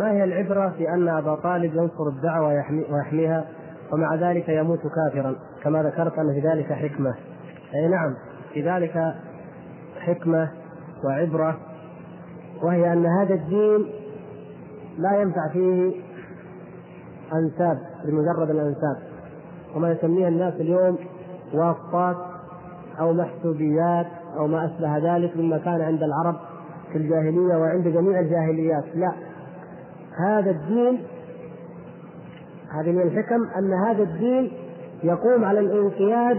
ما 0.01 0.10
هي 0.21 0.25
العبرة 0.25 0.69
في 0.69 0.89
أن 0.89 1.09
أبا 1.09 1.35
طالب 1.35 1.75
ينصر 1.75 2.09
الدعوة 2.09 2.65
ويحميها 2.91 3.45
ومع 3.93 4.15
ذلك 4.15 4.49
يموت 4.49 4.81
كافرا 4.81 5.37
كما 5.63 5.83
ذكرت 5.83 6.19
أن 6.19 6.33
في 6.33 6.49
ذلك 6.49 6.73
حكمة. 6.73 7.15
أي 7.75 7.89
نعم 7.89 8.15
في 8.53 8.71
ذلك 8.71 9.15
حكمة 10.01 10.51
وعبرة 11.05 11.59
وهي 12.63 12.93
أن 12.93 13.07
هذا 13.07 13.35
الدين 13.35 13.87
لا 14.99 15.21
ينفع 15.21 15.49
فيه 15.53 15.93
أنساب 17.33 17.79
بمجرد 18.05 18.51
الأنساب. 18.51 18.97
وما 19.77 19.93
يسميه 19.93 20.29
الناس 20.29 20.55
اليوم 20.55 20.99
واسطات 21.55 22.17
أو 23.01 23.13
محسوبيات 23.13 24.07
أو 24.37 24.47
ما 24.47 24.65
أشبه 24.65 25.17
ذلك 25.17 25.37
مما 25.37 25.59
كان 25.59 25.81
عند 25.81 26.03
العرب 26.03 26.37
في 26.93 26.99
الجاهلية 26.99 27.57
وعند 27.57 27.89
جميع 27.89 28.21
الجاهليات. 28.21 28.85
لا 28.95 29.13
هذا 30.29 30.51
الدين 30.51 31.03
هذه 32.75 32.93
من 32.93 33.03
الحكم 33.03 33.41
أن 33.59 33.73
هذا 33.73 34.03
الدين 34.03 34.53
يقوم 35.03 35.45
على 35.45 35.61
الانقياد 35.61 36.37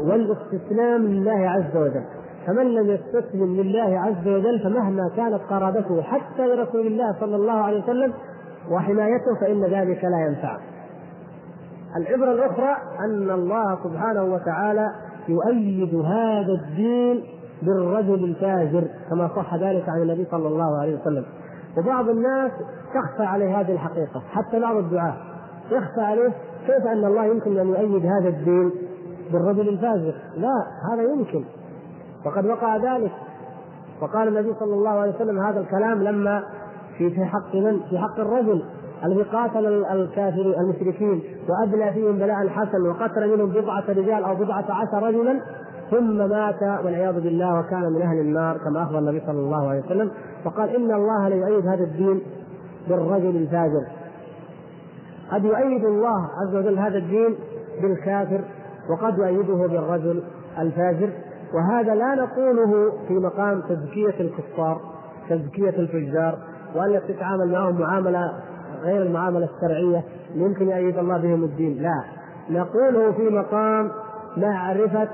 والاستسلام 0.00 1.02
لله 1.06 1.50
عز 1.50 1.76
وجل. 1.76 2.04
فمن 2.46 2.74
لم 2.74 2.90
يستسلم 2.90 3.56
لله 3.56 4.00
عز 4.00 4.28
وجل 4.28 4.60
فمهما 4.64 5.10
كانت 5.16 5.40
قرابته 5.50 6.02
حتى 6.02 6.46
لرسول 6.46 6.86
الله 6.86 7.16
صلى 7.20 7.36
الله 7.36 7.52
عليه 7.52 7.82
وسلم 7.82 8.12
وحمايته 8.70 9.34
فإن 9.40 9.64
ذلك 9.64 10.04
لا 10.04 10.26
ينفع 10.26 10.58
العبرة 11.96 12.32
الأخرى 12.32 12.76
أن 13.04 13.30
الله 13.30 13.78
سبحانه 13.84 14.24
وتعالى 14.24 14.90
يؤيد 15.28 15.94
هذا 15.94 16.52
الدين 16.52 17.22
بالرجل 17.62 18.24
الفاجر 18.24 18.84
كما 19.10 19.28
صح 19.36 19.54
ذلك 19.54 19.88
عن 19.88 20.02
النبي 20.02 20.26
صلى 20.30 20.48
الله 20.48 20.80
عليه 20.80 21.00
وسلم. 21.00 21.24
وبعض 21.78 22.08
الناس 22.08 22.52
تخفى 22.94 23.22
عليه 23.22 23.60
هذه 23.60 23.72
الحقيقة 23.72 24.22
حتى 24.30 24.60
بعض 24.60 24.76
الدعاة 24.76 25.16
يخفى 25.70 26.00
عليه 26.00 26.32
كيف 26.66 26.86
أن 26.86 27.04
الله 27.04 27.24
يمكن 27.24 27.58
أن 27.58 27.68
يؤيد 27.68 28.06
هذا 28.06 28.28
الدين 28.28 28.70
بالرجل 29.32 29.68
الفاجر 29.68 30.14
لا 30.36 30.52
هذا 30.92 31.02
يمكن 31.02 31.44
وقد 32.26 32.46
وقع 32.46 32.76
ذلك 32.76 33.12
وقال 34.02 34.28
النبي 34.28 34.54
صلى 34.60 34.74
الله 34.74 34.90
عليه 34.90 35.14
وسلم 35.14 35.40
هذا 35.40 35.60
الكلام 35.60 36.02
لما 36.02 36.42
في 36.98 37.10
في 37.10 37.24
حق 37.24 37.54
من؟ 37.54 37.80
في 37.90 37.98
حق 37.98 38.20
الرجل 38.20 38.64
الذي 39.04 39.22
قاتل 39.22 39.66
الكافرين 39.84 40.54
المشركين 40.54 41.22
وابلى 41.48 41.92
فيهم 41.92 42.18
بلاء 42.18 42.48
حسن 42.48 42.88
وقتل 42.88 43.36
منهم 43.36 43.48
بضعة 43.50 43.84
رجال 43.88 44.24
أو 44.24 44.34
بضعة 44.34 44.64
عشر 44.70 45.06
رجلا 45.06 45.40
ثم 45.94 46.16
مات 46.16 46.62
والعياذ 46.84 47.20
بالله 47.20 47.60
وكان 47.60 47.92
من 47.92 48.02
أهل 48.02 48.18
النار 48.20 48.58
كما 48.58 48.82
أخبر 48.82 48.98
النبي 48.98 49.20
صلى 49.26 49.38
الله 49.38 49.68
عليه 49.68 49.80
وسلم 49.80 50.10
فقال 50.44 50.76
إن 50.76 50.92
الله 50.92 51.28
ليؤيد 51.28 51.66
هذا 51.66 51.84
الدين 51.84 52.20
بالرجل 52.88 53.36
الفاجر. 53.36 53.86
قد 55.32 55.44
يؤيد 55.44 55.84
الله 55.84 56.28
عز 56.42 56.56
وجل 56.56 56.78
هذا 56.78 56.98
الدين 56.98 57.34
بالكافر 57.82 58.40
وقد 58.90 59.18
يؤيده 59.18 59.54
بالرجل 59.54 60.22
الفاجر 60.58 61.10
وهذا 61.54 61.94
لا 61.94 62.14
نقوله 62.14 62.92
في 63.08 63.14
مقام 63.14 63.60
تزكية 63.60 64.20
الكفار 64.20 64.80
تزكية 65.30 65.68
الفجار 65.68 66.38
وأنك 66.76 67.02
تتعامل 67.08 67.52
معهم 67.52 67.80
معاملة 67.80 68.32
غير 68.82 69.02
المعاملة 69.02 69.48
الشرعية 69.56 70.04
يمكن 70.34 70.70
يؤيد 70.70 70.98
الله 70.98 71.18
بهم 71.18 71.44
الدين 71.44 71.82
لا. 71.82 72.04
نقوله 72.50 73.12
في 73.12 73.30
مقام 73.30 73.90
معرفة 74.36 75.08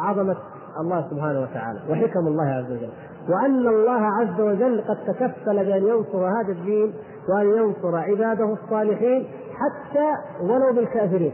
عظمة 0.00 0.36
الله 0.80 1.10
سبحانه 1.10 1.40
وتعالى 1.40 1.80
وحكم 1.90 2.26
الله 2.26 2.44
عز 2.44 2.72
وجل. 2.72 2.90
وأن 3.28 3.68
الله 3.68 4.00
عز 4.00 4.40
وجل 4.40 4.84
قد 4.88 4.96
تكفل 5.06 5.64
بأن 5.64 5.86
ينصر 5.86 6.26
هذا 6.26 6.52
الدين 6.52 6.94
وأن 7.28 7.46
ينصر 7.46 7.96
عباده 7.96 8.52
الصالحين 8.52 9.26
حتى 9.52 10.08
ولو 10.42 10.72
بالكافرين. 10.72 11.32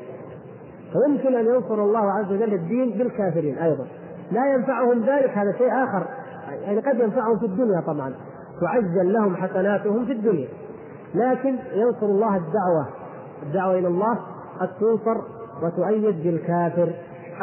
فيمكن 0.92 1.34
أن 1.34 1.46
ينصر 1.46 1.74
الله 1.74 2.12
عز 2.12 2.32
وجل 2.32 2.54
الدين 2.54 2.98
بالكافرين 2.98 3.58
أيضا. 3.58 3.86
لا 4.32 4.54
ينفعهم 4.54 5.00
ذلك 5.00 5.30
هذا 5.30 5.52
شيء 5.58 5.84
آخر. 5.84 6.06
يعني 6.62 6.80
قد 6.80 6.98
ينفعهم 6.98 7.38
في 7.38 7.46
الدنيا 7.46 7.80
طبعا. 7.80 8.14
تعجل 8.60 9.12
لهم 9.12 9.36
حسناتهم 9.36 10.04
في 10.06 10.12
الدنيا. 10.12 10.48
لكن 11.14 11.56
ينصر 11.72 12.06
الله 12.06 12.36
الدعوة. 12.36 12.86
الدعوة 13.42 13.78
إلى 13.78 13.88
الله 13.88 14.18
قد 14.60 14.68
تنصر 14.80 15.16
وتؤيد 15.62 16.22
بالكافر 16.22 16.92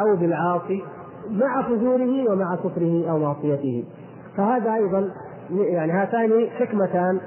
أو 0.00 0.16
بالعاصي. 0.16 0.84
مع 1.30 1.62
فجوره 1.62 2.30
ومع 2.32 2.56
كفره 2.56 3.10
أو 3.10 3.18
معصيته. 3.18 3.84
فهذا 4.36 4.74
أيضا 4.74 5.10
يعني 5.50 5.92
هاتان 5.92 6.46
حكمتان 6.50 7.20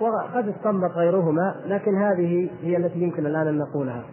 وقد 0.00 0.48
استنبط 0.48 0.90
غيرهما 0.90 1.54
لكن 1.66 1.94
هذه 1.94 2.50
هي 2.62 2.76
التي 2.76 2.98
يمكن 2.98 3.26
الآن 3.26 3.46
أن 3.46 3.58
نقولها. 3.58 4.04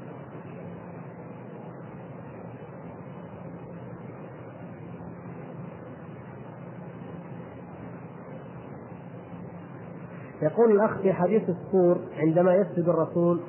يقول 10.41 10.71
الأخ 10.71 10.97
في 10.97 11.13
حديث 11.13 11.49
السور 11.49 11.97
عندما 12.17 12.55
يسجد 12.55 12.89
الرسول 12.89 13.39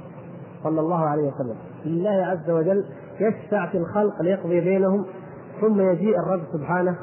صلى 0.62 0.80
الله 0.80 1.05
عليه 1.05 1.22
وسلم 1.22 1.57
لله 1.84 2.26
عز 2.26 2.51
وجل 2.51 2.84
يشفع 3.20 3.66
في 3.66 3.78
الخلق 3.78 4.22
ليقضي 4.22 4.61
بينهم 4.61 5.07
ثم 5.61 5.81
يجيء 5.81 6.19
الرب 6.19 6.43
سبحانه 6.53 6.97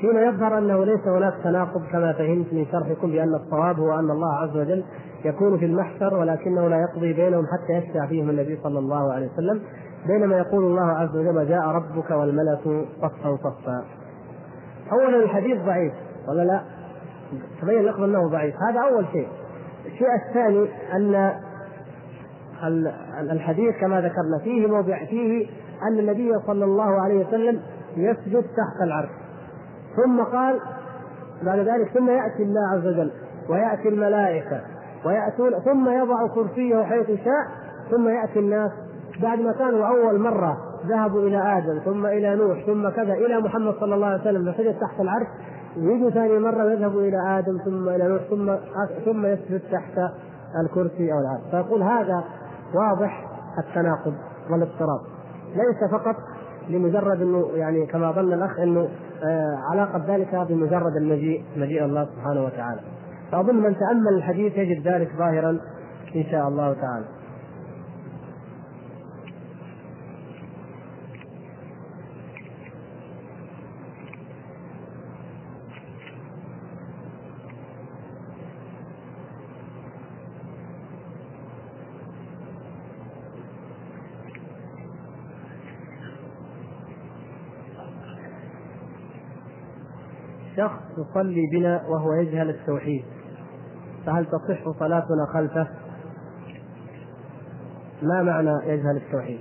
حين 0.00 0.16
يظهر 0.16 0.58
أنه 0.58 0.84
ليس 0.84 1.06
هناك 1.06 1.34
تناقض 1.44 1.82
كما 1.92 2.12
فهمت 2.12 2.52
من 2.52 2.66
شرحكم 2.72 3.10
بأن 3.10 3.34
الصواب 3.34 3.78
هو 3.78 3.98
أن 3.98 4.10
الله 4.10 4.34
عز 4.34 4.56
وجل 4.56 4.84
يكون 5.24 5.58
في 5.58 5.64
المحشر 5.64 6.14
ولكنه 6.14 6.68
لا 6.68 6.80
يقضي 6.80 7.12
بينهم 7.12 7.44
حتى 7.46 7.72
يشفع 7.72 8.06
فيهم 8.06 8.30
النبي 8.30 8.58
صلى 8.62 8.78
الله 8.78 9.12
عليه 9.12 9.28
وسلم. 9.32 9.60
بينما 10.06 10.38
يقول 10.38 10.64
الله 10.64 10.90
عز 10.90 11.16
وجل 11.16 11.48
جاء 11.48 11.68
ربك 11.68 12.10
والملك 12.10 12.86
صفا 13.02 13.36
صفا. 13.36 13.84
اولا 14.92 15.24
الحديث 15.24 15.62
ضعيف 15.62 15.92
ولا 16.28 16.42
لا؟ 16.42 16.60
تبين 17.62 17.82
لكم 17.82 18.04
أنه 18.04 18.28
ضعيف. 18.28 18.54
هذا 18.68 18.80
أول 18.80 19.04
شيء. 19.12 19.28
الشيء 19.86 20.08
الثاني 20.28 20.68
أن 20.92 21.32
الحديث 23.30 23.74
كما 23.80 24.00
ذكرنا 24.00 24.38
فيه 24.44 24.66
موضع 24.66 25.04
فيه 25.04 25.46
أن 25.88 25.98
النبي 25.98 26.32
صلى 26.46 26.64
الله 26.64 27.02
عليه 27.02 27.26
وسلم 27.26 27.60
يسجد 27.96 28.42
تحت 28.42 28.82
العرش. 28.82 29.10
ثم 29.96 30.22
قال 30.22 30.60
بعد 31.42 31.58
ذلك 31.58 31.88
ثم 31.94 32.10
يأتي 32.10 32.42
الله 32.42 32.68
عز 32.72 32.86
وجل 32.86 33.10
ويأتي 33.48 33.88
الملائكة 33.88 34.60
ويأتون 35.06 35.60
ثم 35.64 35.88
يضع 35.88 36.26
كرسيه 36.34 36.82
حيث 36.82 37.06
شاء 37.06 37.44
ثم 37.90 38.08
يأتي 38.08 38.38
الناس. 38.38 38.70
بعد 39.22 39.40
ما 39.40 39.52
كانوا 39.52 39.86
أول 39.86 40.20
مرة 40.20 40.56
ذهبوا 40.86 41.20
إلى 41.20 41.58
آدم 41.58 41.78
ثم 41.84 42.06
إلى 42.06 42.36
نوح 42.36 42.66
ثم 42.66 42.88
كذا 42.88 43.12
إلى 43.12 43.40
محمد 43.40 43.74
صلى 43.80 43.94
الله 43.94 44.06
عليه 44.06 44.20
وسلم 44.20 44.52
فسجد 44.52 44.78
تحت 44.80 45.00
العرش. 45.00 45.26
يجوا 45.76 46.10
ثاني 46.10 46.38
مرة 46.38 46.64
ويذهبوا 46.64 47.00
إلى 47.00 47.38
آدم 47.38 47.58
ثم 47.64 47.88
إلى 47.88 48.08
نوح 48.08 48.22
ثم 48.30 48.54
ثم 49.04 49.26
يسجد 49.26 49.60
تحت 49.72 49.98
الكرسي 50.64 51.12
أو 51.12 51.18
العرش. 51.18 51.50
فيقول 51.50 51.82
هذا 51.82 52.24
واضح 52.74 53.24
التناقض 53.58 54.14
والاضطراب. 54.50 55.00
ليس 55.56 55.90
فقط 55.90 56.16
لمجرد 56.68 57.22
إنه 57.22 57.50
يعني 57.54 57.86
كما 57.86 58.12
ظن 58.12 58.32
الأخ 58.32 58.58
إنه 58.58 58.88
آه 59.24 59.56
علاقة 59.72 60.04
ذلك 60.08 60.34
بمجرد 60.34 60.96
المجيء 60.96 61.44
مجيء 61.56 61.84
الله 61.84 62.04
سبحانه 62.04 62.44
وتعالى. 62.44 62.80
فأظن 63.32 63.56
من 63.56 63.76
تأمل 63.76 64.16
الحديث 64.16 64.56
يجد 64.56 64.88
ذلك 64.88 65.08
ظاهرا 65.18 65.50
إن 66.16 66.24
شاء 66.30 66.48
الله 66.48 66.72
تعالى. 66.72 67.04
شخص 90.56 90.80
يصلي 90.98 91.46
بنا 91.52 91.82
وهو 91.88 92.12
يجهل 92.12 92.50
التوحيد 92.50 93.04
فهل 94.06 94.26
تصح 94.26 94.78
صلاتنا 94.78 95.26
خلفه؟ 95.34 95.68
ما 98.02 98.22
معنى 98.22 98.50
يجهل 98.66 98.96
التوحيد؟ 98.96 99.38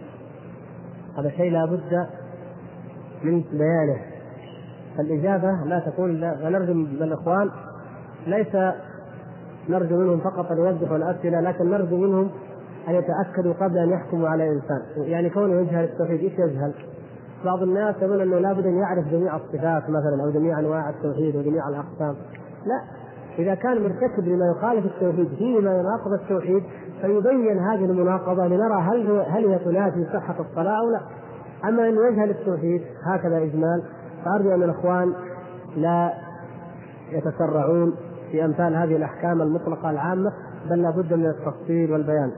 هذا 1.17 1.29
شيء 1.29 1.51
لا 1.51 1.65
بد 1.65 2.07
من 3.23 3.41
بيانه 3.41 4.01
فالإجابة 4.97 5.51
لا 5.65 5.79
تكون 5.79 6.19
لا 6.19 6.47
ونرجو 6.47 6.73
من 6.73 7.03
الإخوان 7.03 7.49
ليس 8.27 8.55
نرجو 9.69 9.97
منهم 9.97 10.19
فقط 10.19 10.51
أن 10.51 10.57
يوضحوا 10.57 10.97
الأسئلة 10.97 11.41
لكن 11.41 11.69
نرجو 11.69 11.97
منهم 11.97 12.29
أن 12.87 12.95
يتأكدوا 12.95 13.53
قبل 13.53 13.77
أن 13.77 13.89
يحكموا 13.89 14.29
على 14.29 14.49
إنسان 14.49 14.81
يعني 14.97 15.29
كونه 15.29 15.61
يجهل 15.61 15.83
التوحيد 15.83 16.19
إيش 16.19 16.33
يجهل؟ 16.33 16.73
بعض 17.45 17.63
الناس 17.63 17.95
يقول 18.01 18.21
إنه 18.21 18.39
لابد 18.39 18.65
أن 18.65 18.77
يعرف 18.77 19.07
جميع 19.07 19.35
الصفات 19.35 19.89
مثلا 19.89 20.23
أو 20.23 20.29
جميع 20.29 20.59
أنواع 20.59 20.89
التوحيد 20.89 21.35
وجميع 21.35 21.69
الأقسام. 21.69 22.15
لا. 22.65 22.81
إذا 23.39 23.55
كان 23.55 23.83
مرتكب 23.83 24.27
لما 24.27 24.45
يخالف 24.57 24.85
التوحيد 24.85 25.27
فيه 25.27 25.59
ما 25.59 25.79
يناقض 25.79 26.13
التوحيد 26.21 26.63
فيبين 27.01 27.59
هذه 27.59 27.85
المناقضة 27.85 28.47
لنرى 28.47 28.81
هل 28.81 29.07
هو 29.11 29.19
هل 29.19 29.45
هي 29.45 29.59
تنافي 29.59 30.05
صحة 30.13 30.35
الصلاة 30.39 30.79
أو 30.79 30.89
لا. 30.89 30.99
أما 31.69 31.89
انه 31.89 32.07
يجهل 32.07 32.29
التوحيد 32.29 32.81
هكذا 33.05 33.37
إجمال. 33.37 33.83
فأرجو 34.25 34.53
أن 34.53 34.63
الأخوان 34.63 35.13
لا 35.75 36.13
يتسرعون 37.11 37.95
في 38.31 38.45
أمثال 38.45 38.75
هذه 38.75 38.95
الأحكام 38.95 39.41
المطلقة 39.41 39.89
العامة 39.89 40.31
بل 40.69 40.81
لابد 40.81 41.13
من 41.13 41.25
التفصيل 41.25 41.91
والبيان. 41.91 42.31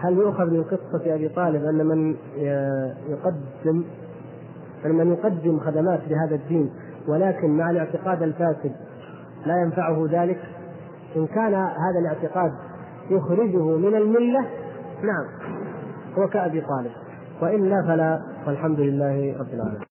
هل 0.00 0.12
يؤخذ 0.12 0.44
من 0.44 0.62
قصة 0.64 1.14
أبي 1.14 1.28
طالب 1.28 1.64
أن 1.64 1.86
من 1.86 2.16
يقدم 3.08 3.84
أن 4.86 4.94
من 4.94 5.12
يقدم 5.12 5.60
خدمات 5.60 6.00
لهذا 6.08 6.34
الدين 6.34 6.70
ولكن 7.08 7.56
مع 7.56 7.70
الاعتقاد 7.70 8.22
الفاسد 8.22 8.72
لا 9.46 9.62
ينفعه 9.62 10.06
ذلك؟ 10.10 10.38
إن 11.16 11.26
كان 11.26 11.54
هذا 11.54 11.98
الاعتقاد 12.00 12.52
يخرجه 13.10 13.76
من 13.76 13.94
الملة 13.94 14.40
نعم 15.02 15.26
هو 16.18 16.28
كأبي 16.28 16.60
طالب. 16.60 16.90
وإلا 17.42 17.82
فلا 17.86 18.20
والحمد 18.46 18.80
لله 18.80 19.38
رب 19.38 19.54
العالمين. 19.54 19.89